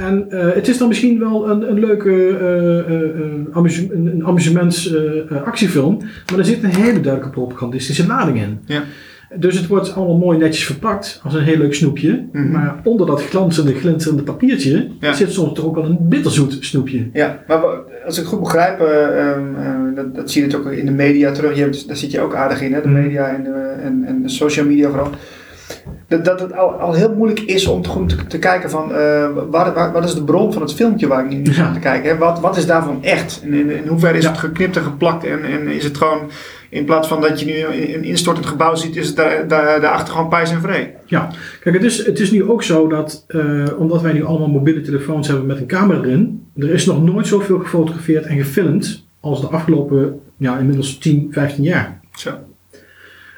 En 0.00 0.30
eh, 0.30 0.54
het 0.54 0.68
is 0.68 0.78
dan 0.78 0.88
misschien 0.88 1.18
wel 1.18 1.50
een, 1.50 1.70
een 1.70 1.78
leuke 1.78 2.12
amusu- 3.52 3.88
een, 3.92 4.06
een 4.06 4.24
amusements 4.26 4.94
eh, 4.94 5.30
eh, 5.30 5.42
actiefilm. 5.42 5.98
Maar 6.30 6.38
er 6.38 6.44
zit 6.44 6.62
een 6.62 6.74
hele 6.74 7.00
duidelijke 7.00 7.30
propagandistische 7.30 8.06
lading 8.06 8.38
in. 8.38 8.58
Ja. 8.66 8.82
Dus 9.38 9.56
het 9.56 9.66
wordt 9.66 9.94
allemaal 9.94 10.16
mooi 10.16 10.38
netjes 10.38 10.64
verpakt 10.66 11.20
als 11.24 11.34
een 11.34 11.42
heel 11.42 11.56
leuk 11.58 11.74
snoepje. 11.74 12.24
Mhm. 12.32 12.50
Maar 12.50 12.80
onder 12.84 13.06
dat 13.06 13.22
glanzende, 13.24 13.74
glinsterende 13.74 14.22
papiertje 14.22 14.88
Ja. 15.00 15.12
zit 15.12 15.32
soms 15.32 15.52
toch 15.54 15.64
ook 15.64 15.74
wel 15.74 15.84
een 15.84 15.98
bitterzoet 16.00 16.56
snoepje. 16.60 17.08
Ja, 17.12 17.42
maar 17.46 17.60
als 18.06 18.18
ik 18.18 18.26
goed 18.26 18.40
begrijp, 18.40 18.80
eh, 18.80 19.30
ehm, 19.30 19.54
eh, 19.56 19.94
dat, 19.94 20.14
dat 20.14 20.30
zie 20.30 20.40
je 20.40 20.46
natuurlijk 20.46 20.74
ook 20.74 20.80
in 20.80 20.86
de 20.86 20.92
media 20.92 21.32
terug. 21.32 21.56
Je 21.56 21.62
hebt, 21.62 21.86
daar 21.86 21.96
zit 21.96 22.10
je 22.10 22.20
ook 22.20 22.34
aardig 22.34 22.60
in, 22.60 22.72
hè? 22.72 22.80
de 22.80 22.88
Mhm. 22.88 23.02
media 23.02 23.28
en 23.28 23.44
de, 23.44 23.74
en, 23.82 24.04
en 24.06 24.30
social 24.30 24.66
media 24.66 24.88
vooral. 24.88 25.10
dat, 26.08 26.24
dat 26.24 26.40
het 26.40 26.56
al, 26.56 26.70
al 26.70 26.92
heel 26.92 27.14
moeilijk 27.14 27.40
is 27.40 27.66
om 27.66 27.82
te, 27.82 27.88
goed 27.88 28.08
te, 28.08 28.26
te 28.26 28.38
kijken 28.38 28.70
van 28.70 28.90
uh, 28.90 28.96
waar, 29.50 29.74
waar, 29.74 29.92
wat 29.92 30.04
is 30.04 30.14
de 30.14 30.24
bron 30.24 30.52
van 30.52 30.62
het 30.62 30.74
filmpje 30.74 31.06
waar 31.06 31.24
ik 31.24 31.30
nu 31.30 31.42
naar 31.42 31.54
ja. 31.54 31.72
te 31.72 31.78
kijken. 31.78 32.10
Hè? 32.10 32.18
Wat, 32.18 32.40
wat 32.40 32.56
is 32.56 32.66
daarvan 32.66 32.98
echt? 33.02 33.40
En 33.44 33.52
in, 33.52 33.70
in 33.70 33.86
hoeverre 33.86 34.18
is 34.18 34.24
ja. 34.24 34.30
het 34.30 34.38
geknipt 34.38 34.76
en 34.76 34.82
geplakt 34.82 35.24
en, 35.24 35.44
en 35.44 35.68
is 35.68 35.84
het 35.84 35.96
gewoon 35.96 36.20
in 36.74 36.84
plaats 36.84 37.08
van 37.08 37.20
dat 37.20 37.40
je 37.40 37.46
nu 37.46 37.64
een 37.94 38.04
instortend 38.04 38.46
gebouw 38.46 38.74
ziet, 38.74 38.96
is 38.96 39.06
het 39.06 39.16
daar, 39.16 39.48
daar, 39.48 39.80
daarachter 39.80 40.14
gewoon 40.14 40.28
pijs 40.28 40.50
en 40.50 40.60
vree. 40.60 40.88
Ja, 41.06 41.30
kijk, 41.60 41.74
het 41.74 41.84
is, 41.84 42.06
het 42.06 42.20
is 42.20 42.30
nu 42.30 42.44
ook 42.44 42.62
zo 42.62 42.88
dat, 42.88 43.24
uh, 43.28 43.68
omdat 43.78 44.02
wij 44.02 44.12
nu 44.12 44.24
allemaal 44.24 44.48
mobiele 44.48 44.80
telefoons 44.80 45.28
hebben 45.28 45.46
met 45.46 45.58
een 45.58 45.66
camera 45.66 46.00
erin, 46.00 46.46
er 46.56 46.70
is 46.70 46.86
nog 46.86 47.02
nooit 47.02 47.26
zoveel 47.26 47.58
gefotografeerd 47.58 48.24
en 48.24 48.36
gefilmd 48.36 49.06
als 49.20 49.40
de 49.40 49.46
afgelopen, 49.46 50.20
ja, 50.36 50.58
inmiddels 50.58 50.98
10, 50.98 51.28
15 51.30 51.64
jaar. 51.64 52.00
Zo. 52.12 52.30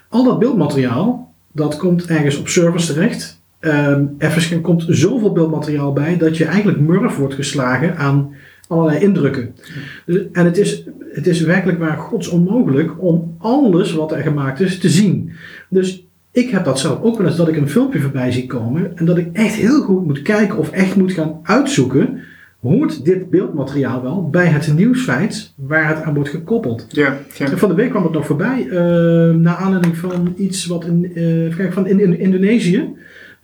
Al 0.08 0.24
dat 0.24 0.38
beeldmateriaal, 0.38 1.34
dat 1.52 1.76
komt 1.76 2.06
ergens 2.06 2.38
op 2.38 2.48
servers 2.48 2.86
terecht. 2.86 3.40
Um, 3.60 4.14
er 4.18 4.60
komt 4.62 4.84
zoveel 4.88 5.32
beeldmateriaal 5.32 5.92
bij 5.92 6.16
dat 6.16 6.36
je 6.36 6.44
eigenlijk 6.44 6.80
murf 6.80 7.16
wordt 7.16 7.34
geslagen 7.34 7.96
aan 7.96 8.34
allerlei 8.68 8.98
indrukken. 8.98 9.54
En 10.32 10.44
het 10.44 10.58
is, 10.58 10.84
het 11.12 11.26
is 11.26 11.40
werkelijk 11.40 11.78
waar 11.78 11.96
gods 11.96 12.28
onmogelijk 12.28 13.02
om 13.02 13.34
alles 13.38 13.92
wat 13.92 14.12
er 14.12 14.22
gemaakt 14.22 14.60
is 14.60 14.78
te 14.78 14.88
zien. 14.88 15.32
Dus 15.68 16.06
ik 16.30 16.50
heb 16.50 16.64
dat 16.64 16.78
zelf 16.78 17.02
ook 17.02 17.18
wel 17.18 17.26
eens 17.26 17.36
dat 17.36 17.48
ik 17.48 17.56
een 17.56 17.68
filmpje 17.68 18.00
voorbij 18.00 18.32
zie 18.32 18.46
komen 18.46 18.96
en 18.96 19.04
dat 19.04 19.18
ik 19.18 19.28
echt 19.32 19.54
heel 19.54 19.82
goed 19.82 20.06
moet 20.06 20.22
kijken 20.22 20.58
of 20.58 20.70
echt 20.70 20.96
moet 20.96 21.12
gaan 21.12 21.40
uitzoeken. 21.42 22.20
Hoort 22.60 23.04
dit 23.04 23.30
beeldmateriaal 23.30 24.02
wel 24.02 24.30
bij 24.30 24.46
het 24.46 24.76
nieuwsfeit 24.76 25.52
waar 25.56 25.88
het 25.88 26.02
aan 26.02 26.14
wordt 26.14 26.28
gekoppeld? 26.28 26.86
Ja, 26.88 27.18
ja. 27.34 27.56
Van 27.56 27.68
de 27.68 27.74
week 27.74 27.90
kwam 27.90 28.02
het 28.02 28.12
nog 28.12 28.26
voorbij, 28.26 28.64
uh, 28.64 28.72
naar 29.34 29.56
aanleiding 29.56 29.96
van 29.96 30.34
iets 30.36 30.66
wat 30.66 30.84
in, 30.84 31.10
uh, 31.14 31.56
kijk, 31.56 31.72
van 31.72 31.86
in, 31.86 32.00
in 32.00 32.18
Indonesië. 32.18 32.94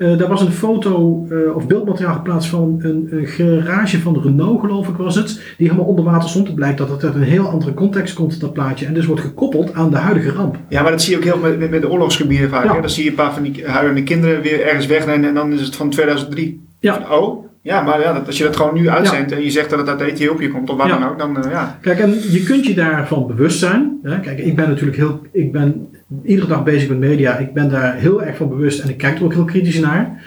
Uh, 0.03 0.19
daar 0.19 0.29
was 0.29 0.41
een 0.41 0.53
foto 0.53 1.27
uh, 1.31 1.57
of 1.57 1.67
beeldmateriaal 1.67 2.15
geplaatst 2.15 2.49
van 2.49 2.79
een, 2.83 3.09
een, 3.11 3.27
garage 3.27 4.01
van 4.01 4.21
Renault, 4.23 4.61
geloof 4.61 4.89
ik 4.89 4.97
was 4.97 5.15
het. 5.15 5.55
Die 5.57 5.67
helemaal 5.67 5.87
onder 5.87 6.05
water 6.05 6.29
stond. 6.29 6.47
Het 6.47 6.57
blijkt 6.57 6.79
dat 6.79 6.89
het 6.89 7.05
uit 7.05 7.15
een 7.15 7.23
heel 7.23 7.49
andere 7.49 7.75
context 7.75 8.15
komt, 8.15 8.41
dat 8.41 8.53
plaatje. 8.53 8.87
En 8.87 8.95
dus 8.95 9.07
wordt 9.07 9.21
gekoppeld 9.21 9.75
aan 9.75 9.91
de 9.91 9.97
huidige 9.97 10.31
ramp. 10.31 10.57
Ja, 10.69 10.83
maar 10.83 10.91
dat 10.91 11.03
zie 11.03 11.11
je 11.11 11.17
ook 11.17 11.25
heel 11.25 11.57
met, 11.59 11.71
met, 11.71 11.83
de 11.83 11.91
oorlogsgebieden 11.91 12.49
vaak. 12.49 12.65
Ja. 12.65 12.81
Dan 12.81 12.91
zie 12.91 13.05
je 13.05 13.11
een 13.11 13.17
paar 13.17 13.33
van 13.33 13.43
die 13.43 13.67
huilende 13.67 14.03
kinderen 14.03 14.43
weer 14.43 14.67
ergens 14.67 14.87
wegrennen 14.87 15.29
en 15.29 15.35
dan 15.35 15.53
is 15.53 15.61
het 15.61 15.77
van 15.77 15.91
2003. 15.91 16.67
Ja. 16.81 17.07
Oh, 17.11 17.45
ja, 17.63 17.83
maar 17.83 18.01
ja, 18.01 18.13
dat, 18.13 18.27
als 18.27 18.39
je 18.39 18.45
dat 18.45 18.57
gewoon 18.57 18.75
nu 18.75 18.89
uitzendt 18.89 19.31
ja. 19.31 19.37
en 19.37 19.43
je 19.43 19.51
zegt 19.51 19.71
dat 19.71 19.79
het 19.79 19.89
uit 19.89 20.01
Ethiopië 20.01 20.49
komt 20.49 20.71
of 20.71 20.77
waar 20.77 20.89
ja. 20.89 20.99
dan 20.99 21.09
ook, 21.09 21.19
dan 21.19 21.39
uh, 21.45 21.51
ja. 21.51 21.79
Kijk, 21.81 21.99
en 21.99 22.11
je 22.31 22.43
kunt 22.43 22.67
je 22.67 22.75
daarvan 22.75 23.27
bewust 23.27 23.59
zijn. 23.59 23.99
Hè? 24.03 24.21
Kijk, 24.21 24.39
ik 24.39 24.57
ben 24.57 24.69
natuurlijk 24.69 24.97
heel, 24.97 25.21
ik 25.33 25.53
ben 25.53 25.89
iedere 26.25 26.47
dag 26.47 26.65
bezig 26.65 26.89
met 26.89 26.99
media. 26.99 27.39
Ik 27.39 27.53
ben 27.53 27.69
daar 27.69 27.97
heel 27.97 28.23
erg 28.23 28.37
van 28.37 28.49
bewust 28.49 28.81
en 28.81 28.89
ik 28.89 28.97
kijk 28.97 29.19
er 29.19 29.25
ook 29.25 29.35
heel 29.35 29.45
kritisch 29.45 29.81
naar. 29.81 30.23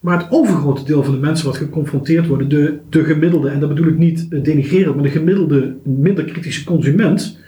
Maar 0.00 0.18
het 0.18 0.26
overgrote 0.30 0.84
deel 0.84 1.04
van 1.04 1.14
de 1.14 1.20
mensen 1.20 1.46
wat 1.46 1.56
geconfronteerd 1.56 2.26
worden, 2.26 2.48
de, 2.48 2.78
de 2.88 3.04
gemiddelde, 3.04 3.48
en 3.48 3.60
dat 3.60 3.68
bedoel 3.68 3.86
ik 3.86 3.98
niet 3.98 4.44
denigrerend, 4.44 4.94
maar 4.94 5.04
de 5.04 5.10
gemiddelde, 5.10 5.76
minder 5.84 6.24
kritische 6.24 6.64
consument, 6.64 7.38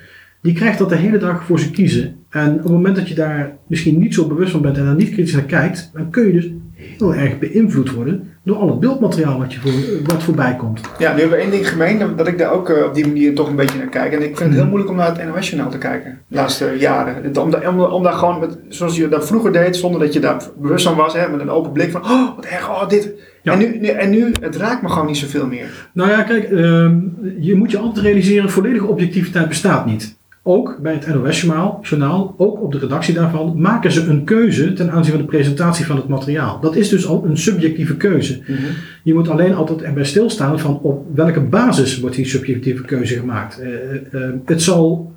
die 0.43 0.53
krijgt 0.53 0.79
dat 0.79 0.89
de 0.89 0.97
hele 0.97 1.19
dag 1.19 1.45
voor 1.45 1.61
ze 1.61 1.71
kiezen. 1.71 2.15
En 2.29 2.53
op 2.53 2.63
het 2.63 2.73
moment 2.73 2.97
dat 2.97 3.09
je 3.09 3.15
daar 3.15 3.57
misschien 3.67 3.99
niet 3.99 4.15
zo 4.15 4.27
bewust 4.27 4.51
van 4.51 4.63
bent 4.63 4.77
en 4.77 4.85
daar 4.85 4.95
niet 4.95 5.11
kritisch 5.11 5.33
naar 5.33 5.43
kijkt, 5.43 5.91
dan 5.95 6.11
kun 6.11 6.27
je 6.27 6.33
dus 6.33 6.51
heel 6.99 7.15
erg 7.15 7.39
beïnvloed 7.39 7.93
worden 7.93 8.29
door 8.45 8.57
al 8.57 8.69
het 8.69 8.81
beeldmateriaal 8.81 9.39
wat, 9.39 9.53
je 9.53 9.61
voor, 9.61 9.73
wat 10.07 10.23
voorbij 10.23 10.57
komt. 10.57 10.81
Ja, 10.99 11.13
nu 11.13 11.21
hebben 11.21 11.39
we 11.39 11.43
één 11.43 11.51
ding 11.51 11.69
gemeen, 11.69 12.17
dat 12.17 12.27
ik 12.27 12.39
daar 12.39 12.53
ook 12.53 12.71
uh, 12.71 12.85
op 12.85 12.95
die 12.95 13.07
manier 13.07 13.35
toch 13.35 13.49
een 13.49 13.57
beetje 13.57 13.79
naar 13.79 13.89
kijk. 13.89 14.13
En 14.13 14.23
ik 14.23 14.37
vind 14.37 14.51
het 14.51 14.59
heel 14.59 14.67
moeilijk 14.67 14.91
om 14.91 14.97
naar 14.97 15.17
het 15.17 15.35
NOS-journaal 15.35 15.71
te 15.71 15.79
kijken, 15.79 16.19
de 16.29 16.37
laatste 16.37 16.75
jaren. 16.79 17.37
Om, 17.39 17.55
om, 17.55 17.81
om 17.81 18.03
daar 18.03 18.13
gewoon, 18.13 18.41
met, 18.41 18.59
zoals 18.69 18.97
je 18.97 19.09
dat 19.09 19.27
vroeger 19.27 19.53
deed, 19.53 19.77
zonder 19.77 20.01
dat 20.01 20.13
je 20.13 20.21
daar 20.21 20.43
bewust 20.59 20.85
van 20.85 20.97
was, 20.97 21.15
hè, 21.15 21.29
met 21.29 21.41
een 21.41 21.51
open 21.51 21.73
blik 21.73 21.91
van, 21.91 22.03
oh, 22.03 22.37
wat 22.37 22.45
erg, 22.45 22.69
oh, 22.69 22.89
dit. 22.89 23.13
Ja. 23.43 23.53
En, 23.53 23.59
nu, 23.59 23.87
en 23.87 24.11
nu, 24.11 24.33
het 24.41 24.57
raakt 24.57 24.83
me 24.83 24.89
gewoon 24.89 25.07
niet 25.07 25.17
zoveel 25.17 25.47
meer. 25.47 25.89
Nou 25.93 26.11
ja, 26.11 26.23
kijk, 26.23 26.51
uh, 26.51 26.91
je 27.39 27.55
moet 27.55 27.71
je 27.71 27.79
altijd 27.79 28.05
realiseren, 28.05 28.51
volledige 28.51 28.87
objectiviteit 28.87 29.49
bestaat 29.49 29.87
niet 29.87 30.19
ook 30.43 30.79
bij 30.83 30.93
het 30.93 31.15
NOS-journaal, 31.15 32.35
ook 32.37 32.63
op 32.63 32.73
de 32.73 32.79
redactie 32.79 33.15
daarvan, 33.15 33.61
maken 33.61 33.93
ze 33.93 34.07
een 34.07 34.25
keuze 34.25 34.73
ten 34.73 34.91
aanzien 34.91 35.13
van 35.13 35.21
de 35.21 35.29
presentatie 35.29 35.87
van 35.87 35.97
het 35.97 36.09
materiaal. 36.09 36.61
Dat 36.61 36.77
is 36.77 36.89
dus 36.89 37.07
al 37.07 37.25
een 37.25 37.37
subjectieve 37.37 37.97
keuze. 37.97 38.39
Mm 38.47 38.57
-hmm. 38.57 38.65
Je 39.03 39.15
moet 39.15 39.29
alleen 39.29 39.55
altijd 39.55 39.83
erbij 39.83 40.05
stilstaan 40.05 40.59
van 40.59 40.81
op 40.81 41.07
welke 41.15 41.41
basis 41.41 42.01
wordt 42.01 42.17
die 42.17 42.27
subjectieve 42.27 42.85
keuze 42.85 43.19
gemaakt. 43.19 43.61
Uh, 43.63 43.69
uh, 44.13 44.31
het 44.45 44.63
zal. 44.63 45.13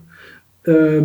Uh, 0.64 1.02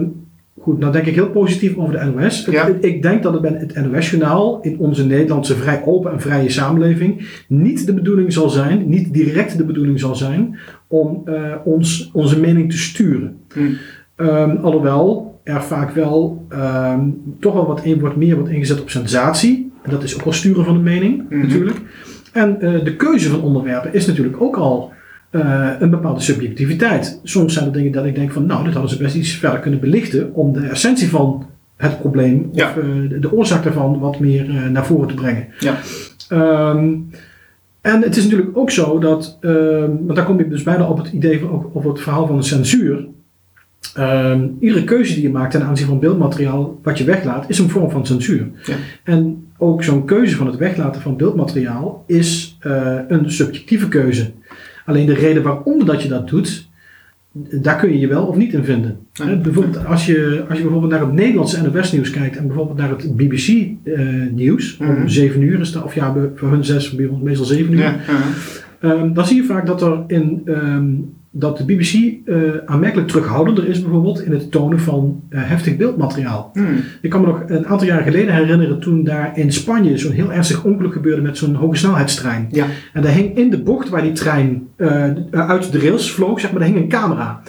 goed, 0.60 0.78
nou 0.78 0.92
denk 0.92 1.06
ik 1.06 1.14
heel 1.14 1.30
positief 1.30 1.76
over 1.76 1.98
de 1.98 2.04
NOS. 2.04 2.44
Ja. 2.50 2.66
Het, 2.66 2.84
ik 2.84 3.02
denk 3.02 3.22
dat 3.22 3.32
het 3.32 3.42
bij 3.42 3.52
het 3.52 3.90
NOS-journaal 3.90 4.60
in 4.62 4.78
onze 4.78 5.06
Nederlandse 5.06 5.54
vrij 5.54 5.82
open 5.84 6.12
en 6.12 6.20
vrije 6.20 6.50
samenleving 6.50 7.28
niet 7.48 7.86
de 7.86 7.94
bedoeling 7.94 8.32
zal 8.32 8.48
zijn, 8.48 8.88
niet 8.88 9.12
direct 9.12 9.56
de 9.58 9.64
bedoeling 9.64 10.00
zal 10.00 10.14
zijn, 10.14 10.58
om 10.86 11.24
ons, 11.64 12.10
onze 12.12 12.40
mening 12.40 12.70
te 12.70 12.78
sturen. 12.78 13.36
Mm. 13.54 13.76
Um, 14.20 14.56
alhoewel 14.56 15.28
er 15.48 15.62
vaak 15.62 15.90
wel 15.90 16.46
um, 16.52 17.22
toch 17.40 17.54
wel 17.54 17.66
wat, 17.66 17.82
wordt 18.00 18.16
meer 18.16 18.34
wordt 18.34 18.50
ingezet 18.50 18.80
op 18.80 18.90
sensatie. 18.90 19.72
En 19.82 19.90
dat 19.90 20.02
is 20.02 20.14
ook 20.14 20.22
wel 20.24 20.32
sturen 20.32 20.64
van 20.64 20.74
de 20.74 20.80
mening, 20.80 21.16
mm 21.16 21.26
-hmm. 21.28 21.40
natuurlijk. 21.40 21.80
En 22.32 22.56
uh, 22.60 22.84
de 22.84 22.96
keuze 22.96 23.30
van 23.30 23.42
onderwerpen 23.42 23.94
is 23.94 24.06
natuurlijk 24.06 24.42
ook 24.42 24.56
al 24.56 24.92
uh, 25.30 25.70
een 25.78 25.90
bepaalde 25.90 26.20
subjectiviteit. 26.20 27.20
Soms 27.22 27.52
zijn 27.52 27.66
er 27.66 27.72
dingen 27.72 27.92
dat 27.92 28.04
ik 28.04 28.14
denk 28.14 28.32
van, 28.32 28.46
nou, 28.46 28.64
dit 28.64 28.72
hadden 28.72 28.90
ze 28.90 29.02
best 29.02 29.14
iets 29.14 29.30
verder 29.30 29.60
kunnen 29.60 29.80
belichten 29.80 30.34
om 30.34 30.52
de 30.52 30.66
essentie 30.66 31.08
van 31.08 31.46
het 31.76 31.98
probleem 31.98 32.48
ja. 32.52 32.68
of 32.68 32.76
uh, 32.76 33.08
de, 33.08 33.18
de, 33.18 33.32
oorzaak 33.32 33.62
daarvan 33.62 33.98
wat 33.98 34.18
meer 34.18 34.70
naar 34.70 34.86
voren 34.86 35.08
te 35.08 35.14
brengen. 35.14 35.46
Ja. 35.58 35.78
Um, 36.70 37.10
en 37.80 38.02
het 38.02 38.16
is 38.16 38.24
natuurlijk 38.24 38.56
ook 38.56 38.70
zo 38.70 38.98
dat, 38.98 39.38
want 39.40 40.14
daar 40.14 40.24
kom 40.24 40.40
ik 40.40 40.50
dus 40.50 40.62
bijna 40.62 40.88
op 40.88 40.98
het 40.98 41.12
idee 41.12 41.40
van, 41.40 41.70
op 41.72 41.84
het 41.84 42.00
verhaal 42.00 42.26
van 42.26 42.36
de 42.36 42.42
censuur. 42.42 43.06
Um, 43.98 44.56
iedere 44.60 44.84
keuze 44.84 45.14
die 45.14 45.22
je 45.22 45.30
maakt 45.30 45.50
ten 45.50 45.62
aanzien 45.62 45.86
van 45.86 45.98
beeldmateriaal 45.98 46.80
wat 46.82 46.98
je 46.98 47.04
weglaat, 47.04 47.44
is 47.48 47.58
een 47.58 47.68
vorm 47.68 47.90
van 47.90 48.06
censuur. 48.06 48.48
Ja. 48.64 48.74
En 49.04 49.46
ook 49.56 49.82
zo'n 49.84 50.04
keuze 50.04 50.36
van 50.36 50.46
het 50.46 50.56
weglaten 50.56 51.00
van 51.00 51.16
beeldmateriaal 51.16 52.04
is 52.06 52.58
uh, 52.66 52.98
een 53.08 53.30
subjectieve 53.30 53.88
keuze. 53.88 54.30
Alleen 54.86 55.06
de 55.06 55.14
reden 55.14 55.42
waarom 55.42 55.84
dat 55.84 56.02
je 56.02 56.08
dat 56.08 56.28
doet, 56.28 56.68
daar 57.32 57.76
kun 57.76 57.92
je 57.92 57.98
je 57.98 58.06
wel 58.06 58.26
of 58.26 58.36
niet 58.36 58.52
in 58.52 58.64
vinden. 58.64 58.96
Ja. 59.12 59.26
He, 59.26 59.36
bijvoorbeeld 59.36 59.86
als 59.86 60.06
je, 60.06 60.44
als 60.48 60.56
je 60.58 60.62
bijvoorbeeld 60.64 60.92
naar 60.92 61.00
het 61.00 61.12
Nederlandse 61.12 61.62
NOS 61.62 61.92
nieuws 61.92 62.10
kijkt 62.10 62.36
en 62.36 62.46
bijvoorbeeld 62.46 62.78
naar 62.78 62.88
het 62.90 63.16
BBC 63.16 63.48
uh, 63.48 64.30
nieuws, 64.32 64.76
Mhm. 64.76 64.90
om 64.90 65.08
7 65.08 65.42
uur 65.42 65.60
is 65.60 65.72
dat, 65.72 65.84
of 65.84 65.94
ja, 65.94 66.14
voor 66.34 66.50
hun 66.50 66.64
6, 66.64 66.94
bij 66.94 67.06
ons 67.06 67.22
meestal 67.22 67.46
7 67.46 67.72
uur. 67.72 67.78
Ja. 67.78 67.96
Um, 68.80 69.14
dan 69.14 69.26
zie 69.26 69.36
je 69.36 69.44
vaak 69.44 69.66
dat 69.66 69.82
er 69.82 70.04
in 70.06 70.42
um, 70.46 71.14
dat 71.30 71.58
de 71.58 71.64
BBC 71.64 71.92
uh, 71.92 72.50
aanmerkelijk 72.66 73.08
terughoudender 73.08 73.68
is 73.68 73.82
bijvoorbeeld 73.82 74.22
in 74.22 74.32
het 74.32 74.50
tonen 74.50 74.80
van 74.80 75.22
uh, 75.30 75.40
heftig 75.42 75.76
beeldmateriaal. 75.76 76.50
Hmm. 76.52 76.80
Ik 77.02 77.10
kan 77.10 77.20
me 77.20 77.26
nog 77.26 77.42
een 77.46 77.66
aantal 77.66 77.86
jaar 77.86 78.02
geleden 78.02 78.34
herinneren 78.34 78.80
toen 78.80 79.04
daar 79.04 79.38
in 79.38 79.52
Spanje 79.52 79.98
zo'n 79.98 80.12
heel 80.12 80.32
ernstig 80.32 80.64
ongeluk 80.64 80.92
gebeurde 80.92 81.22
met 81.22 81.36
zo'n 81.36 81.54
hogesnelheidstrein. 81.54 82.48
Ja. 82.50 82.66
En 82.92 83.02
daar 83.02 83.12
hing 83.12 83.36
in 83.36 83.50
de 83.50 83.62
bocht 83.62 83.88
waar 83.88 84.02
die 84.02 84.12
trein 84.12 84.68
uh, 84.76 85.04
uit 85.30 85.72
de 85.72 85.78
rails 85.78 86.12
vloog, 86.12 86.40
zeg 86.40 86.50
maar, 86.50 86.60
daar 86.60 86.68
hing 86.68 86.80
een 86.80 86.88
camera. 86.88 87.42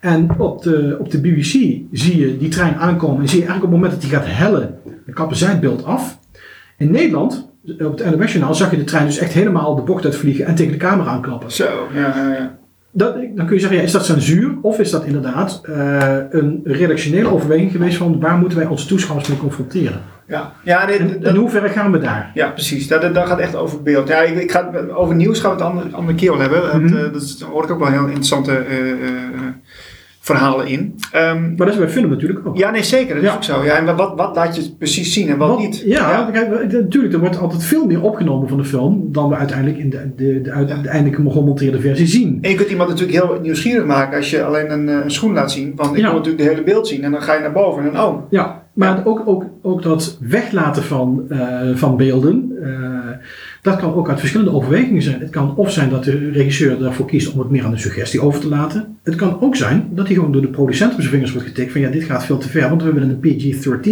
En 0.00 0.38
op 0.38 0.62
de, 0.62 0.96
op 1.00 1.10
de 1.10 1.20
BBC 1.20 1.78
zie 1.92 2.18
je 2.18 2.36
die 2.38 2.48
trein 2.48 2.74
aankomen 2.74 3.20
en 3.20 3.28
zie 3.28 3.40
je 3.40 3.46
eigenlijk 3.46 3.74
op 3.74 3.80
het 3.80 3.80
moment 3.80 3.92
dat 3.92 4.10
die 4.10 4.18
gaat 4.18 4.36
hellen, 4.38 4.74
dan 4.84 5.14
kappen 5.14 5.36
zij 5.36 5.50
het 5.50 5.60
beeld 5.60 5.84
af. 5.84 6.18
In 6.78 6.90
Nederland, 6.90 7.48
op 7.78 7.98
het 7.98 8.16
NOS-journaal, 8.18 8.54
zag 8.54 8.70
je 8.70 8.76
de 8.76 8.84
trein 8.84 9.06
dus 9.06 9.18
echt 9.18 9.32
helemaal 9.32 9.74
de 9.74 9.82
bocht 9.82 10.04
uitvliegen 10.04 10.46
en 10.46 10.54
tegen 10.54 10.72
de 10.72 10.78
camera 10.78 11.10
aanklappen. 11.10 11.52
Zo, 11.52 11.88
ja, 11.94 12.16
ja, 12.16 12.32
ja. 12.32 12.58
Dat, 12.96 13.14
dan 13.34 13.46
kun 13.46 13.54
je 13.54 13.60
zeggen, 13.60 13.78
ja, 13.78 13.84
is 13.84 13.92
dat 13.92 14.04
censuur 14.04 14.54
of 14.62 14.78
is 14.78 14.90
dat 14.90 15.04
inderdaad 15.04 15.60
uh, 15.68 16.16
een 16.30 16.60
redactionele 16.64 17.32
overweging 17.32 17.70
geweest 17.70 17.96
van 17.96 18.20
waar 18.20 18.38
moeten 18.38 18.58
wij 18.58 18.66
onze 18.66 18.86
toeschouwers 18.86 19.28
mee 19.28 19.38
confronteren? 19.38 20.00
Ja, 20.26 20.52
ja 20.64 20.86
nee, 20.86 20.98
en, 20.98 21.22
in 21.22 21.34
hoeverre 21.34 21.68
gaan 21.68 21.92
we 21.92 21.98
daar? 21.98 22.30
Ja, 22.34 22.50
precies. 22.50 22.88
Dat, 22.88 23.14
dat 23.14 23.26
gaat 23.26 23.38
echt 23.38 23.56
over 23.56 23.82
beeld. 23.82 24.08
Ja, 24.08 24.20
ik, 24.20 24.36
ik 24.36 24.50
ga, 24.50 24.70
over 24.94 25.14
nieuws 25.14 25.40
gaan 25.40 25.50
we 25.50 25.56
het 25.56 25.66
andere, 25.66 25.96
andere 25.96 26.16
keer 26.16 26.30
wel 26.30 26.40
hebben. 26.40 26.80
Mm 26.80 26.86
-hmm. 26.86 27.02
dat, 27.02 27.12
dat 27.12 27.40
hoor 27.40 27.64
ik 27.64 27.70
ook 27.70 27.78
wel 27.78 27.90
heel 27.90 28.06
interessante 28.06 28.64
uh, 28.70 28.88
verhalen 30.26 30.66
in. 30.66 30.94
Um, 31.14 31.54
maar 31.56 31.66
dat 31.66 31.68
is 31.68 31.76
bij 31.76 31.88
film 31.88 32.08
natuurlijk 32.08 32.46
ook. 32.46 32.56
Ja, 32.56 32.70
nee, 32.70 32.82
zeker. 32.82 33.14
Dat 33.14 33.24
ja. 33.24 33.30
is 33.30 33.36
ook 33.36 33.42
zo. 33.42 33.64
Ja, 33.64 33.76
en 33.76 33.96
wat, 33.96 34.12
wat 34.16 34.36
laat 34.36 34.56
je 34.56 34.74
precies 34.78 35.12
zien 35.12 35.28
en 35.28 35.38
wat, 35.38 35.48
wat 35.48 35.58
niet? 35.58 35.82
Ja, 35.86 36.10
ja. 36.10 36.30
Kijk, 36.32 36.72
natuurlijk, 36.72 37.12
er 37.12 37.20
wordt 37.20 37.38
altijd 37.38 37.64
veel 37.64 37.86
meer 37.86 38.02
opgenomen 38.02 38.48
van 38.48 38.58
de 38.58 38.64
film 38.64 39.12
dan 39.12 39.28
we 39.28 39.36
uiteindelijk 39.36 39.78
in 39.78 39.90
de, 39.90 40.12
de, 40.16 40.40
de 40.40 40.50
uiteindelijk 40.50 41.14
gemonteerde 41.32 41.80
versie 41.80 42.06
zien. 42.06 42.38
En 42.40 42.50
je 42.50 42.56
kunt 42.56 42.70
iemand 42.70 42.88
natuurlijk 42.88 43.18
heel 43.18 43.38
nieuwsgierig 43.42 43.86
maken 43.86 44.16
als 44.16 44.30
je 44.30 44.44
alleen 44.44 44.72
een, 44.72 44.88
een 44.88 45.10
schoen 45.10 45.32
laat 45.32 45.52
zien. 45.52 45.72
Want 45.76 45.96
ik 45.96 46.02
wil 46.02 46.12
natuurlijk 46.12 46.42
de 46.42 46.48
hele 46.48 46.62
beeld 46.62 46.88
zien 46.88 47.02
en 47.02 47.10
dan 47.10 47.22
ga 47.22 47.34
je 47.34 47.40
naar 47.40 47.52
boven 47.52 47.84
en 47.84 47.92
dan, 47.92 48.04
oh. 48.04 48.30
Ja, 48.30 48.64
maar 48.72 49.00
ook, 49.04 49.22
ook, 49.24 49.44
ook 49.62 49.82
dat 49.82 50.18
weglaten 50.20 50.82
van, 50.82 51.26
uh, 51.28 51.38
van 51.74 51.96
beelden, 51.96 52.52
uh, 52.62 52.68
Dat 53.66 53.76
kan 53.76 53.94
ook 53.94 54.08
uit 54.08 54.18
verschillende 54.18 54.52
overwegingen 54.52 55.02
zijn. 55.02 55.20
Het 55.20 55.30
kan 55.30 55.56
of 55.56 55.72
zijn 55.72 55.88
dat 55.90 56.04
de 56.04 56.30
regisseur 56.30 56.84
ervoor 56.84 57.06
kiest 57.06 57.32
om 57.32 57.38
het 57.38 57.50
meer 57.50 57.64
aan 57.64 57.70
de 57.70 57.78
suggestie 57.78 58.20
over 58.20 58.40
te 58.40 58.48
laten. 58.48 58.98
Het 59.02 59.14
kan 59.14 59.40
ook 59.40 59.56
zijn 59.56 59.88
dat 59.90 60.06
hij 60.06 60.14
gewoon 60.14 60.32
door 60.32 60.42
de 60.42 60.48
producent 60.48 60.92
op 60.92 60.98
zijn 60.98 61.10
vingers 61.12 61.32
wordt 61.32 61.46
getikt 61.46 61.72
van 61.72 61.80
ja, 61.80 61.90
dit 61.90 62.04
gaat 62.04 62.24
veel 62.24 62.38
te 62.38 62.48
ver, 62.48 62.68
want 62.68 62.82
we 62.82 62.92
willen 62.92 63.08
een 63.08 63.20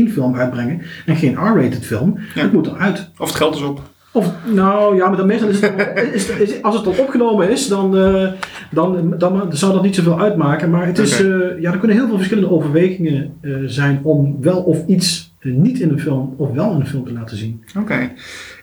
PG-13 0.08 0.12
film 0.12 0.34
uitbrengen 0.36 0.80
en 1.06 1.16
geen 1.16 1.32
R-rated 1.34 1.86
film. 1.86 2.18
Ja. 2.34 2.42
Het 2.42 2.52
moet 2.52 2.66
eruit. 2.66 3.10
Of 3.18 3.26
het 3.28 3.36
geld 3.36 3.54
is 3.54 3.62
op. 3.62 3.80
Of, 4.12 4.32
nou 4.52 4.96
ja, 4.96 5.08
maar 5.08 5.16
dan 5.16 5.26
meestal 5.26 5.48
is 5.48 5.60
het, 5.60 5.72
is, 6.14 6.28
is- 6.28 6.62
als 6.62 6.76
het 6.76 6.86
al 6.86 6.94
opgenomen 6.98 7.50
is, 7.50 7.68
dan, 7.68 7.96
eh, 7.96 8.28
dan, 8.70 9.14
dan 9.18 9.46
zou 9.50 9.72
dat 9.72 9.82
niet 9.82 9.94
zoveel 9.94 10.20
uitmaken. 10.20 10.70
Maar 10.70 10.86
het 10.86 10.98
is, 10.98 11.20
eh, 11.24 11.60
ja, 11.60 11.72
er 11.72 11.78
kunnen 11.78 11.96
heel 11.96 12.06
veel 12.06 12.16
verschillende 12.16 12.50
overwegingen 12.50 13.32
eh, 13.40 13.52
zijn 13.66 14.00
om 14.02 14.36
wel 14.40 14.62
of 14.62 14.86
iets 14.86 15.32
niet 15.42 15.80
in 15.80 15.88
een 15.90 16.00
film 16.00 16.34
of 16.36 16.50
wel 16.52 16.72
in 16.72 16.80
een 16.80 16.86
film 16.86 17.04
te 17.04 17.12
laten 17.12 17.36
zien. 17.36 17.62
Oké, 17.78 18.10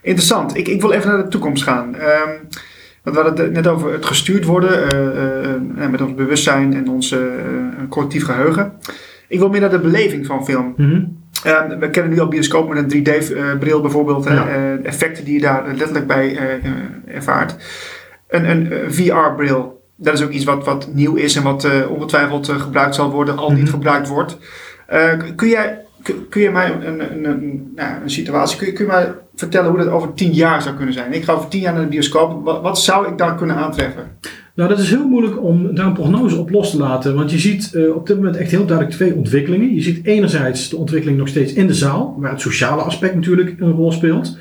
interessant. 0.02 0.58
Ik, 0.58 0.68
ik 0.68 0.82
wil 0.82 0.92
even 0.92 1.10
naar 1.10 1.24
de 1.24 1.28
toekomst 1.30 1.64
gaan. 1.64 1.96
Want 3.04 3.16
we 3.16 3.22
hadden 3.22 3.46
het 3.46 3.54
net 3.54 3.68
over 3.68 3.92
het 3.94 4.06
gestuurd 4.06 4.46
worden 4.46 4.90
eh, 4.92 5.54
eh, 5.84 5.90
met 5.92 6.02
ons 6.02 6.14
bewustzijn 6.16 6.74
en 6.74 6.90
ons 6.90 7.12
eh, 7.12 7.20
collectief 7.90 8.26
geheugen. 8.26 8.74
Ik 9.28 9.40
wil 9.40 9.50
meer 9.50 9.60
naar 9.62 9.70
de 9.70 9.80
beleving 9.80 10.26
van 10.26 10.46
film. 10.46 10.74
Ehm, 11.44 11.80
we 11.80 11.90
kennen 11.90 12.12
nu 12.14 12.20
al 12.20 12.28
bioscoop 12.28 12.70
met 12.74 12.94
een 12.94 13.04
3D-bril 13.06 13.82
bijvoorbeeld. 13.82 14.24
Ja. 14.24 14.48
eh, 14.48 14.86
effecten 14.86 15.26
die 15.26 15.34
je 15.34 15.42
daar 15.42 15.64
letterlijk 15.68 16.08
bij 16.08 16.38
eh, 16.38 16.54
eh, 16.54 16.62
ervaart. 17.16 17.56
Een, 18.28 18.50
een 18.50 18.72
eh, 18.72 18.78
VR-bril, 18.90 19.82
dat 19.96 20.14
is 20.14 20.24
ook 20.24 20.30
iets 20.32 20.44
wat, 20.46 20.66
wat 20.66 20.90
nieuw 20.94 21.16
is 21.16 21.36
en 21.36 21.44
wat 21.44 21.64
eh, 21.64 21.72
ongetwijfeld 21.92 22.50
eh, 22.50 22.56
gebruikt 22.62 22.96
zal 22.96 23.12
worden, 23.12 23.38
al 23.38 23.52
niet 23.52 23.62
Mhm. 23.64 23.72
gebruikt 23.72 24.08
wordt. 24.08 24.38
Eh, 24.88 25.14
kun, 25.36 25.50
jij, 25.50 25.80
kun, 26.30 26.42
je 26.42 26.52
mij 26.52 26.72
een, 26.72 27.00
een, 27.00 27.26
een, 27.26 27.72
nou, 27.76 28.02
een 28.04 28.10
situatie, 28.10 28.58
kun 28.58 28.68
je, 28.68 28.74
kun 28.74 28.86
je 28.86 28.92
mij 28.92 29.14
vertellen 29.36 29.70
hoe 29.70 29.80
dat 29.80 29.88
over 29.88 30.14
tien 30.14 30.32
jaar 30.32 30.62
zou 30.62 30.76
kunnen 30.76 30.94
zijn? 30.94 31.14
Ik 31.14 31.24
ga 31.24 31.34
over 31.34 31.48
tien 31.48 31.62
jaar 31.62 31.74
naar 31.74 31.82
de 31.82 31.88
bioscoop. 31.88 32.44
Wat, 32.44 32.62
wat 32.62 32.80
zou 32.80 33.08
ik 33.08 33.18
daar 33.18 33.36
kunnen 33.36 33.56
aantreffen? 33.56 34.04
Nou, 34.56 34.70
dat 34.70 34.80
is 34.80 34.90
heel 34.90 35.08
moeilijk 35.08 35.44
om 35.44 35.76
daar 35.76 35.86
een 35.86 35.94
prognose 35.94 36.38
op 36.38 36.50
los 36.50 36.72
te 36.72 36.78
laten. 36.78 37.16
Want 37.16 37.32
je 37.32 37.40
ziet 37.40 37.74
eh, 37.74 37.96
op 37.96 38.08
dit 38.08 38.16
moment 38.16 38.36
echt 38.36 38.52
heel 38.52 38.66
duidelijk 38.66 38.98
twee 38.98 39.16
ontwikkelingen. 39.16 39.74
Je 39.74 39.82
ziet 39.82 40.06
enerzijds 40.06 40.70
de 40.70 40.78
ontwikkeling 40.78 41.18
nog 41.18 41.28
steeds 41.28 41.54
in 41.54 41.68
de 41.68 41.74
zaal, 41.74 42.16
waar 42.18 42.32
het 42.32 42.42
sociale 42.42 42.82
aspect 42.82 43.16
natuurlijk 43.16 43.56
een 43.60 43.72
rol 43.72 43.92
speelt. 43.92 44.38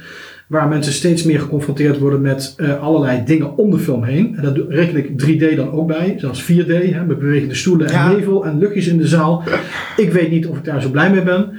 Waar 0.51 0.69
mensen 0.69 0.93
steeds 0.93 1.23
meer 1.25 1.41
geconfronteerd 1.41 1.99
worden 1.99 2.21
met 2.21 2.55
eh, 2.57 2.83
allerlei 2.83 3.23
dingen 3.25 3.57
om 3.57 3.71
de 3.71 3.79
film 3.79 4.03
heen. 4.05 4.37
En 4.37 4.43
daar 4.43 4.55
reken 4.69 4.97
ik 4.97 5.19
3D 5.23 5.57
dan 5.57 5.71
ook 5.73 5.87
bij, 5.87 6.15
zelfs 6.19 6.43
4D, 6.43 6.67
hè, 6.93 7.05
met 7.05 7.19
bewegende 7.19 7.55
stoelen 7.55 7.87
en 7.87 7.93
Ja. 7.93 8.13
nevel 8.13 8.47
en 8.47 8.59
luchtjes 8.59 8.87
in 8.87 8.99
de 8.99 9.07
zaal. 9.09 9.43
Ik 9.97 10.13
weet 10.13 10.31
niet 10.31 10.47
of 10.47 10.57
ik 10.57 10.65
daar 10.65 10.83
zo 10.83 10.89
blij 10.91 11.11
mee 11.11 11.23
ben. 11.23 11.51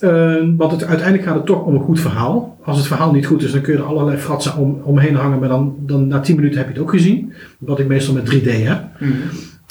Eh, 0.00 0.34
want 0.56 0.72
het, 0.72 0.84
uiteindelijk 0.84 1.28
gaat 1.28 1.34
het 1.36 1.46
toch 1.46 1.64
om 1.64 1.74
een 1.74 1.80
goed 1.80 2.00
verhaal. 2.00 2.58
Als 2.64 2.76
het 2.76 2.86
verhaal 2.86 3.12
niet 3.12 3.26
goed 3.26 3.42
is, 3.42 3.52
dan 3.52 3.60
kun 3.60 3.72
je 3.72 3.78
er 3.78 3.84
allerlei 3.84 4.16
fratsen 4.16 4.56
om, 4.56 4.80
omheen 4.84 5.14
hangen. 5.14 5.38
Maar 5.38 5.48
dan, 5.48 5.76
dan 5.78 6.06
na 6.06 6.20
10 6.20 6.36
minuten 6.36 6.58
heb 6.58 6.66
je 6.66 6.72
het 6.72 6.82
ook 6.82 6.90
gezien. 6.90 7.32
Wat 7.58 7.78
ik 7.78 7.86
meestal 7.86 8.14
met 8.14 8.26
3D 8.26 8.50
heb. 8.50 8.82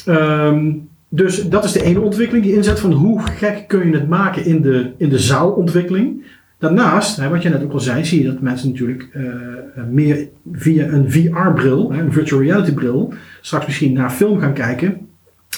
Ehm, 0.06 0.72
dus 1.10 1.50
dat 1.50 1.64
is 1.64 1.72
de 1.72 1.84
ene 1.84 2.02
ontwikkeling 2.02 2.46
die 2.46 2.56
inzet 2.56 2.80
van 2.80 2.92
hoe 2.92 3.22
gek 3.22 3.64
kun 3.68 3.88
je 3.88 3.94
het 3.94 4.10
maken 4.10 4.46
in 4.46 4.62
de, 4.62 4.92
in 4.98 5.10
de 5.10 5.20
zaalontwikkeling. 5.20 6.24
Daarnaast, 6.62 7.18
hè, 7.18 7.30
wat 7.30 7.42
je 7.42 7.50
net 7.50 7.64
ook 7.64 7.74
al 7.74 7.80
zei, 7.80 8.06
zie 8.06 8.22
je 8.22 8.32
dat 8.32 8.42
mensen 8.42 8.70
natuurlijk 8.70 9.10
eh, 9.14 9.26
eh, 9.26 9.84
meer 9.90 10.28
via 10.52 10.88
een 10.88 11.12
VR-bril, 11.12 11.94
een 11.94 12.12
virtual 12.12 12.42
reality 12.42 12.74
bril, 12.74 13.14
straks 13.42 13.66
misschien 13.66 13.94
naar 13.94 14.10
film 14.10 14.40
gaan 14.40 14.54
kijken. 14.54 15.08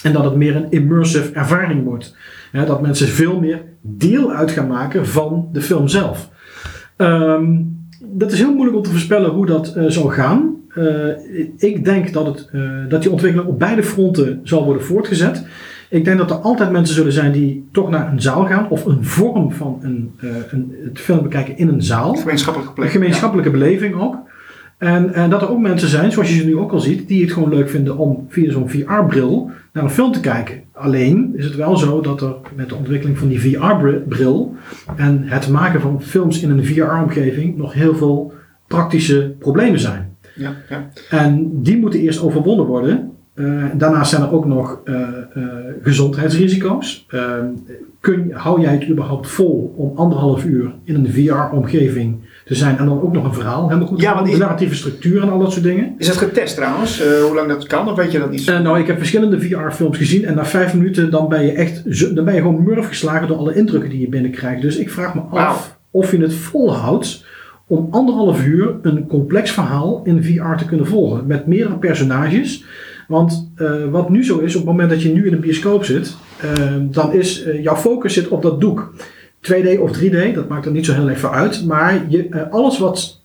En 0.03 0.13
dat 0.13 0.23
het 0.23 0.35
meer 0.35 0.55
een 0.55 0.71
immersive 0.71 1.33
ervaring 1.33 1.83
wordt. 1.83 2.15
Hè, 2.51 2.65
dat 2.65 2.81
mensen 2.81 3.07
veel 3.07 3.39
meer 3.39 3.61
deel 3.81 4.31
uit 4.31 4.51
gaan 4.51 4.67
maken 4.67 5.07
van 5.07 5.49
de 5.51 5.61
film 5.61 5.87
zelf. 5.87 6.29
Ehm, 6.95 7.61
dat 7.99 8.31
is 8.31 8.39
heel 8.39 8.53
moeilijk 8.53 8.77
om 8.77 8.83
te 8.83 8.89
voorspellen 8.89 9.29
hoe 9.29 9.45
dat 9.45 9.73
eh, 9.73 9.83
zal 9.87 10.07
gaan. 10.07 10.51
Ik 11.57 11.85
denk 11.85 12.13
dat, 12.13 12.25
het, 12.25 12.49
dat 12.89 13.01
die 13.01 13.11
ontwikkeling 13.11 13.49
op 13.49 13.59
beide 13.59 13.83
fronten 13.83 14.39
zal 14.43 14.65
worden 14.65 14.83
voortgezet. 14.83 15.45
Ik 15.93 16.05
denk 16.05 16.17
dat 16.17 16.31
er 16.31 16.37
altijd 16.37 16.71
mensen 16.71 16.95
zullen 16.95 17.11
zijn 17.11 17.31
die 17.31 17.67
toch 17.71 17.89
naar 17.89 18.11
een 18.11 18.21
zaal 18.21 18.45
gaan 18.45 18.69
of 18.69 18.85
een 18.85 19.03
vorm 19.03 19.51
van 19.51 19.79
een, 19.81 20.11
eh, 20.19 20.29
een, 20.51 20.75
het 20.83 20.99
film 20.99 21.23
bekijken 21.23 21.57
in 21.57 21.67
een 21.67 21.81
zaal. 21.81 22.15
Gemeenschappelijke 22.15 22.73
plek. 22.73 22.85
Een 22.85 22.91
gemeenschappelijke 22.91 23.51
beleving 23.51 23.95
ook. 23.95 24.15
En, 24.77 25.13
en 25.13 25.29
dat 25.29 25.41
er 25.41 25.49
ook 25.49 25.59
mensen 25.59 25.89
zijn, 25.89 26.11
zoals 26.11 26.29
je 26.29 26.35
ze 26.35 26.45
nu 26.45 26.57
ook 26.57 26.71
al 26.71 26.79
ziet, 26.79 27.07
die 27.07 27.21
het 27.21 27.31
gewoon 27.31 27.49
leuk 27.49 27.69
vinden 27.69 27.97
om 27.97 28.25
via 28.29 28.51
zo'n 28.51 28.69
VR-bril 28.69 29.51
naar 29.73 29.83
een 29.83 29.89
film 29.89 30.11
te 30.11 30.19
kijken. 30.19 30.61
Alleen 30.71 31.33
is 31.35 31.45
het 31.45 31.55
wel 31.55 31.77
zo 31.77 32.01
dat 32.01 32.21
er 32.21 32.35
met 32.55 32.69
de 32.69 32.75
ontwikkeling 32.75 33.17
van 33.17 33.27
die 33.27 33.39
VR-bril 33.39 34.55
en 34.95 35.23
het 35.25 35.49
maken 35.49 35.81
van 35.81 36.01
films 36.01 36.41
in 36.41 36.49
een 36.49 36.65
VR-omgeving 36.65 37.57
nog 37.57 37.73
heel 37.73 37.95
veel 37.95 38.33
praktische 38.67 39.35
problemen 39.39 39.79
zijn. 39.79 40.15
Ja, 40.35 40.55
ja. 40.69 40.89
En 41.09 41.49
die 41.61 41.77
moeten 41.77 41.99
eerst 41.99 42.21
overwonnen 42.21 42.65
worden. 42.65 43.12
Eh, 43.33 43.63
daarnaast 43.73 44.09
zijn 44.09 44.21
er 44.21 44.31
ook 44.31 44.45
nog 44.45 44.79
eh, 44.83 44.95
eh, 44.95 45.43
gezondheidsrisico's. 45.83 47.05
Eh, 47.09 47.21
kun, 47.99 48.31
hou 48.33 48.61
jij 48.61 48.73
het 48.73 48.87
überhaupt 48.87 49.27
vol 49.27 49.73
om 49.77 49.97
anderhalf 49.97 50.45
uur 50.45 50.73
in 50.83 50.95
een 50.95 51.11
VR-omgeving 51.11 52.15
te 52.45 52.55
zijn 52.55 52.77
en 52.77 52.85
dan 52.85 53.01
ook 53.01 53.13
nog 53.13 53.23
een 53.23 53.33
verhaal 53.33 53.67
helemaal 53.67 53.87
goed 53.87 54.01
Ja, 54.01 54.15
want 54.15 54.31
de 54.31 54.37
narratieve 54.37 54.75
structuur 54.75 55.21
en 55.21 55.29
al 55.29 55.39
dat 55.39 55.51
soort 55.51 55.63
dingen? 55.63 55.93
Is 55.97 56.07
dat 56.07 56.17
getest 56.17 56.55
trouwens? 56.55 57.03
Hoe 57.03 57.35
lang 57.35 57.47
dat 57.47 57.67
kan? 57.67 57.89
Of 57.89 57.95
weet 57.95 58.11
je 58.11 58.19
dat 58.19 58.31
niet? 58.31 58.45
Nou, 58.45 58.79
ik 58.79 58.87
heb 58.87 58.97
verschillende 58.97 59.41
VR-films 59.41 59.97
gezien 59.97 60.25
en 60.25 60.35
na 60.35 60.45
vijf 60.45 60.73
minuten 60.73 61.11
dan 61.11 61.27
ben 61.27 61.45
je 61.45 61.51
echt 61.51 62.15
dan 62.15 62.25
ben 62.25 62.33
je 62.33 62.41
gewoon 62.41 62.63
murf 62.63 62.87
geslagen 62.87 63.27
door 63.27 63.37
alle 63.37 63.55
indrukken 63.55 63.89
die 63.89 63.99
je 63.99 64.09
binnenkrijgt. 64.09 64.61
Dus 64.61 64.77
ik 64.77 64.89
vraag 64.89 65.15
me 65.15 65.21
af 65.21 65.77
of 65.91 66.11
je 66.11 66.17
het 66.17 66.33
volhoudt 66.33 67.25
om 67.67 67.87
anderhalf 67.91 68.45
uur 68.45 68.75
een 68.81 69.07
complex 69.07 69.51
verhaal 69.51 70.01
in 70.03 70.23
VR 70.23 70.55
te 70.55 70.65
kunnen 70.65 70.87
volgen 70.87 71.27
met 71.27 71.47
meerdere 71.47 71.77
personages. 71.77 72.63
Want 73.13 73.51
eh, 73.55 73.71
wat 73.91 74.09
nu 74.09 74.25
zo 74.25 74.39
is, 74.39 74.55
op 74.55 74.61
het 74.61 74.69
moment 74.69 74.89
dat 74.89 75.01
je 75.01 75.13
nu 75.13 75.27
in 75.27 75.33
een 75.33 75.39
bioscoop 75.39 75.85
zit, 75.85 76.15
eh, 76.37 76.51
dan 76.81 77.13
is 77.13 77.43
eh, 77.43 77.63
jouw 77.63 77.75
focus 77.75 78.13
zit 78.13 78.27
op 78.27 78.41
dat 78.41 78.61
doek. 78.61 78.93
2D 79.39 79.79
of 79.79 79.97
3D, 79.97 80.33
dat 80.33 80.47
maakt 80.47 80.65
er 80.65 80.71
niet 80.71 80.85
zo 80.85 80.93
heel 80.93 81.09
erg 81.09 81.19
veel 81.19 81.33
uit. 81.33 81.65
Maar 81.65 82.05
je, 82.07 82.49
alles 82.49 82.79
wat 82.79 83.21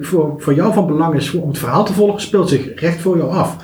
voor, 0.00 0.34
voor 0.38 0.54
jou 0.54 0.72
van 0.72 0.86
belang 0.86 1.14
is 1.14 1.28
voor, 1.28 1.42
om 1.42 1.48
het 1.48 1.58
verhaal 1.58 1.84
te 1.84 1.92
volgen, 1.92 2.20
speelt 2.20 2.48
zich 2.48 2.80
recht 2.80 3.00
voor 3.00 3.16
jou 3.16 3.30
af. 3.30 3.56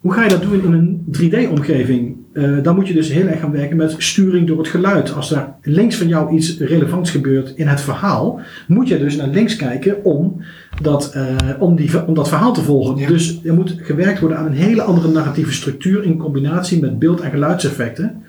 Hoe 0.00 0.12
ga 0.12 0.22
je 0.22 0.28
dat 0.28 0.42
doen 0.42 0.62
in 0.62 0.72
een 0.72 1.04
3D-omgeving? 1.18 2.16
Eh, 2.32 2.62
dan 2.62 2.74
moet 2.74 2.88
je 2.88 2.94
dus 2.94 3.12
heel 3.12 3.26
erg 3.26 3.40
gaan 3.40 3.52
werken 3.52 3.76
met 3.76 3.94
sturing 3.98 4.46
door 4.46 4.58
het 4.58 4.68
geluid. 4.68 5.14
Als 5.14 5.32
er 5.32 5.48
links 5.62 5.96
van 5.96 6.08
jou 6.08 6.34
iets 6.34 6.58
relevants 6.58 7.10
gebeurt 7.10 7.52
in 7.56 7.66
het 7.66 7.80
verhaal, 7.80 8.40
moet 8.66 8.88
je 8.88 8.98
dus 8.98 9.16
naar 9.16 9.28
links 9.28 9.56
kijken 9.56 10.04
om 10.04 10.42
dat, 10.80 11.12
eh, 11.14 11.24
om 11.58 11.76
die, 11.76 12.06
om 12.06 12.14
dat 12.14 12.28
verhaal 12.28 12.52
te 12.52 12.62
volgen. 12.62 12.96
Ja. 12.96 13.06
Dus 13.08 13.40
er 13.44 13.54
moet 13.54 13.76
gewerkt 13.82 14.20
worden 14.20 14.38
aan 14.38 14.46
een 14.46 14.52
hele 14.52 14.82
andere 14.82 15.08
narratieve 15.08 15.52
structuur 15.52 16.04
in 16.04 16.16
combinatie 16.18 16.80
met 16.80 16.98
beeld- 16.98 17.20
en 17.20 17.30
geluidseffecten. 17.30 18.22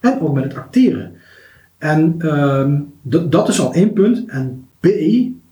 En 0.00 0.20
ook 0.20 0.34
met 0.34 0.44
het 0.44 0.54
acteren. 0.54 1.12
En 1.78 2.16
d- 3.08 3.32
dat 3.32 3.48
is 3.48 3.60
al 3.60 3.72
één 3.74 3.92
punt. 3.92 4.24
En 4.26 4.64
B, 4.80 4.86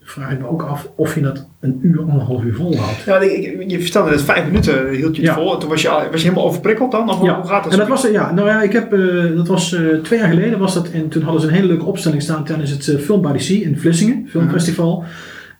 vraag 0.01 0.31
ik 0.31 0.39
me 0.39 0.47
ook 0.47 0.61
af 0.63 0.89
of 0.95 1.15
je 1.15 1.21
dat 1.21 1.47
een 1.59 1.79
uur, 1.81 1.99
anderhalf 2.01 2.43
uur 2.43 2.55
volhoudt. 2.55 3.03
Ja, 3.05 3.19
ik, 3.19 3.63
je 3.71 3.79
vertelde 3.81 4.09
net 4.09 4.21
vijf 4.21 4.45
minuten 4.45 4.89
hield 4.89 5.15
je 5.15 5.21
het 5.21 5.31
Ja. 5.31 5.35
vol. 5.35 5.57
Toen 5.57 5.69
was 5.69 5.81
je, 5.81 5.89
al- 5.89 6.09
was 6.11 6.21
je 6.21 6.27
helemaal 6.27 6.47
overprikkeld 6.47 6.91
dan? 6.91 7.09
Of 7.09 7.17
hoe- 7.17 7.29
hoe 7.31 7.45
gaat 7.47 7.63
dat? 7.63 7.71
En 7.73 7.79
dat 7.79 7.87
was, 7.87 8.01
ja, 8.11 8.31
nou 8.33 8.47
ja, 8.47 8.61
ik 8.61 8.71
heb, 8.73 8.93
eh, 8.93 9.35
dat 9.35 9.47
was 9.47 9.73
eh, 9.73 9.81
twee 10.03 10.19
jaar 10.19 10.29
geleden 10.29 10.59
was 10.59 10.73
dat. 10.73 10.89
En 10.89 11.07
toen 11.09 11.21
hadden 11.23 11.41
ze 11.41 11.47
een 11.47 11.53
hele 11.53 11.67
leuke 11.67 11.85
opstelling 11.85 12.21
staan 12.21 12.43
tijdens 12.45 12.69
het 12.71 13.01
Film 13.01 13.21
by 13.21 13.31
the 13.31 13.39
Sea 13.43 13.61
in 13.65 13.77
Vlissingen, 13.77 14.25
filmfestival. 14.29 15.03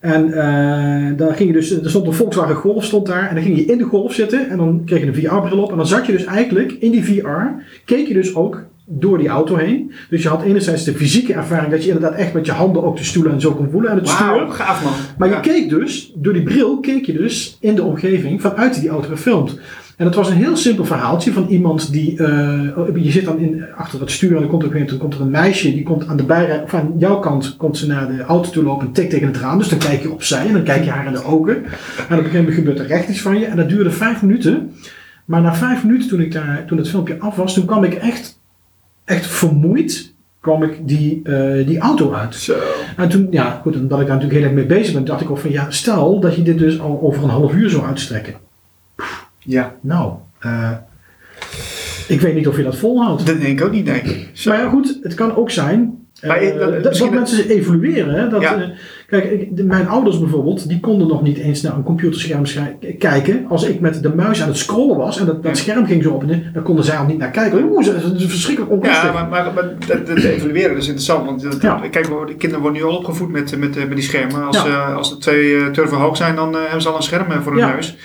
En 0.03 0.33
eh, 0.33 1.17
daar 1.17 1.35
ging 1.35 1.49
je 1.49 1.53
dus, 1.53 1.71
er 1.71 1.89
stond 1.89 2.07
een 2.07 2.13
Volkswagen 2.13 2.55
Golf 2.55 2.83
stond 2.83 3.05
daar. 3.05 3.29
En 3.29 3.35
dan 3.35 3.43
ging 3.43 3.57
je 3.57 3.65
in 3.65 3.77
de 3.77 3.83
Golf 3.83 4.13
zitten 4.13 4.49
en 4.49 4.57
dan 4.57 4.81
kreeg 4.85 4.99
je 4.99 5.07
een 5.07 5.13
VR-bril 5.15 5.63
op. 5.63 5.71
En 5.71 5.77
dan 5.77 5.87
zat 5.87 6.05
je 6.05 6.11
dus 6.11 6.25
eigenlijk 6.25 6.71
in 6.71 6.91
die 6.91 7.03
VR, 7.03 7.29
keek 7.85 8.07
je 8.07 8.13
dus 8.13 8.35
ook 8.35 8.63
door 8.85 9.17
die 9.17 9.27
auto 9.27 9.55
heen. 9.55 9.91
Dus 10.09 10.23
je 10.23 10.29
had 10.29 10.43
enerzijds 10.43 10.83
de 10.83 10.93
fysieke 10.93 11.33
ervaring 11.33 11.71
dat 11.71 11.83
je 11.83 11.91
inderdaad 11.91 12.19
echt 12.19 12.33
met 12.33 12.45
je 12.45 12.51
handen 12.51 12.83
ook 12.83 12.97
de 12.97 13.03
stoelen 13.03 13.31
en 13.31 13.41
zo 13.41 13.53
kon 13.53 13.69
voelen 13.71 13.91
en 13.91 13.97
het 13.97 14.09
gaaf 14.53 14.83
man. 14.83 14.91
Maar 15.17 15.29
Ja. 15.29 15.35
je 15.35 15.41
keek 15.41 15.69
dus, 15.69 16.11
door 16.15 16.33
die 16.33 16.43
bril 16.43 16.79
keek 16.79 17.05
je 17.05 17.13
dus 17.13 17.57
in 17.59 17.75
de 17.75 17.83
omgeving 17.83 18.41
vanuit 18.41 18.79
die 18.81 18.89
auto 18.89 19.07
gefilmd. 19.09 19.59
En 19.97 20.05
het 20.05 20.15
was 20.15 20.29
een 20.29 20.35
heel 20.35 20.57
simpel 20.57 20.85
verhaaltje 20.85 21.33
van 21.33 21.45
iemand 21.47 21.91
die, 21.91 22.17
eh, 22.17 23.03
je 23.03 23.11
zit 23.11 23.25
dan 23.25 23.39
in, 23.39 23.65
achter 23.75 23.99
het 23.99 24.11
stuur 24.11 24.35
en 24.35 24.39
dan 24.39 24.49
komt, 24.49 24.63
er, 24.63 24.75
een 24.75 24.87
dan 24.87 24.97
komt 24.97 25.13
er 25.13 25.21
een 25.21 25.29
meisje, 25.29 25.73
die 25.73 25.83
komt 25.83 26.07
aan 26.07 26.17
de 26.17 26.23
bijrij, 26.23 26.61
of 26.61 26.73
aan 26.73 26.93
jouw 26.97 27.19
kant, 27.19 27.55
komt 27.57 27.77
ze 27.77 27.87
naar 27.87 28.07
de 28.07 28.23
auto 28.23 28.49
toe 28.49 28.63
lopen 28.63 28.87
en 28.87 28.93
tikt 28.93 29.09
tegen 29.09 29.27
het 29.27 29.37
raam. 29.37 29.57
Dus 29.57 29.69
dan 29.69 29.79
kijk 29.79 30.01
je 30.01 30.11
opzij 30.11 30.47
en 30.47 30.53
dan 30.53 30.63
kijk 30.63 30.83
je 30.83 30.89
haar 30.89 31.05
in 31.05 31.13
de 31.13 31.23
ogen. 31.23 31.55
En 31.55 31.63
op 31.63 32.09
een 32.09 32.17
gegeven 32.17 32.37
moment 32.37 32.55
gebeurt 32.55 32.79
er 32.79 32.87
recht 32.87 33.09
iets 33.09 33.21
van 33.21 33.39
je 33.39 33.45
en 33.45 33.57
dat 33.57 33.69
duurde 33.69 33.91
vijf 33.91 34.21
minuten. 34.21 34.71
Maar 35.25 35.41
na 35.41 35.55
vijf 35.55 35.83
minuten 35.83 36.09
toen, 36.09 36.21
ik 36.21 36.31
daar, 36.31 36.65
toen 36.65 36.77
het 36.77 36.89
filmpje 36.89 37.19
af 37.19 37.35
was, 37.35 37.53
toen 37.53 37.65
kwam 37.65 37.83
ik 37.83 37.93
echt, 37.93 38.39
echt 39.05 39.25
vermoeid, 39.25 40.13
kwam 40.39 40.63
ik 40.63 40.87
die, 40.87 41.21
eh, 41.23 41.67
die 41.67 41.79
auto 41.79 42.13
uit. 42.13 42.35
Zo. 42.35 42.55
En 42.97 43.09
toen, 43.09 43.27
ja, 43.31 43.59
goed, 43.61 43.75
omdat 43.75 43.99
ik 43.99 44.07
daar 44.07 44.15
natuurlijk 44.15 44.33
heel 44.33 44.43
erg 44.43 44.67
mee 44.67 44.79
bezig 44.79 44.93
ben, 44.93 45.05
dacht 45.05 45.21
ik 45.21 45.29
ook 45.29 45.37
van, 45.37 45.51
ja, 45.51 45.71
stel 45.71 46.19
dat 46.19 46.35
je 46.35 46.41
dit 46.41 46.57
dus 46.57 46.79
al 46.79 46.99
over 47.01 47.23
een 47.23 47.29
half 47.29 47.53
uur 47.53 47.69
zou 47.69 47.85
uitstrekken. 47.85 48.42
Ja, 49.43 49.75
Nou, 49.81 50.13
eh, 50.39 50.71
ik 52.07 52.21
weet 52.21 52.35
niet 52.35 52.47
of 52.47 52.57
je 52.57 52.63
dat 52.63 52.75
volhoudt. 52.77 53.25
dat 53.27 53.41
denk 53.41 53.59
ik 53.59 53.65
ook 53.65 53.71
niet, 53.71 53.85
denk 53.85 54.03
ik. 54.03 54.29
Zo. 54.33 54.49
Maar 54.49 54.59
ja, 54.59 54.69
goed, 54.69 54.99
het 55.03 55.13
kan 55.13 55.35
ook 55.35 55.49
zijn 55.51 55.97
eh, 56.19 56.29
Maar 56.29 56.39
dat- 56.57 56.59
dat, 56.73 56.83
misschien 56.83 57.11
dat 57.11 57.19
mensen 57.19 57.49
evolueren. 57.49 58.13
Hè? 58.13 58.29
Dat, 58.29 58.41
Ja. 58.41 58.55
eh, 58.61 58.67
Kijk, 59.07 59.55
de- 59.57 59.63
mijn 59.63 59.87
ouders 59.87 60.19
bijvoorbeeld, 60.19 60.67
die 60.69 60.79
konden 60.79 61.07
nog 61.07 61.21
niet 61.21 61.37
eens 61.37 61.61
naar 61.61 61.75
een 61.75 61.83
computerscherm 61.83 62.43
kijken. 62.99 63.45
Als 63.49 63.63
ik 63.63 63.79
met 63.79 64.03
de 64.03 64.15
muis 64.15 64.41
aan 64.41 64.47
het 64.47 64.57
scrollen 64.57 64.97
was 64.97 65.19
en 65.19 65.25
dat, 65.25 65.43
dat 65.43 65.57
scherm 65.57 65.85
ging 65.85 66.03
zo 66.03 66.09
op 66.11 66.21
en 66.21 66.27
neer, 66.27 66.49
dan 66.53 66.63
konden 66.63 66.85
zij 66.85 66.97
al 66.97 67.05
niet 67.05 67.17
naar 67.17 67.31
kijken. 67.31 67.63
Oeh, 67.63 67.85
dat 67.85 67.95
is- 68.15 68.25
verschrikkelijk 68.25 68.71
onrustig. 68.73 69.03
Ja, 69.03 69.11
maar, 69.11 69.27
maar, 69.29 69.53
maar 69.53 69.69
dat, 69.87 70.07
dat 70.07 70.17
evalueren 70.17 70.77
is 70.77 70.85
interessant. 70.85 71.25
Want 71.25 71.41
dat- 71.41 71.61
Ja. 71.61 71.81
kijk, 71.91 72.07
de 72.27 72.35
kinderen 72.37 72.61
worden 72.63 72.81
nu 72.81 72.87
al 72.87 72.97
opgevoed 72.97 73.31
met, 73.31 73.57
met, 73.57 73.75
met 73.75 73.91
die 73.95 74.01
schermen. 74.03 74.45
Als, 74.45 74.55
Ja. 74.63 74.65
eh, 74.89 74.95
als 74.95 75.17
twee 75.19 75.71
turven 75.71 75.97
hoog 75.97 76.17
zijn, 76.17 76.35
dan 76.35 76.53
hebben 76.55 76.81
ze 76.81 76.89
al 76.89 76.95
een 76.95 77.03
scherm 77.03 77.41
voor 77.41 77.55
hun 77.57 77.69
neus. 77.75 77.97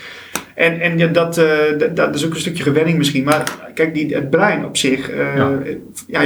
En, 0.58 0.80
en 0.80 0.98
ja, 0.98 1.06
dat, 1.06 1.38
eh, 1.38 1.78
dat, 1.78 1.96
dat 1.96 2.14
is 2.14 2.26
ook 2.26 2.34
een 2.34 2.40
stukje 2.40 2.62
gewenning 2.62 2.98
misschien. 2.98 3.24
Maar 3.24 3.42
kijk, 3.74 3.94
die, 3.94 4.14
het 4.14 4.30
brein 4.30 4.64
op 4.64 4.76
zich, 4.76 5.10
eh, 5.10 5.36
Ja. 6.06 6.22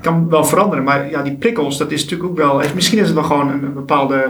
kan 0.00 0.28
wel 0.28 0.44
veranderen. 0.44 0.84
Maar 0.84 1.10
ja, 1.10 1.22
die 1.22 1.36
prikkels, 1.36 1.78
dat 1.78 1.90
is 1.92 2.02
natuurlijk 2.02 2.30
ook 2.30 2.36
wel... 2.36 2.60
Misschien 2.74 2.98
is 2.98 3.04
het 3.06 3.14
wel 3.14 3.24
gewoon 3.24 3.50
een, 3.50 3.62
een 3.62 3.74
bepaalde 3.74 4.26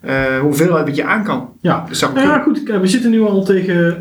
eh, 0.00 0.38
hoeveelheid 0.40 0.86
dat 0.86 0.96
je 0.96 1.04
aan 1.04 1.24
kan. 1.24 1.52
Ja. 1.60 1.86
Nou 2.00 2.26
ja, 2.26 2.38
goed, 2.38 2.62
we 2.62 2.86
zitten 2.86 3.10
nu 3.10 3.22
al 3.22 3.44
tegen. 3.44 3.96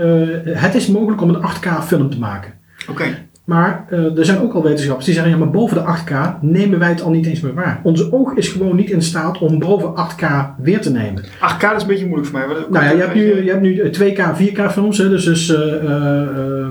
het 0.57 0.75
is 0.75 0.87
mogelijk 0.87 1.21
om 1.21 1.29
een 1.29 1.41
8K 1.41 1.83
film 1.83 2.09
te 2.09 2.19
maken. 2.19 2.53
Oké. 2.89 3.29
Maar 3.51 3.85
eh, 3.89 4.17
er 4.17 4.25
zijn 4.25 4.39
ook 4.39 4.53
al 4.53 4.63
wetenschappers 4.63 5.05
die 5.05 5.13
zeggen: 5.13 5.31
ja, 5.31 5.37
maar 5.37 5.49
boven 5.49 5.77
de 5.77 5.97
8K 5.97 6.41
nemen 6.41 6.79
wij 6.79 6.89
het 6.89 7.01
al 7.01 7.11
niet 7.11 7.25
eens 7.25 7.39
meer 7.39 7.53
waar. 7.53 7.79
Onze 7.83 8.13
oog 8.13 8.33
is 8.33 8.47
gewoon 8.47 8.75
niet 8.75 8.89
in 8.89 9.01
staat 9.01 9.37
om 9.37 9.59
boven 9.59 9.89
8K 9.89 10.25
weer 10.61 10.81
te 10.81 10.91
nemen. 10.91 11.23
8K 11.23 11.75
is 11.75 11.81
een 11.81 11.87
beetje 11.87 12.05
moeilijk 12.05 12.29
voor 12.29 12.39
mij. 12.39 12.47
Nou 12.69 12.85
ja, 12.85 12.91
je 12.91 12.97
hebt 12.97 13.13
nu, 13.13 13.43
je 13.43 13.49
hebt 13.49 13.61
nu 13.61 13.81
2K, 13.91 14.21
4K 14.37 14.71
films. 14.71 14.97
Hè, 14.97 15.09
dus 15.09 15.23
dus 15.25 15.55
eh, 15.55 15.75
eh, 15.75 16.67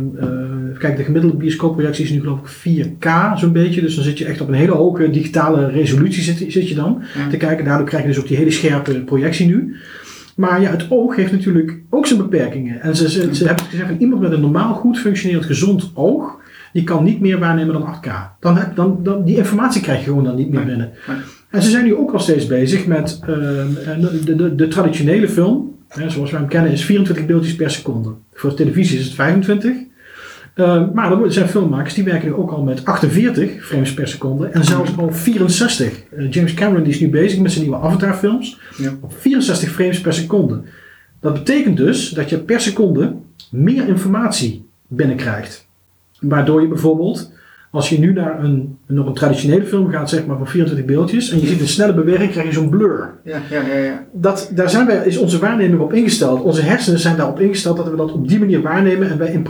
kijk, 0.78 0.96
de 0.96 1.04
gemiddelde 1.04 1.36
bioscoopprojectie 1.36 2.04
is 2.04 2.10
nu 2.10 2.20
geloof 2.20 2.38
ik 2.64 2.86
4K 2.86 3.08
zo'n 3.34 3.52
beetje. 3.52 3.80
Dus 3.80 3.94
dan 3.94 4.04
zit 4.04 4.18
je 4.18 4.24
echt 4.24 4.40
op 4.40 4.48
een 4.48 4.54
hele 4.54 4.72
hoge 4.72 5.10
digitale 5.10 5.66
resolutie 5.70 6.22
zit, 6.22 6.52
zit 6.52 6.68
je 6.68 6.74
dan 6.74 7.02
Ja. 7.14 7.28
te 7.30 7.36
kijken. 7.36 7.64
Daardoor 7.64 7.86
krijg 7.86 8.02
je 8.02 8.08
dus 8.08 8.18
ook 8.20 8.28
die 8.28 8.36
hele 8.36 8.50
scherpe 8.50 8.92
projectie 9.04 9.46
nu. 9.46 9.76
Maar 10.36 10.60
ja, 10.60 10.70
het 10.70 10.86
oog 10.88 11.16
heeft 11.16 11.32
natuurlijk 11.32 11.80
ook 11.90 12.06
zijn 12.06 12.18
beperkingen. 12.18 12.80
En 12.80 12.96
ze, 12.96 13.10
ze, 13.10 13.34
ze 13.34 13.46
hebben 13.46 13.64
gezegd, 13.64 13.90
iemand 13.98 14.20
met 14.20 14.32
een 14.32 14.40
normaal 14.40 14.74
goed 14.74 14.98
functionerend 14.98 15.46
gezond 15.46 15.90
oog, 15.94 16.38
die 16.72 16.84
kan 16.84 17.04
niet 17.04 17.20
meer 17.20 17.38
waarnemen 17.38 17.72
dan 17.72 17.82
8K. 18.00 18.08
Dan, 18.40 18.56
heb- 18.56 18.76
dan, 18.76 18.98
dan, 19.02 19.24
die 19.24 19.36
informatie 19.36 19.82
krijg 19.82 19.98
je 19.98 20.04
gewoon 20.04 20.24
dan 20.24 20.36
niet 20.36 20.50
meer 20.50 20.64
binnen. 20.64 20.90
En 21.50 21.62
ze 21.62 21.70
zijn 21.70 21.84
nu 21.84 21.96
ook 21.96 22.12
al 22.12 22.20
steeds 22.20 22.46
bezig 22.46 22.86
met 22.86 23.18
ehm, 23.22 23.68
de, 24.24 24.34
de, 24.36 24.54
de, 24.54 24.68
traditionele 24.68 25.28
film, 25.28 25.76
hè, 25.88 26.10
zoals 26.10 26.30
wij 26.30 26.40
hem 26.40 26.48
kennen, 26.48 26.72
is 26.72 26.84
24 26.84 27.26
beeldjes 27.26 27.54
per 27.56 27.70
seconde. 27.70 28.10
Voor 28.32 28.54
televisie 28.54 28.98
is 28.98 29.04
het 29.04 29.14
25. 29.14 29.76
Ehm, 30.54 30.86
maar 30.94 31.22
er 31.22 31.32
zijn 31.32 31.48
filmmakers 31.48 31.94
die 31.94 32.04
werken 32.04 32.28
nu 32.28 32.34
ook 32.34 32.50
al 32.50 32.62
met 32.62 32.84
48 32.84 33.64
frames 33.66 33.94
per 33.94 34.08
seconde 34.08 34.46
en 34.46 34.64
zelfs 34.64 34.96
al 34.96 35.12
64. 35.12 36.02
Eh, 36.16 36.30
James 36.30 36.54
Cameron 36.54 36.82
die 36.84 36.92
is 36.92 37.00
nu 37.00 37.08
bezig 37.08 37.38
met 37.40 37.52
zijn 37.52 37.64
nieuwe 37.64 37.80
Avatar 37.80 38.14
films 38.14 38.60
Ja. 38.76 38.92
op 39.00 39.12
64 39.18 39.70
frames 39.70 40.00
per 40.00 40.12
seconde. 40.14 40.60
Dat 41.20 41.32
betekent 41.32 41.76
dus 41.76 42.08
dat 42.10 42.30
je 42.30 42.38
per 42.38 42.60
seconde 42.60 43.14
meer 43.50 43.88
informatie 43.88 44.66
binnenkrijgt. 44.88 45.68
Waardoor 46.20 46.60
je 46.60 46.68
bijvoorbeeld, 46.68 47.32
als 47.70 47.88
je 47.88 47.98
nu 47.98 48.12
naar 48.12 48.44
een, 48.44 48.78
nog 48.86 49.06
een 49.06 49.14
traditionele 49.14 49.64
film 49.64 49.90
gaat, 49.90 50.08
zeg 50.08 50.26
maar 50.26 50.36
van 50.36 50.48
24 50.48 50.86
beeldjes, 50.86 51.30
en 51.30 51.40
je 51.40 51.46
ziet 51.46 51.60
een 51.60 51.68
snelle 51.68 51.94
beweging, 51.94 52.30
krijg 52.30 52.46
je 52.46 52.52
zo'n 52.52 52.70
blur. 52.70 53.10
Ja, 53.24 53.38
ja, 53.50 53.60
ja. 53.60 53.76
ja. 53.76 54.04
Dat, 54.12 54.50
daar 54.54 54.70
zijn 54.70 54.86
wij, 54.86 55.06
is 55.06 55.18
onze 55.18 55.38
waarneming 55.38 55.80
op 55.80 55.92
ingesteld. 55.92 56.42
Onze 56.42 56.62
hersenen 56.62 56.98
zijn 56.98 57.16
daarop 57.16 57.40
ingesteld 57.40 57.76
dat 57.76 57.90
we 57.90 57.96
dat 57.96 58.12
op 58.12 58.28
die 58.28 58.38
manier 58.38 58.62
waarnemen 58.62 59.10
en 59.10 59.18
wij 59.18 59.42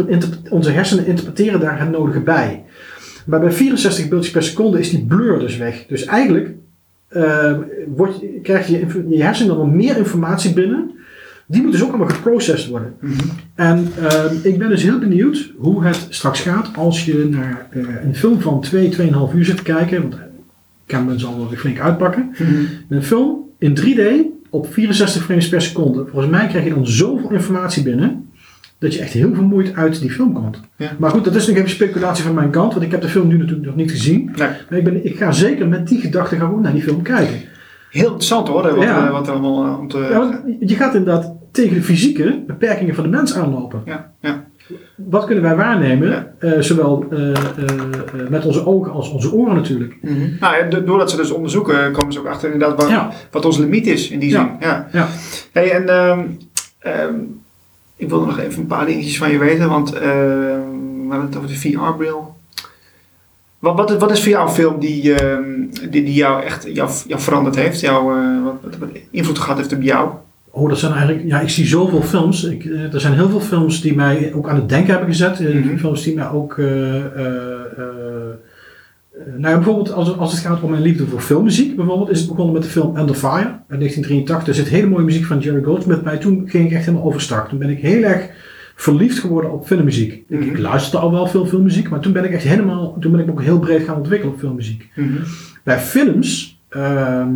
onze 0.50 0.70
hersenen 0.70 1.06
interpreteren 1.06 1.60
daar 1.60 1.80
het 1.80 1.90
nodige 1.90 2.20
bij. 2.20 2.64
Maar 3.26 3.40
bij 3.40 3.52
64 3.52 4.08
beeldjes 4.08 4.32
per 4.32 4.42
seconde 4.42 4.78
is 4.78 4.90
die 4.90 5.06
blur 5.06 5.38
dus 5.38 5.56
weg. 5.56 5.86
Dus 5.86 6.04
eigenlijk 6.04 6.54
eh, 7.08 7.52
wordt, 7.94 8.24
krijg 8.42 8.66
je 8.66 8.86
je 9.08 9.22
hersenen 9.22 9.56
dan 9.56 9.76
meer 9.76 9.96
informatie 9.96 10.52
binnen. 10.52 10.90
Die 11.50 11.62
moet 11.62 11.72
dus 11.72 11.82
ook 11.82 11.88
allemaal 11.88 12.08
geprocessed 12.08 12.68
worden. 12.68 12.94
Mhm. 13.00 13.12
En 13.54 13.88
ehm, 13.98 14.34
ik 14.42 14.58
ben 14.58 14.68
dus 14.68 14.82
heel 14.82 14.98
benieuwd 14.98 15.52
hoe 15.56 15.84
het 15.84 16.06
straks 16.08 16.40
gaat 16.40 16.70
als 16.76 17.04
je 17.04 17.28
naar 17.30 17.66
eh, 17.70 17.82
een 18.04 18.14
film 18.14 18.40
van 18.40 18.60
2, 18.60 18.88
2,5 18.88 19.34
uur 19.34 19.44
zit 19.44 19.56
te 19.56 19.62
kijken. 19.62 20.02
Want 20.02 20.16
Cameron 20.86 21.18
zal 21.18 21.36
wel 21.36 21.48
weer 21.48 21.58
flink 21.58 21.80
uitpakken. 21.80 22.34
Mhm. 22.38 22.54
Een 22.88 23.02
film 23.02 23.38
in 23.58 23.78
3D 23.80 24.00
op 24.50 24.72
64 24.72 25.22
frames 25.22 25.48
per 25.48 25.62
seconde. 25.62 26.06
Volgens 26.06 26.30
mij 26.30 26.46
krijg 26.46 26.64
je 26.64 26.74
dan 26.74 26.86
zoveel 26.86 27.32
informatie 27.32 27.82
binnen. 27.82 28.28
Dat 28.78 28.94
je 28.94 29.00
echt 29.00 29.12
heel 29.12 29.34
vermoeid 29.34 29.74
uit 29.74 30.00
die 30.00 30.10
film 30.10 30.32
komt. 30.32 30.60
Ja. 30.76 30.92
Maar 30.98 31.10
goed, 31.10 31.24
dat 31.24 31.34
is 31.34 31.46
nog 31.46 31.56
even 31.56 31.70
speculatie 31.70 32.24
van 32.24 32.34
mijn 32.34 32.50
kant. 32.50 32.72
Want 32.72 32.84
ik 32.84 32.90
heb 32.90 33.00
de 33.00 33.08
film 33.08 33.28
nu 33.28 33.36
natuurlijk 33.36 33.66
nog 33.66 33.76
niet 33.76 33.90
gezien. 33.90 34.24
Nee. 34.24 34.48
Maar 34.68 34.78
ik, 34.78 34.84
ben, 34.84 35.06
ik 35.06 35.16
ga 35.16 35.32
zeker 35.32 35.68
met 35.68 35.88
die 35.88 36.00
gedachte 36.00 36.36
gewoon 36.36 36.62
naar 36.62 36.72
die 36.72 36.82
film 36.82 37.02
kijken. 37.02 37.40
Heel 37.90 38.04
interessant 38.06 38.48
hoor, 38.48 38.62
wat, 38.62 38.84
Ja. 38.84 39.06
eh, 39.06 39.10
wat 39.12 39.26
er 39.26 39.32
allemaal 39.32 39.64
eh, 39.66 39.78
om 39.78 39.88
te... 39.88 39.98
Ja, 39.98 40.42
je 40.60 40.74
gaat 40.74 40.94
inderdaad 40.94 41.32
tegen 41.52 41.74
de 41.74 41.82
fysieke 41.82 42.42
beperkingen 42.46 42.94
van 42.94 43.04
de 43.04 43.10
mens 43.10 43.34
aanlopen. 43.34 43.82
Ja, 43.84 44.10
ja. 44.20 44.44
Wat 44.96 45.24
kunnen 45.24 45.44
wij 45.44 45.56
waarnemen? 45.56 46.08
Ja. 46.08 46.32
eh, 46.38 46.60
zowel 46.60 47.04
met 48.28 48.44
onze 48.46 48.66
ogen 48.66 48.92
als 48.92 49.10
onze 49.10 49.32
oren 49.32 49.54
natuurlijk. 49.54 49.96
Nou, 50.40 50.56
ja, 50.56 50.62
do- 50.68 50.84
doordat 50.84 51.10
ze 51.10 51.16
dus 51.16 51.30
onderzoeken, 51.30 51.92
komen 51.92 52.12
ze 52.12 52.18
ook 52.18 52.26
achter 52.26 52.52
inderdaad 52.52 52.80
wat, 52.80 52.90
Ja. 52.90 53.10
wat 53.30 53.44
onze 53.44 53.60
limiet 53.60 53.86
is 53.86 54.10
in 54.10 54.18
die 54.18 54.30
zin. 54.30 54.48
Ja. 54.60 54.86
Ja. 54.92 55.08
Hey, 55.52 55.70
en 55.72 55.88
ehm, 55.88 56.20
ehm, 56.78 57.14
ik 57.96 58.08
wil 58.08 58.20
nog 58.24 58.38
even 58.38 58.60
een 58.60 58.66
paar 58.66 58.86
dingetjes 58.86 59.18
van 59.18 59.30
je 59.30 59.38
weten, 59.38 59.68
want 59.68 59.92
ehm, 59.92 60.02
we 60.02 61.06
hadden 61.08 61.26
het 61.26 61.36
over 61.36 61.48
de 61.48 61.56
VR-bril. 61.58 62.36
Wat, 63.60 63.76
wat, 63.76 63.90
is- 63.90 63.96
wat 63.98 64.10
is 64.10 64.20
voor 64.22 64.28
jou 64.32 64.48
een 64.48 64.54
film 64.54 64.78
die, 64.80 65.14
ehm, 65.14 65.42
die, 65.90 66.04
die 66.04 66.14
jou 66.14 66.42
echt 66.42 66.66
jou, 66.74 66.90
jou 67.06 67.20
veranderd 67.20 67.56
heeft? 67.56 67.80
Jou, 67.80 68.18
eh, 68.18 68.44
wat, 68.44 68.88
invloed 69.10 69.38
gehad 69.38 69.56
heeft 69.56 69.72
op 69.72 69.82
jou? 69.82 70.10
Oh, 70.50 70.68
dat 70.68 70.78
zijn 70.78 70.92
eigenlijk, 70.92 71.24
ja, 71.26 71.40
ik 71.40 71.48
zie 71.48 71.66
zoveel 71.66 72.02
films. 72.02 72.44
Ik, 72.44 72.64
eh, 72.64 72.94
er 72.94 73.00
zijn 73.00 73.12
heel 73.14 73.28
veel 73.28 73.40
films 73.40 73.80
die 73.80 73.94
mij 73.94 74.32
ook 74.34 74.48
aan 74.48 74.54
het 74.56 74.68
denken 74.68 74.90
hebben 74.90 75.08
gezet. 75.08 75.40
Eh, 75.40 75.54
Mhm. 75.54 75.76
Films 75.76 76.02
die 76.02 76.14
mij 76.14 76.28
ook, 76.30 76.56
nou 79.36 79.48
ja, 79.52 79.54
bijvoorbeeld 79.54 79.92
als, 79.92 80.16
als 80.18 80.32
het 80.32 80.40
gaat 80.40 80.60
om 80.62 80.70
mijn 80.70 80.82
liefde 80.82 81.06
voor 81.06 81.20
filmmuziek, 81.20 81.76
bijvoorbeeld, 81.76 82.10
is 82.10 82.18
het 82.20 82.28
begonnen 82.28 82.54
met 82.54 82.62
de 82.62 82.68
film 82.68 82.96
Under 82.96 83.14
Fire 83.14 83.34
uit 83.68 83.78
1983. 83.80 84.46
Er 84.48 84.54
zit 84.54 84.68
hele 84.68 84.86
mooie 84.86 85.04
muziek 85.04 85.24
van 85.24 85.38
Jerry 85.38 85.62
Goldsmith 85.62 86.02
bij. 86.02 86.16
Toen 86.18 86.42
ging 86.46 86.66
ik 86.66 86.72
echt 86.72 86.84
helemaal 86.84 87.06
overstag. 87.06 87.48
Toen 87.48 87.58
ben 87.58 87.70
ik 87.70 87.78
heel 87.80 88.02
erg 88.02 88.28
verliefd 88.80 89.18
geworden 89.18 89.52
op 89.52 89.66
filmmuziek. 89.66 90.12
Ik, 90.12 90.24
Mhm. 90.40 90.48
ik 90.48 90.58
luisterde 90.58 90.98
al 90.98 91.12
wel 91.12 91.26
veel 91.26 91.46
filmmuziek, 91.46 91.88
maar 91.88 92.00
toen 92.00 92.12
ben 92.12 92.24
ik 92.24 92.32
echt 92.32 92.42
helemaal, 92.44 92.96
toen 93.00 93.12
ben 93.12 93.20
ik 93.20 93.30
ook 93.30 93.42
heel 93.42 93.58
breed 93.58 93.84
gaan 93.84 93.96
ontwikkelen 93.96 94.34
op 94.34 94.40
filmmuziek. 94.40 94.88
Bij 95.64 95.78
films, 95.78 96.60
ehm, 96.68 97.28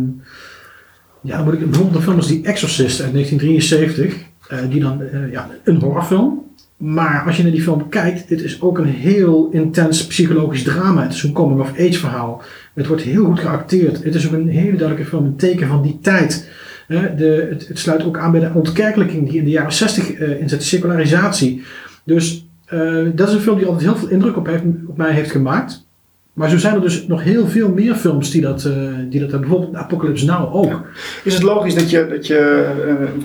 ja, 1.21 1.35
dan 1.35 1.43
moet 1.43 1.53
ik 1.53 1.59
bijvoorbeeld 1.59 1.95
een 1.95 2.01
film 2.01 2.15
als 2.17 2.27
The 2.27 2.39
Exorcist 2.43 3.01
uit 3.01 3.13
1973, 3.13 4.15
eh, 4.49 4.59
die 4.69 4.81
dan, 4.81 5.01
eh, 5.01 5.31
ja, 5.31 5.49
een 5.63 5.79
horrorfilm. 5.81 6.43
Maar 6.77 7.23
als 7.25 7.37
je 7.37 7.43
naar 7.43 7.51
die 7.51 7.61
film 7.61 7.89
kijkt, 7.89 8.27
dit 8.27 8.41
is 8.41 8.61
ook 8.61 8.77
een 8.77 8.85
heel 8.85 9.49
intens 9.51 10.07
psychologisch 10.07 10.63
drama. 10.63 11.01
Het 11.03 11.13
is 11.13 11.23
een 11.23 11.31
coming-of-age 11.33 11.99
verhaal. 11.99 12.41
Het 12.73 12.87
wordt 12.87 13.01
heel 13.01 13.25
goed 13.25 13.39
geacteerd. 13.39 14.03
Het 14.03 14.15
is 14.15 14.27
ook 14.27 14.33
een 14.33 14.47
hele 14.47 14.77
duidelijke 14.77 15.09
film, 15.09 15.25
een 15.25 15.35
teken 15.35 15.67
van 15.67 15.81
die 15.81 15.99
tijd. 16.01 16.49
De, 16.87 17.55
het, 17.67 17.79
sluit 17.79 18.03
ook 18.03 18.17
aan 18.17 18.31
bij 18.31 18.39
de 18.39 18.51
ontkerkelijking 18.53 19.29
die 19.29 19.37
in 19.37 19.43
de 19.43 19.49
jaren 19.49 19.73
60 19.73 20.13
eh 20.13 20.41
inzet, 20.41 20.59
de 20.59 20.65
secularisatie. 20.65 21.63
Dus 22.03 22.47
eh, 22.65 23.05
dat 23.15 23.27
is 23.27 23.33
een 23.33 23.41
film 23.41 23.57
die 23.57 23.65
altijd 23.65 23.83
heel 23.85 23.95
veel 23.95 24.09
indruk 24.09 24.37
op, 24.37 24.45
heeft, 24.45 24.63
op 24.87 24.97
mij 24.97 25.11
heeft 25.11 25.31
gemaakt. 25.31 25.85
Maar 26.33 26.49
zo 26.49 26.57
zijn 26.57 26.75
er 26.75 26.81
dus 26.81 27.07
nog 27.07 27.23
heel 27.23 27.47
veel 27.47 27.69
meer 27.69 27.95
films 27.95 28.31
die 28.31 28.41
dat, 28.41 28.65
eh, 28.65 28.73
die 29.09 29.19
dat 29.19 29.31
hebben. 29.31 29.49
Bijvoorbeeld 29.49 29.75
Apocalypse 29.75 30.25
Now 30.25 30.55
ook. 30.55 30.87
Is 31.23 31.33
het 31.33 31.43
logisch 31.43 31.75
dat 31.75 31.89
je, 31.89 32.07
dat 32.09 32.27
je 32.27 32.69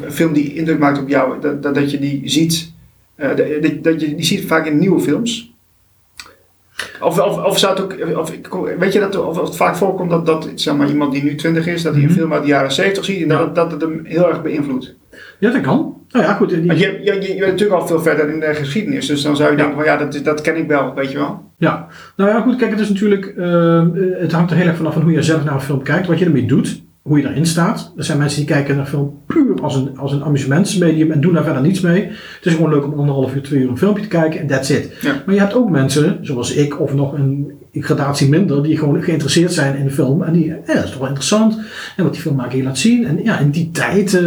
een 0.02 0.12
film 0.12 0.32
die 0.32 0.54
indruk 0.54 0.78
maakt 0.78 0.98
op 0.98 1.08
jou, 1.08 1.40
dat, 1.40 1.62
dat, 1.62 1.74
dat 1.74 1.90
je 1.90 1.98
die 1.98 2.22
ziet, 2.24 2.72
dat, 3.16 3.36
dat 3.82 4.00
je 4.00 4.14
die 4.14 4.24
ziet 4.24 4.44
vaak 4.44 4.66
in 4.66 4.78
nieuwe 4.78 5.00
films? 5.00 5.54
Of, 7.00 7.20
of, 7.20 7.44
of 7.44 7.58
zou 7.58 7.72
het 7.74 7.82
ook, 7.82 8.18
of, 8.18 8.32
weet 8.78 8.92
je 8.92 9.00
dat, 9.00 9.16
of, 9.16 9.38
of 9.38 9.46
het 9.46 9.56
vaak 9.56 9.76
voorkomt 9.76 10.10
dat, 10.10 10.26
dat 10.26 10.48
zeg 10.54 10.76
maar, 10.76 10.88
iemand 10.88 11.12
die 11.12 11.22
nu 11.22 11.34
20 11.34 11.66
is, 11.66 11.82
dat 11.82 11.92
hij 11.94 12.02
een 12.02 12.08
Mhm. 12.08 12.18
film 12.18 12.32
uit 12.32 12.42
de 12.42 12.48
jaren 12.48 12.72
70 12.72 13.04
ziet 13.04 13.22
en 13.22 13.28
dat, 13.28 13.54
dat 13.54 13.70
het 13.72 13.80
hem 13.80 14.00
heel 14.04 14.28
erg 14.28 14.42
beïnvloedt? 14.42 14.94
Ja, 15.38 15.50
dat 15.50 15.60
kan. 15.60 15.94
Nou 16.08 16.24
ja, 16.24 16.32
goed. 16.34 16.48
Die, 16.48 16.64
je, 16.66 16.74
je, 16.76 17.02
je, 17.02 17.20
je 17.20 17.38
bent 17.38 17.50
natuurlijk 17.50 17.80
al 17.80 17.86
veel 17.86 18.00
verder 18.00 18.28
in 18.28 18.40
de 18.40 18.54
geschiedenis, 18.54 19.06
dus 19.06 19.22
dan 19.22 19.36
zou 19.36 19.50
je 19.50 19.56
Ja. 19.56 19.62
denken 19.62 19.82
van 19.84 19.92
ja, 19.92 19.96
dat, 19.96 20.24
dat 20.24 20.40
ken 20.40 20.56
ik 20.56 20.68
wel, 20.68 20.94
weet 20.94 21.10
je 21.12 21.18
wel. 21.18 21.42
Ja, 21.56 21.86
nou 22.16 22.30
ja, 22.30 22.40
goed. 22.40 22.56
Kijk, 22.56 22.70
het 22.70 22.80
is 22.80 22.88
natuurlijk. 22.88 23.26
eh, 23.26 23.82
het 24.20 24.32
hangt 24.32 24.50
er 24.50 24.56
heel 24.56 24.66
erg 24.66 24.76
vanaf 24.76 24.92
van 24.92 25.02
hoe 25.02 25.12
je 25.12 25.22
zelf 25.22 25.44
naar 25.44 25.54
een 25.54 25.60
film 25.60 25.82
kijkt, 25.82 26.06
wat 26.06 26.18
je 26.18 26.24
ermee 26.24 26.46
doet, 26.46 26.82
hoe 27.10 27.20
je 27.20 27.28
erin 27.28 27.46
staat. 27.46 27.92
Er 27.96 28.04
zijn 28.04 28.18
mensen 28.18 28.38
die 28.38 28.48
kijken 28.48 28.76
naar 28.76 28.86
film 28.86 29.18
puur 29.26 29.62
als 29.62 29.74
een, 29.74 29.98
als 29.98 30.12
een 30.12 30.24
amusementsmedium 30.24 31.10
en 31.10 31.20
doen 31.20 31.32
daar 31.32 31.44
verder 31.44 31.62
niets 31.62 31.80
mee. 31.80 32.02
Het 32.02 32.46
is 32.46 32.54
gewoon 32.54 32.70
leuk 32.70 32.84
om 32.84 32.98
anderhalf 32.98 33.34
uur, 33.34 33.42
twee 33.42 33.60
uur 33.60 33.68
een 33.68 33.78
filmpje 33.78 34.02
te 34.02 34.08
kijken 34.08 34.40
en 34.40 34.46
that's 34.46 34.70
it. 34.70 34.96
Ja. 35.00 35.22
Maar 35.26 35.34
je 35.34 35.40
hebt 35.40 35.54
ook 35.54 35.70
mensen, 35.70 36.18
zoals 36.22 36.54
ik 36.54 36.80
of 36.80 36.94
nog 36.94 37.12
een 37.12 37.52
gradatie 37.72 38.28
minder, 38.28 38.62
die 38.62 38.78
gewoon 38.78 39.02
geïnteresseerd 39.02 39.52
zijn 39.52 39.76
in 39.76 39.84
de 39.84 39.90
film. 39.90 40.22
En 40.22 40.32
die, 40.32 40.46
ja, 40.46 40.56
dat 40.66 40.84
is 40.84 40.90
toch 40.90 40.98
wel 40.98 41.06
interessant. 41.06 41.58
En 41.96 42.04
wat 42.04 42.12
die 42.12 42.22
filmmaker 42.22 42.52
hier 42.52 42.64
laat 42.64 42.78
zien. 42.78 43.06
En 43.06 43.22
ja, 43.22 43.38
in 43.38 43.50
die 43.50 43.70
tijd, 43.70 44.14
eh, 44.14 44.22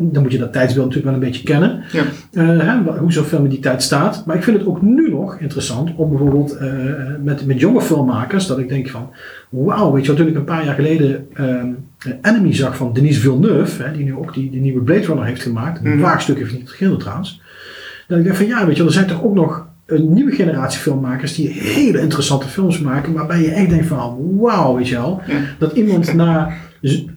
dan 0.00 0.22
moet 0.22 0.32
je 0.32 0.38
dat 0.38 0.52
tijdsbeeld 0.52 0.86
natuurlijk 0.86 1.14
wel 1.14 1.14
een 1.14 1.30
beetje 1.30 1.44
kennen. 1.44 1.82
Ja. 1.92 2.04
Eh, 2.32 2.58
hè, 2.58 2.98
hoe 2.98 3.12
zo'n 3.12 3.24
film 3.24 3.44
in 3.44 3.50
die 3.50 3.58
tijd 3.58 3.82
staat. 3.82 4.22
Maar 4.26 4.36
ik 4.36 4.42
vind 4.42 4.58
het 4.58 4.66
ook 4.66 4.82
nu 4.82 5.10
nog 5.10 5.38
interessant 5.38 5.90
om 5.96 6.08
bijvoorbeeld 6.08 6.56
eh, 6.56 6.68
met, 7.22 7.46
met 7.46 7.60
jonge 7.60 7.80
filmmakers, 7.80 8.46
dat 8.46 8.58
ik 8.58 8.68
denk 8.68 8.88
van, 8.88 9.10
wauw, 9.50 9.92
weet 9.92 10.02
je 10.02 10.08
wat, 10.08 10.16
toen 10.16 10.28
ik 10.28 10.36
een 10.36 10.44
paar 10.44 10.64
jaar 10.64 10.74
geleden 10.74 11.26
ehm, 11.34 11.68
Enemy 12.22 12.54
zag 12.54 12.76
van 12.76 12.92
Denis 12.92 13.18
Villeneuve, 13.18 13.82
hè, 13.82 13.92
die 13.92 14.04
nu 14.04 14.14
ook 14.14 14.34
die, 14.34 14.50
die 14.50 14.60
nieuwe 14.60 14.80
Blade 14.82 15.06
Runner 15.06 15.24
heeft 15.24 15.42
gemaakt, 15.42 15.84
een 15.84 15.90
Mhm. 15.90 16.00
waagstuk 16.00 16.38
heeft 16.38 16.52
niet 16.52 16.68
geschilderd 16.70 17.00
trouwens. 17.00 17.40
Dat 18.08 18.18
ik 18.18 18.24
denk 18.24 18.36
van, 18.36 18.46
ja, 18.46 18.66
weet 18.66 18.76
je, 18.76 18.84
er 18.84 18.92
zijn 18.92 19.06
toch 19.06 19.22
ook 19.24 19.34
nog 19.34 19.66
een 19.86 20.12
nieuwe 20.12 20.32
generatie 20.32 20.80
filmmakers 20.80 21.34
die 21.34 21.48
hele 21.48 22.00
interessante 22.00 22.46
films 22.48 22.78
maken, 22.80 23.12
waarbij 23.12 23.40
je 23.42 23.50
echt 23.50 23.68
denkt 23.70 23.86
van, 23.86 24.36
wauw, 24.38 24.76
weet 24.76 24.88
je 24.88 24.94
wel, 24.94 25.22
Ja. 25.26 25.34
dat 25.58 25.72
iemand 25.72 26.14
na 26.14 26.50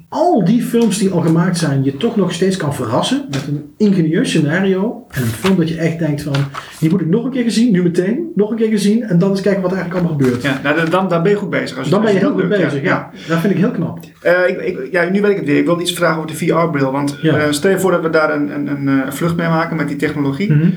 al 0.09 0.45
die 0.45 0.61
films 0.61 0.97
die 0.97 1.09
al 1.11 1.21
gemaakt 1.21 1.57
zijn, 1.57 1.83
je 1.83 1.97
toch 1.97 2.15
nog 2.15 2.31
steeds 2.33 2.57
kan 2.57 2.75
verrassen 2.75 3.25
met 3.29 3.47
een 3.47 3.71
ingenieus 3.77 4.29
scenario 4.29 5.05
en 5.09 5.21
een 5.21 5.27
film 5.27 5.55
dat 5.57 5.69
je 5.69 5.77
echt 5.77 5.99
denkt 5.99 6.21
van, 6.21 6.33
die 6.79 6.89
moet 6.89 7.01
ik 7.01 7.07
nog 7.07 7.25
een 7.25 7.31
keer 7.31 7.43
gezien, 7.43 7.71
nu 7.71 7.83
meteen, 7.83 8.31
nog 8.35 8.49
een 8.51 8.57
keer 8.57 8.69
gezien 8.69 9.03
en 9.03 9.19
dan 9.19 9.29
eens 9.29 9.41
kijken 9.41 9.61
wat 9.61 9.71
er 9.71 9.77
eigenlijk 9.77 10.07
allemaal 10.07 10.25
gebeurt. 10.25 10.43
Ja, 10.43 10.59
nou, 10.63 10.89
dan- 10.89 11.23
ben 11.23 11.31
je 11.31 11.37
goed 11.37 11.49
bezig. 11.49 11.77
Als 11.77 11.89
Dan 11.89 12.01
ben 12.01 12.13
je 12.13 12.19
heel 12.19 12.31
goed 12.33 12.49
bezig, 12.49 12.81
ja. 12.81 13.11
Dat 13.27 13.39
vind 13.39 13.53
ik 13.53 13.59
heel 13.59 13.71
knap. 13.71 13.99
Eh, 14.21 14.33
ik, 14.47 14.61
ik, 14.61 14.91
ja, 14.91 15.09
nu 15.09 15.21
weet 15.21 15.31
ik 15.31 15.37
het 15.37 15.45
weer. 15.45 15.57
Ik 15.57 15.65
wilde 15.65 15.81
iets 15.81 15.93
vragen 15.93 16.17
over 16.17 16.27
de 16.29 16.35
VR-bril. 16.37 16.91
Want 16.91 17.17
Ja. 17.21 17.37
eh, 17.37 17.51
stel 17.51 17.71
je 17.71 17.79
voor 17.79 17.91
dat 17.91 18.01
we 18.01 18.09
daar 18.09 18.33
een, 18.35 18.53
een, 18.55 18.67
een, 18.67 18.87
eh, 19.03 19.11
vlucht 19.11 19.35
mee 19.35 19.47
maken 19.47 19.75
met 19.75 19.87
die 19.87 19.97
technologie. 19.97 20.53
Mhm. 20.53 20.69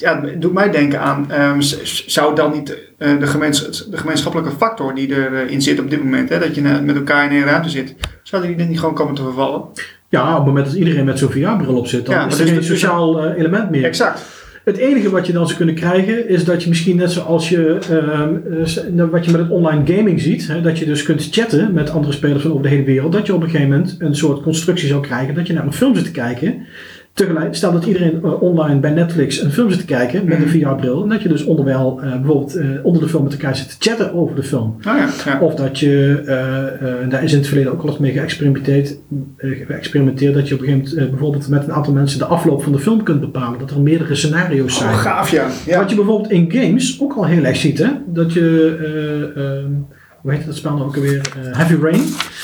Ja, 0.00 0.20
het 0.24 0.42
doet 0.42 0.52
mij 0.52 0.70
denken 0.70 1.00
aan, 1.00 1.26
z- 1.62 2.06
zou 2.06 2.34
dan 2.34 2.52
niet 2.52 2.78
eh, 2.98 3.08
de, 3.10 3.18
de 3.90 3.96
gemeenschappelijke 3.96 4.50
factor 4.56 4.94
die 4.94 5.08
erin 5.14 5.62
zit 5.62 5.80
op 5.80 5.90
dit 5.90 6.02
moment, 6.02 6.28
hè, 6.28 6.38
dat 6.38 6.54
je 6.54 6.60
met 6.62 6.96
elkaar 6.96 7.24
in 7.24 7.30
één 7.30 7.44
ruimte 7.44 7.68
zit, 7.68 7.94
zou 8.22 8.46
die 8.56 8.66
niet 8.66 8.78
gewoon 8.78 8.94
komen 8.94 9.14
te 9.14 9.22
vervallen? 9.22 9.62
Ja, 10.08 10.30
op 10.30 10.36
het 10.36 10.46
moment 10.46 10.66
dat 10.66 10.74
iedereen 10.74 11.04
met 11.04 11.18
zo'n 11.18 11.30
VR-bril 11.30 11.76
op 11.76 11.86
zit, 11.86 12.06
dan 12.06 12.14
Ja, 12.14 12.26
is 12.26 12.32
er 12.32 12.38
dus 12.38 12.46
geen 12.48 12.54
dat- 12.56 12.64
sociaal 12.64 13.24
eh, 13.24 13.38
element 13.38 13.70
meer. 13.70 13.84
Exact. 13.84 14.38
Het 14.64 14.76
enige 14.76 15.10
wat 15.10 15.26
je 15.26 15.32
dan 15.32 15.44
zou 15.46 15.56
kunnen 15.56 15.74
krijgen 15.74 16.28
is 16.28 16.44
dat 16.44 16.62
je 16.62 16.68
misschien 16.68 16.96
net 16.96 17.10
zoals 17.10 17.48
je, 17.48 17.78
ehm, 17.90 18.34
eh, 18.62 18.92
nou, 18.92 19.10
wat 19.10 19.24
je 19.24 19.30
met 19.30 19.40
het 19.40 19.50
online 19.50 19.96
gaming 19.96 20.20
ziet, 20.20 20.46
hè, 20.48 20.60
dat 20.60 20.78
je 20.78 20.84
dus 20.84 21.02
kunt 21.02 21.28
chatten 21.30 21.72
met 21.72 21.90
andere 21.90 22.12
spelers 22.12 22.42
van 22.42 22.50
over 22.50 22.62
de 22.62 22.68
hele 22.68 22.84
wereld, 22.84 23.12
dat 23.12 23.26
je 23.26 23.34
op 23.34 23.42
een 23.42 23.50
gegeven 23.50 23.70
moment 23.70 23.96
een 23.98 24.14
soort 24.16 24.42
constructie 24.42 24.88
zou 24.88 25.02
krijgen 25.02 25.34
dat 25.34 25.46
je 25.46 25.52
naar 25.52 25.64
een 25.66 25.72
film 25.72 25.94
zit 25.94 26.04
te 26.04 26.10
kijken. 26.10 26.66
Tegelijk, 27.12 27.54
stel 27.54 27.72
dat 27.72 27.86
iedereen 27.86 28.20
eh, 28.22 28.42
online 28.42 28.80
bij 28.80 28.90
Netflix 28.90 29.42
een 29.42 29.50
film 29.50 29.70
zit 29.70 29.78
te 29.78 29.84
kijken 29.84 30.24
met 30.24 30.38
een 30.38 30.48
VR-bril, 30.48 31.02
en 31.02 31.08
dat 31.08 31.22
je 31.22 31.28
dus 31.28 31.44
onderwijl 31.44 32.00
eh, 32.02 32.10
bijvoorbeeld 32.10 32.54
eh, 32.54 32.66
onder 32.82 33.02
de 33.02 33.08
film 33.08 33.22
met 33.22 33.32
elkaar 33.32 33.56
zit 33.56 33.68
te 33.68 33.88
chatten 33.88 34.14
over 34.14 34.36
de 34.36 34.42
film. 34.42 34.76
Nou 34.82 34.98
ja, 34.98 35.08
ja. 35.24 35.40
Of 35.40 35.54
dat 35.54 35.78
je, 35.78 36.22
daar 37.08 37.24
is 37.24 37.32
in 37.32 37.38
het 37.38 37.46
verleden 37.46 37.72
ook 37.72 37.82
al 37.82 37.88
eens 37.88 37.98
mee 37.98 38.12
geëxperimenteerd, 38.12 38.96
geëxperimenteerd 39.36 40.34
dat 40.34 40.48
je 40.48 40.54
op 40.54 40.60
een 40.60 40.66
gegeven 40.66 40.90
moment 40.90 41.10
bijvoorbeeld 41.10 41.48
met 41.48 41.64
een 41.64 41.72
aantal 41.72 41.92
mensen 41.92 42.18
de 42.18 42.24
afloop 42.24 42.62
van 42.62 42.72
de 42.72 42.78
film 42.78 43.02
kunt 43.02 43.20
bepalen. 43.20 43.58
Dat 43.58 43.70
er 43.70 43.80
meerdere 43.80 44.14
scenario's 44.14 44.78
zijn. 44.78 44.90
Oh, 44.90 44.98
gaaf 44.98 45.30
ja. 45.30 45.46
ja. 45.66 45.78
Wat 45.78 45.90
je 45.90 45.96
bijvoorbeeld 45.96 46.30
in 46.30 46.52
games 46.52 47.00
ook 47.00 47.12
al 47.12 47.26
heel 47.26 47.44
erg 47.44 47.56
ziet, 47.56 47.78
hè? 47.78 47.88
Dat 48.06 48.32
je, 48.32 48.76
eh, 48.80 49.42
ehm, 49.42 49.72
hoe 50.20 50.32
heet 50.32 50.46
dat 50.46 50.56
spel 50.56 50.74
nou 50.74 50.88
ook 50.88 50.96
alweer? 50.96 51.32
Eh, 51.36 51.56
Heavy 51.56 51.74
Rain. 51.82 52.02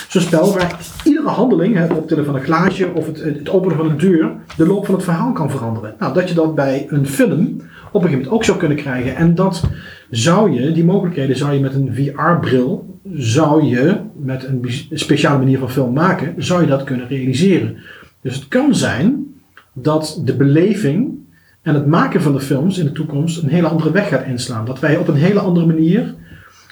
Zo'n 0.09 0.23
spel 0.23 0.55
waar 0.55 0.81
iedere 1.05 1.29
handeling, 1.29 1.77
het 1.77 1.93
optillen 1.93 2.25
van 2.25 2.35
een 2.35 2.43
glaasje 2.43 2.93
of 2.95 3.07
het, 3.07 3.23
het 3.23 3.49
openen 3.49 3.77
van 3.77 3.91
een 3.91 3.99
deur, 3.99 4.33
de 4.57 4.67
loop 4.67 4.85
van 4.87 4.95
het 4.95 5.05
verhaal 5.05 5.33
kan 5.33 5.51
veranderen. 5.51 5.95
Nou, 5.99 6.15
dat 6.15 6.29
je 6.29 6.35
dat 6.35 6.55
bij 6.55 6.87
een 6.89 7.07
film 7.07 7.43
op 7.43 8.03
een 8.03 8.09
gegeven 8.09 8.11
moment 8.11 8.29
ook 8.29 8.45
zou 8.45 8.59
kunnen 8.59 8.77
krijgen. 8.77 9.17
En 9.17 9.35
dat 9.35 9.63
zou 10.11 10.53
je, 10.53 10.73
die 10.73 10.85
mogelijkheden 10.85 11.37
zou 11.37 11.53
je 11.53 11.61
met 11.61 11.75
een 11.75 11.95
VR-bril, 11.95 13.01
zou 13.13 13.65
je 13.65 13.97
met 14.17 14.45
een 14.45 14.65
speciale 14.91 15.39
manier 15.39 15.59
van 15.59 15.71
film 15.71 15.93
maken, 15.93 16.35
zou 16.37 16.61
je 16.61 16.67
dat 16.67 16.85
kunnen 16.85 17.09
realiseren. 17.09 17.77
Dus 18.21 18.35
het 18.35 18.49
kan 18.49 18.75
zijn 18.75 19.35
dat 19.73 20.21
de 20.25 20.37
beleving 20.37 21.15
en 21.63 21.75
het 21.75 21.87
maken 21.87 22.23
van 22.23 22.33
de 22.33 22.41
films 22.41 22.79
in 22.79 22.85
de 22.85 22.93
toekomst 22.93 23.43
een 23.43 23.49
hele 23.49 23.69
andere 23.69 23.91
weg 23.91 24.09
gaat 24.09 24.27
inslaan. 24.27 24.65
Dat 24.65 24.81
wij 24.81 24.97
op 24.97 25.09
een 25.09 25.15
hele 25.15 25.41
andere 25.41 25.67
manier 25.67 26.15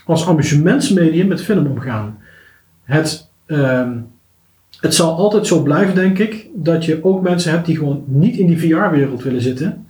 als 0.04 0.26
amusementsmedium 0.26 1.26
met 1.26 1.42
film 1.42 1.66
omgaan. 1.66 2.18
Het, 2.84 3.28
ehm, 3.46 3.92
het 4.80 4.94
zal 4.94 5.16
altijd 5.16 5.46
zo 5.46 5.62
blijven, 5.62 5.94
denk 5.94 6.18
ik, 6.18 6.46
dat 6.54 6.84
je 6.84 7.04
ook 7.04 7.22
mensen 7.22 7.50
hebt 7.50 7.66
die 7.66 7.76
gewoon 7.76 8.04
niet 8.06 8.36
in 8.36 8.46
die 8.46 8.58
VR-wereld 8.58 9.22
willen 9.22 9.42
zitten. 9.42 9.86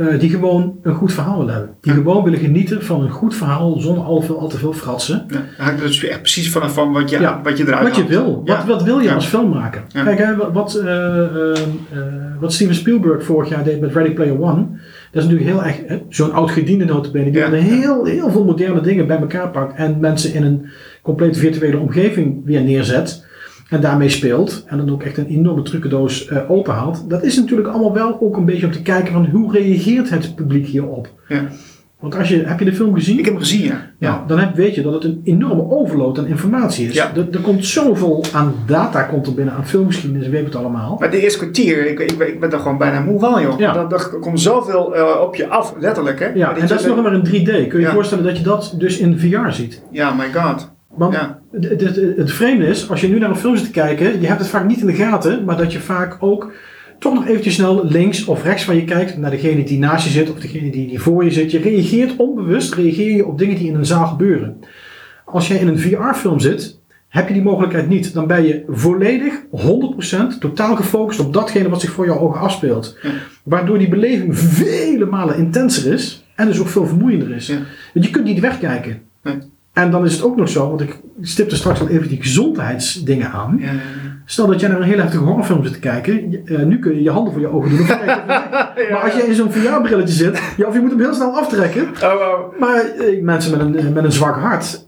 Eh, 0.00 0.18
die 0.20 0.30
gewoon 0.30 0.78
een 0.82 0.94
goed 0.94 1.12
verhaal 1.12 1.38
willen 1.38 1.54
hebben. 1.54 1.74
Die 1.80 1.92
gewoon 1.92 2.24
willen 2.24 2.38
genieten 2.38 2.84
van 2.84 3.02
een 3.02 3.10
goed 3.10 3.34
verhaal 3.34 3.80
zonder 3.80 4.04
al, 4.04 4.20
veel, 4.22 4.38
al 4.38 4.48
te 4.48 4.58
veel 4.58 4.72
fratsen. 4.72 5.26
Ja, 5.58 5.70
er 5.70 5.76
dus 5.76 6.04
echt 6.04 6.20
precies 6.20 6.50
vanaf 6.50 6.74
van 6.74 6.92
wat 6.92 7.10
je, 7.10 7.20
Ja. 7.20 7.40
wat 7.42 7.58
je 7.58 7.66
eruit 7.66 7.82
Wat 7.82 7.96
je 7.96 8.00
haalt. 8.02 8.12
wil. 8.12 8.42
Ja. 8.44 8.56
Wat, 8.56 8.64
wat 8.66 8.82
wil 8.82 8.98
je 8.98 9.14
als 9.14 9.26
filmmaker? 9.26 9.82
Kijk, 9.92 10.18
hè, 10.18 10.52
wat, 10.52 10.74
eh, 10.74 11.24
eh, 11.24 11.50
eh, 11.50 11.98
wat 12.40 12.52
Steven 12.52 12.74
Spielberg 12.74 13.24
vorig 13.24 13.48
jaar 13.48 13.64
deed 13.64 13.80
met 13.80 13.92
Ready 13.94 14.10
Player 14.12 14.40
One. 14.40 14.66
Dat 15.12 15.22
is 15.22 15.28
natuurlijk 15.28 15.50
heel 15.50 15.64
erg 15.64 16.00
zo'n 16.08 16.32
oud 16.32 16.50
gediende 16.50 16.84
notabene. 16.84 17.30
Die 17.30 17.42
heel, 17.42 18.04
heel 18.04 18.30
veel 18.30 18.44
moderne 18.44 18.80
dingen 18.80 19.06
bij 19.06 19.18
elkaar 19.18 19.50
pakt. 19.50 19.76
En 19.76 20.00
mensen 20.00 20.34
in 20.34 20.42
een 20.42 20.66
compleet 21.02 21.38
virtuele 21.38 21.78
omgeving 21.78 22.44
weer 22.44 22.62
neerzet. 22.62 23.28
En 23.70 23.80
daarmee 23.80 24.08
speelt. 24.08 24.64
En 24.66 24.76
dan 24.76 24.90
ook 24.90 25.02
echt 25.02 25.18
een 25.18 25.26
enorme 25.26 25.62
trucendoos 25.62 26.26
eh 26.28 26.50
openhaalt. 26.50 27.10
Dat 27.10 27.22
is 27.22 27.36
natuurlijk 27.36 27.68
allemaal 27.68 27.94
wel 27.94 28.20
ook 28.20 28.36
een 28.36 28.44
beetje 28.44 28.66
om 28.66 28.72
te 28.72 28.82
kijken 28.82 29.12
van 29.12 29.26
hoe 29.26 29.52
reageert 29.52 30.10
het 30.10 30.34
publiek 30.34 30.66
hierop. 30.66 31.08
Ja. 31.28 31.42
Want 32.00 32.16
als 32.16 32.28
je, 32.28 32.42
heb 32.44 32.58
je 32.58 32.64
de 32.64 32.74
film 32.74 32.94
gezien? 32.94 33.18
Ik 33.18 33.24
heb 33.24 33.34
hem 33.34 33.42
gezien, 33.42 33.62
ja. 33.62 33.90
Ja, 33.98 34.24
dan 34.26 34.38
heb, 34.38 34.54
weet 34.54 34.74
je 34.74 34.82
dat 34.82 34.92
het 34.92 35.04
een 35.04 35.20
enorme 35.24 35.70
overload 35.70 36.18
aan 36.18 36.26
informatie 36.26 36.88
is. 36.88 36.94
Ja. 36.94 37.10
Er, 37.16 37.28
er 37.32 37.40
komt 37.40 37.66
zoveel 37.66 38.24
aan 38.32 38.54
data 38.66 39.02
komt 39.02 39.26
er 39.26 39.34
binnen, 39.34 39.54
aan 39.54 39.66
filmgeschiedenis, 39.66 40.28
weet 40.28 40.44
het 40.44 40.56
allemaal. 40.56 40.96
Maar 40.98 41.10
de 41.10 41.20
eerste 41.20 41.38
kwartier, 41.38 41.86
ik, 41.86 41.98
ik, 41.98 42.10
ik 42.10 42.40
ben 42.40 42.52
er 42.52 42.58
gewoon 42.58 42.78
bijna 42.78 43.00
moe 43.00 43.20
van, 43.20 43.42
joh. 43.42 43.58
Ja. 43.58 43.84
Dat, 43.84 44.18
komt 44.20 44.40
zoveel 44.40 44.94
eh, 44.94 45.20
op 45.20 45.34
je 45.34 45.48
af, 45.48 45.74
letterlijk, 45.78 46.18
hè. 46.18 46.26
Ja, 46.34 46.56
en 46.56 46.66
dat 46.66 46.80
is 46.80 46.86
nog 46.86 47.02
maar 47.02 47.14
in 47.14 47.26
3D. 47.26 47.68
Kun 47.68 47.80
je 47.80 47.86
je 47.86 47.86
voorstellen 47.86 48.24
dat 48.24 48.36
je 48.36 48.42
dat 48.42 48.74
dus 48.78 48.98
in 48.98 49.18
VR 49.18 49.50
ziet? 49.50 49.82
Ja, 49.90 50.14
my 50.14 50.32
god. 50.32 50.69
Want 50.94 51.14
Ja. 51.14 51.38
het, 51.52 51.80
het, 51.80 51.96
het 52.16 52.32
vreemde 52.32 52.66
is, 52.66 52.90
als 52.90 53.00
je 53.00 53.08
nu 53.08 53.18
naar 53.18 53.30
een 53.30 53.36
film 53.36 53.56
zit 53.56 53.64
te 53.66 53.70
kijken, 53.70 54.20
je 54.20 54.26
hebt 54.26 54.40
het 54.40 54.48
vaak 54.48 54.66
niet 54.66 54.80
in 54.80 54.86
de 54.86 54.94
gaten, 54.94 55.44
maar 55.44 55.56
dat 55.56 55.72
je 55.72 55.80
vaak 55.80 56.16
ook 56.20 56.52
toch 56.98 57.14
nog 57.14 57.26
eventjes 57.26 57.54
snel 57.54 57.84
links 57.84 58.24
of 58.24 58.42
rechts 58.44 58.64
van 58.64 58.76
je 58.76 58.84
kijkt 58.84 59.16
naar 59.16 59.30
degene 59.30 59.64
die 59.64 59.78
naast 59.78 60.04
je 60.04 60.10
zit 60.10 60.30
of 60.30 60.38
degene 60.38 60.70
die, 60.70 60.86
die 60.88 61.00
voor 61.00 61.24
je 61.24 61.30
zit. 61.30 61.50
Je 61.50 61.58
reageert 61.58 62.16
onbewust, 62.16 62.74
reageer 62.74 63.16
je 63.16 63.26
op 63.26 63.38
dingen 63.38 63.56
die 63.56 63.68
in 63.68 63.74
een 63.74 63.86
zaal 63.86 64.06
gebeuren. 64.06 64.58
Als 65.24 65.48
jij 65.48 65.56
in 65.58 65.68
een 65.68 65.78
VR-film 65.78 66.40
zit, 66.40 66.78
heb 67.08 67.28
je 67.28 67.34
die 67.34 67.42
mogelijkheid 67.42 67.88
niet. 67.88 68.14
Dan 68.14 68.26
ben 68.26 68.42
je 68.46 68.64
volledig, 68.68 69.34
100% 69.50 70.38
totaal 70.40 70.76
gefocust 70.76 71.20
op 71.20 71.32
datgene 71.32 71.68
wat 71.68 71.80
zich 71.80 71.90
voor 71.90 72.06
jouw 72.06 72.18
ogen 72.18 72.40
afspeelt. 72.40 72.98
Ja. 73.02 73.10
Waardoor 73.42 73.78
die 73.78 73.88
beleving 73.88 74.38
vele 74.38 75.06
malen 75.06 75.36
intenser 75.36 75.92
is 75.92 76.24
en 76.36 76.46
dus 76.46 76.60
ook 76.60 76.68
veel 76.68 76.86
vermoeiender 76.86 77.30
is. 77.30 77.46
Ja. 77.46 77.58
Want 77.94 78.04
je 78.06 78.10
kunt 78.10 78.24
niet 78.24 78.40
wegkijken. 78.40 79.00
Nee. 79.22 79.34
En 79.72 79.90
dan 79.90 80.04
is 80.04 80.12
het 80.12 80.22
ook 80.22 80.36
nog 80.36 80.48
zo, 80.48 80.68
want 80.68 80.80
ik 80.80 81.00
stipte 81.20 81.56
straks 81.56 81.80
al 81.80 81.88
even 81.88 82.08
die 82.08 82.22
gezondheidsdingen 82.22 83.30
aan. 83.30 83.56
Ja, 83.60 83.70
Stel 84.24 84.46
dat 84.46 84.60
jij 84.60 84.68
naar 84.68 84.78
een 84.80 84.86
hele 84.86 85.00
heftige 85.02 85.24
horrorfilm 85.24 85.64
zit 85.64 85.72
te 85.72 85.78
kijken. 85.78 86.30
je- 86.30 86.42
eh, 86.44 86.62
nu 86.62 86.78
kun 86.78 86.94
je 86.94 87.02
je 87.02 87.10
handen 87.10 87.32
voor 87.32 87.42
je 87.42 87.48
ogen 87.52 87.70
doen. 87.70 87.80
of 87.80 87.88
je 87.88 87.96
maar 88.92 89.00
als 89.02 89.14
jij 89.14 89.26
in 89.26 89.34
zo'n 89.34 89.52
VR-brilletje 89.52 90.14
zit, 90.14 90.42
ja, 90.56 90.66
of 90.66 90.74
je 90.74 90.80
moet 90.80 90.90
hem 90.90 91.00
heel 91.00 91.14
snel 91.14 91.36
aftrekken. 91.38 91.82
Oh, 91.82 92.12
oh. 92.12 92.58
Maar 92.60 92.84
eh, 92.84 93.22
mensen 93.22 93.50
met 93.50 93.60
een, 93.60 93.76
eh, 93.76 93.88
met 93.92 94.04
een 94.04 94.12
zwak 94.12 94.36
hart, 94.36 94.86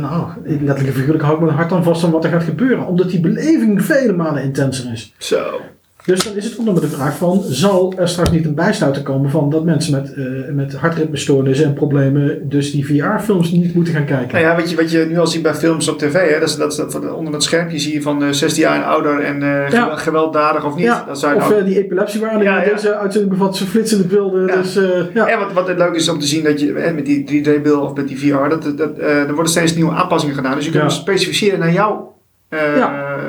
nou, 0.00 0.26
letterlijk 0.44 0.86
en 0.86 0.92
figuurlijk 0.92 1.22
hou 1.24 1.36
ik 1.36 1.42
mijn 1.44 1.56
hart 1.56 1.70
dan 1.70 1.82
vast 1.82 2.00
van 2.00 2.10
wat 2.10 2.24
er 2.24 2.30
gaat 2.30 2.42
gebeuren. 2.42 2.86
Omdat 2.86 3.10
die 3.10 3.20
beleving 3.20 3.84
vele 3.84 4.12
malen 4.12 4.42
intenser 4.42 4.92
is. 4.92 5.14
Zo. 5.18 5.60
Dus 6.06 6.24
dan 6.24 6.36
is 6.36 6.44
het 6.44 6.64
maar 6.64 6.74
de 6.74 6.88
vraag 6.88 7.16
van, 7.16 7.42
zal 7.42 7.92
er 7.96 8.08
straks 8.08 8.30
niet 8.30 8.44
een 8.44 8.54
bijsluiter 8.54 9.02
komen 9.02 9.30
van 9.30 9.50
dat 9.50 9.64
mensen 9.64 9.92
met, 9.92 10.14
eh 10.14 10.24
met 10.54 10.74
hartritmestoornissen 10.74 11.66
en 11.66 11.72
problemen 11.72 12.48
dus 12.48 12.70
die 12.72 12.86
VR-films 12.86 13.50
niet 13.50 13.74
moeten 13.74 13.94
gaan 13.94 14.04
kijken? 14.04 14.28
Nou 14.32 14.44
ja, 14.44 14.56
wat 14.56 14.70
je, 14.70 14.76
wat 14.76 14.90
je 14.90 15.06
nu 15.08 15.18
al 15.18 15.26
ziet 15.26 15.42
bij 15.42 15.54
films 15.54 15.88
op 15.88 15.98
tv, 15.98 16.12
hè, 16.32 16.38
dat 16.40 16.48
is, 16.48 16.76
dat 16.76 17.12
onder 17.12 17.32
dat 17.32 17.42
schermpje 17.42 17.78
zie 17.78 17.92
je 17.92 18.02
van 18.02 18.22
eh 18.24 18.30
16 18.30 18.62
jaar 18.62 18.76
en 18.76 18.84
ouder 18.84 19.20
en 19.20 19.42
eh, 19.42 19.70
Ja. 19.70 19.96
gewelddadig 19.96 20.64
of 20.64 20.74
niet. 20.76 20.84
Ja, 20.84 21.04
dat 21.06 21.24
of 21.24 21.48
nou- 21.50 21.64
die 21.64 21.78
epilepsiewarning 21.78 22.42
Ja, 22.44 22.62
in 22.62 22.68
ja. 22.68 22.74
deze 22.74 22.96
uitzending 22.96 23.32
bevat 23.32 23.56
ze 23.56 23.64
flitsende 23.66 24.04
beelden. 24.04 24.46
Ja. 24.46 24.56
Dus, 24.56 24.78
ja. 25.14 25.26
En 25.28 25.38
wat, 25.38 25.52
wat 25.52 25.68
het 25.68 25.78
leuk 25.78 25.94
is 25.94 26.08
om 26.08 26.18
te 26.20 26.26
zien 26.26 26.44
dat 26.44 26.60
je 26.60 26.72
eh, 26.72 26.94
met 26.94 27.06
die 27.06 27.24
3D-bril 27.24 27.80
of 27.80 27.94
met 27.94 28.08
die 28.08 28.18
VR, 28.18 28.48
dat, 28.48 28.72
dat, 28.76 28.98
er 28.98 29.34
worden 29.34 29.52
steeds 29.52 29.74
nieuwe 29.74 29.92
aanpassingen 29.92 30.34
gedaan. 30.34 30.54
Dus 30.54 30.64
je 30.64 30.70
kunt 30.70 30.92
specificeren 30.92 31.58
naar 31.58 31.72
jouw. 31.72 32.14
Eh, 32.48 32.58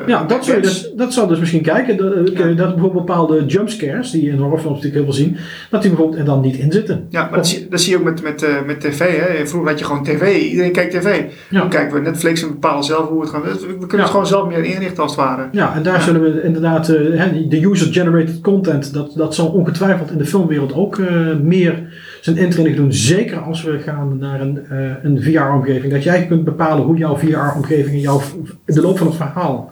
Ja, 0.08 0.24
dat 0.24 0.46
zou, 0.46 0.58
je 0.58 0.64
dus, 0.64 0.92
dat 0.96 1.14
zou 1.14 1.28
dus 1.28 1.40
misschien 1.40 1.62
kijken. 1.62 1.98
Dat, 1.98 2.14
eh, 2.14 2.38
Ja. 2.38 2.46
dat 2.54 2.74
bijvoorbeeld 2.74 3.06
bepaalde 3.06 3.46
jumpscares, 3.46 4.12
die 4.12 4.24
je 4.24 4.30
in 4.32 4.38
horrorfilms 4.38 4.76
natuurlijk 4.76 5.04
heel 5.06 5.14
veel 5.14 5.24
zien, 5.24 5.38
dat 5.70 5.82
die 5.82 5.90
bijvoorbeeld 5.92 6.20
er 6.20 6.26
dan 6.26 6.42
niet 6.42 6.56
in 6.56 6.72
zitten. 6.72 7.06
Ja, 7.10 7.22
maar 7.22 7.32
dat 7.34 7.48
zie, 7.48 7.68
dat 7.70 7.82
zie 7.82 7.92
je 7.92 7.98
ook 7.98 8.04
met, 8.04 8.24
met, 8.24 8.44
eh, 8.44 8.50
met 8.66 8.80
tv. 8.82 9.00
Hè. 9.20 9.48
Vroeger 9.48 9.70
had 9.70 9.80
je 9.80 9.86
gewoon 9.86 10.04
tv. 10.04 10.42
Iedereen 10.42 10.72
kijkt 10.72 10.92
tv. 10.94 11.24
Ja. 11.50 11.64
Nu 11.64 11.70
kijken 11.70 11.96
we 11.96 12.02
Netflix 12.02 12.42
en 12.42 12.48
bepalen 12.48 12.84
zelf 12.84 13.08
hoe 13.10 13.22
het 13.22 13.30
gaat. 13.30 13.44
We 13.44 13.68
kunnen 13.78 13.88
Ja. 13.90 13.98
het 14.02 14.10
gewoon 14.12 14.28
zelf 14.28 14.48
meer 14.48 14.64
inrichten 14.64 15.04
als 15.04 15.16
het 15.16 15.26
ware. 15.26 15.48
Ja, 15.52 15.76
en 15.76 15.84
daar 15.84 15.94
Ja. 15.94 16.00
zullen 16.02 16.22
we 16.22 16.42
inderdaad, 16.44 16.86
de 16.86 17.62
user-generated 17.72 18.42
content, 18.42 18.94
dat, 18.94 19.14
dat 19.16 19.36
zal 19.36 19.48
ongetwijfeld 19.48 20.12
in 20.12 20.18
de 20.18 20.26
filmwereld 20.26 20.74
ook 20.74 20.98
meer 21.42 22.06
zijn 22.22 22.38
intraining 22.38 22.78
doen. 22.78 22.94
Zeker 22.94 23.40
als 23.40 23.64
we 23.64 23.80
gaan 23.80 24.18
naar 24.18 24.42
een, 24.42 24.66
uh, 24.72 24.92
een 25.04 25.22
VR-omgeving. 25.22 25.94
Dat 25.94 26.04
jij 26.04 26.28
kunt 26.28 26.44
bepalen 26.44 26.86
hoe 26.86 26.98
jouw 26.98 27.18
VR-omgeving 27.18 27.96
in, 27.96 28.00
jouw, 28.00 28.22
in 28.66 28.74
de 28.74 28.82
loop 28.82 28.98
van 28.98 29.08
het 29.08 29.16
verhaal 29.16 29.72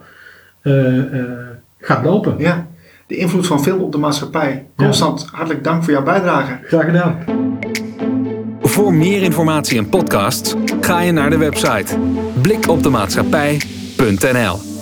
uh, 0.62 1.02
gaat 1.78 2.04
lopen. 2.04 2.34
Ja, 2.38 2.66
de 3.06 3.16
invloed 3.16 3.46
van 3.46 3.62
film 3.62 3.80
op 3.80 3.92
de 3.92 3.98
maatschappij. 3.98 4.66
Constant, 4.76 5.28
hartelijk 5.32 5.64
dank 5.64 5.84
voor 5.84 5.92
jouw 5.92 6.02
bijdrage. 6.02 6.58
Graag 6.62 6.84
gedaan. 6.84 7.18
Voor 8.60 8.94
meer 8.94 9.22
informatie 9.22 9.78
en 9.78 9.88
podcasts 9.88 10.54
ga 10.80 11.00
je 11.00 11.12
naar 11.12 11.30
de 11.30 11.38
website 11.38 11.98
blikopdemaatschappij.nl 12.42 14.75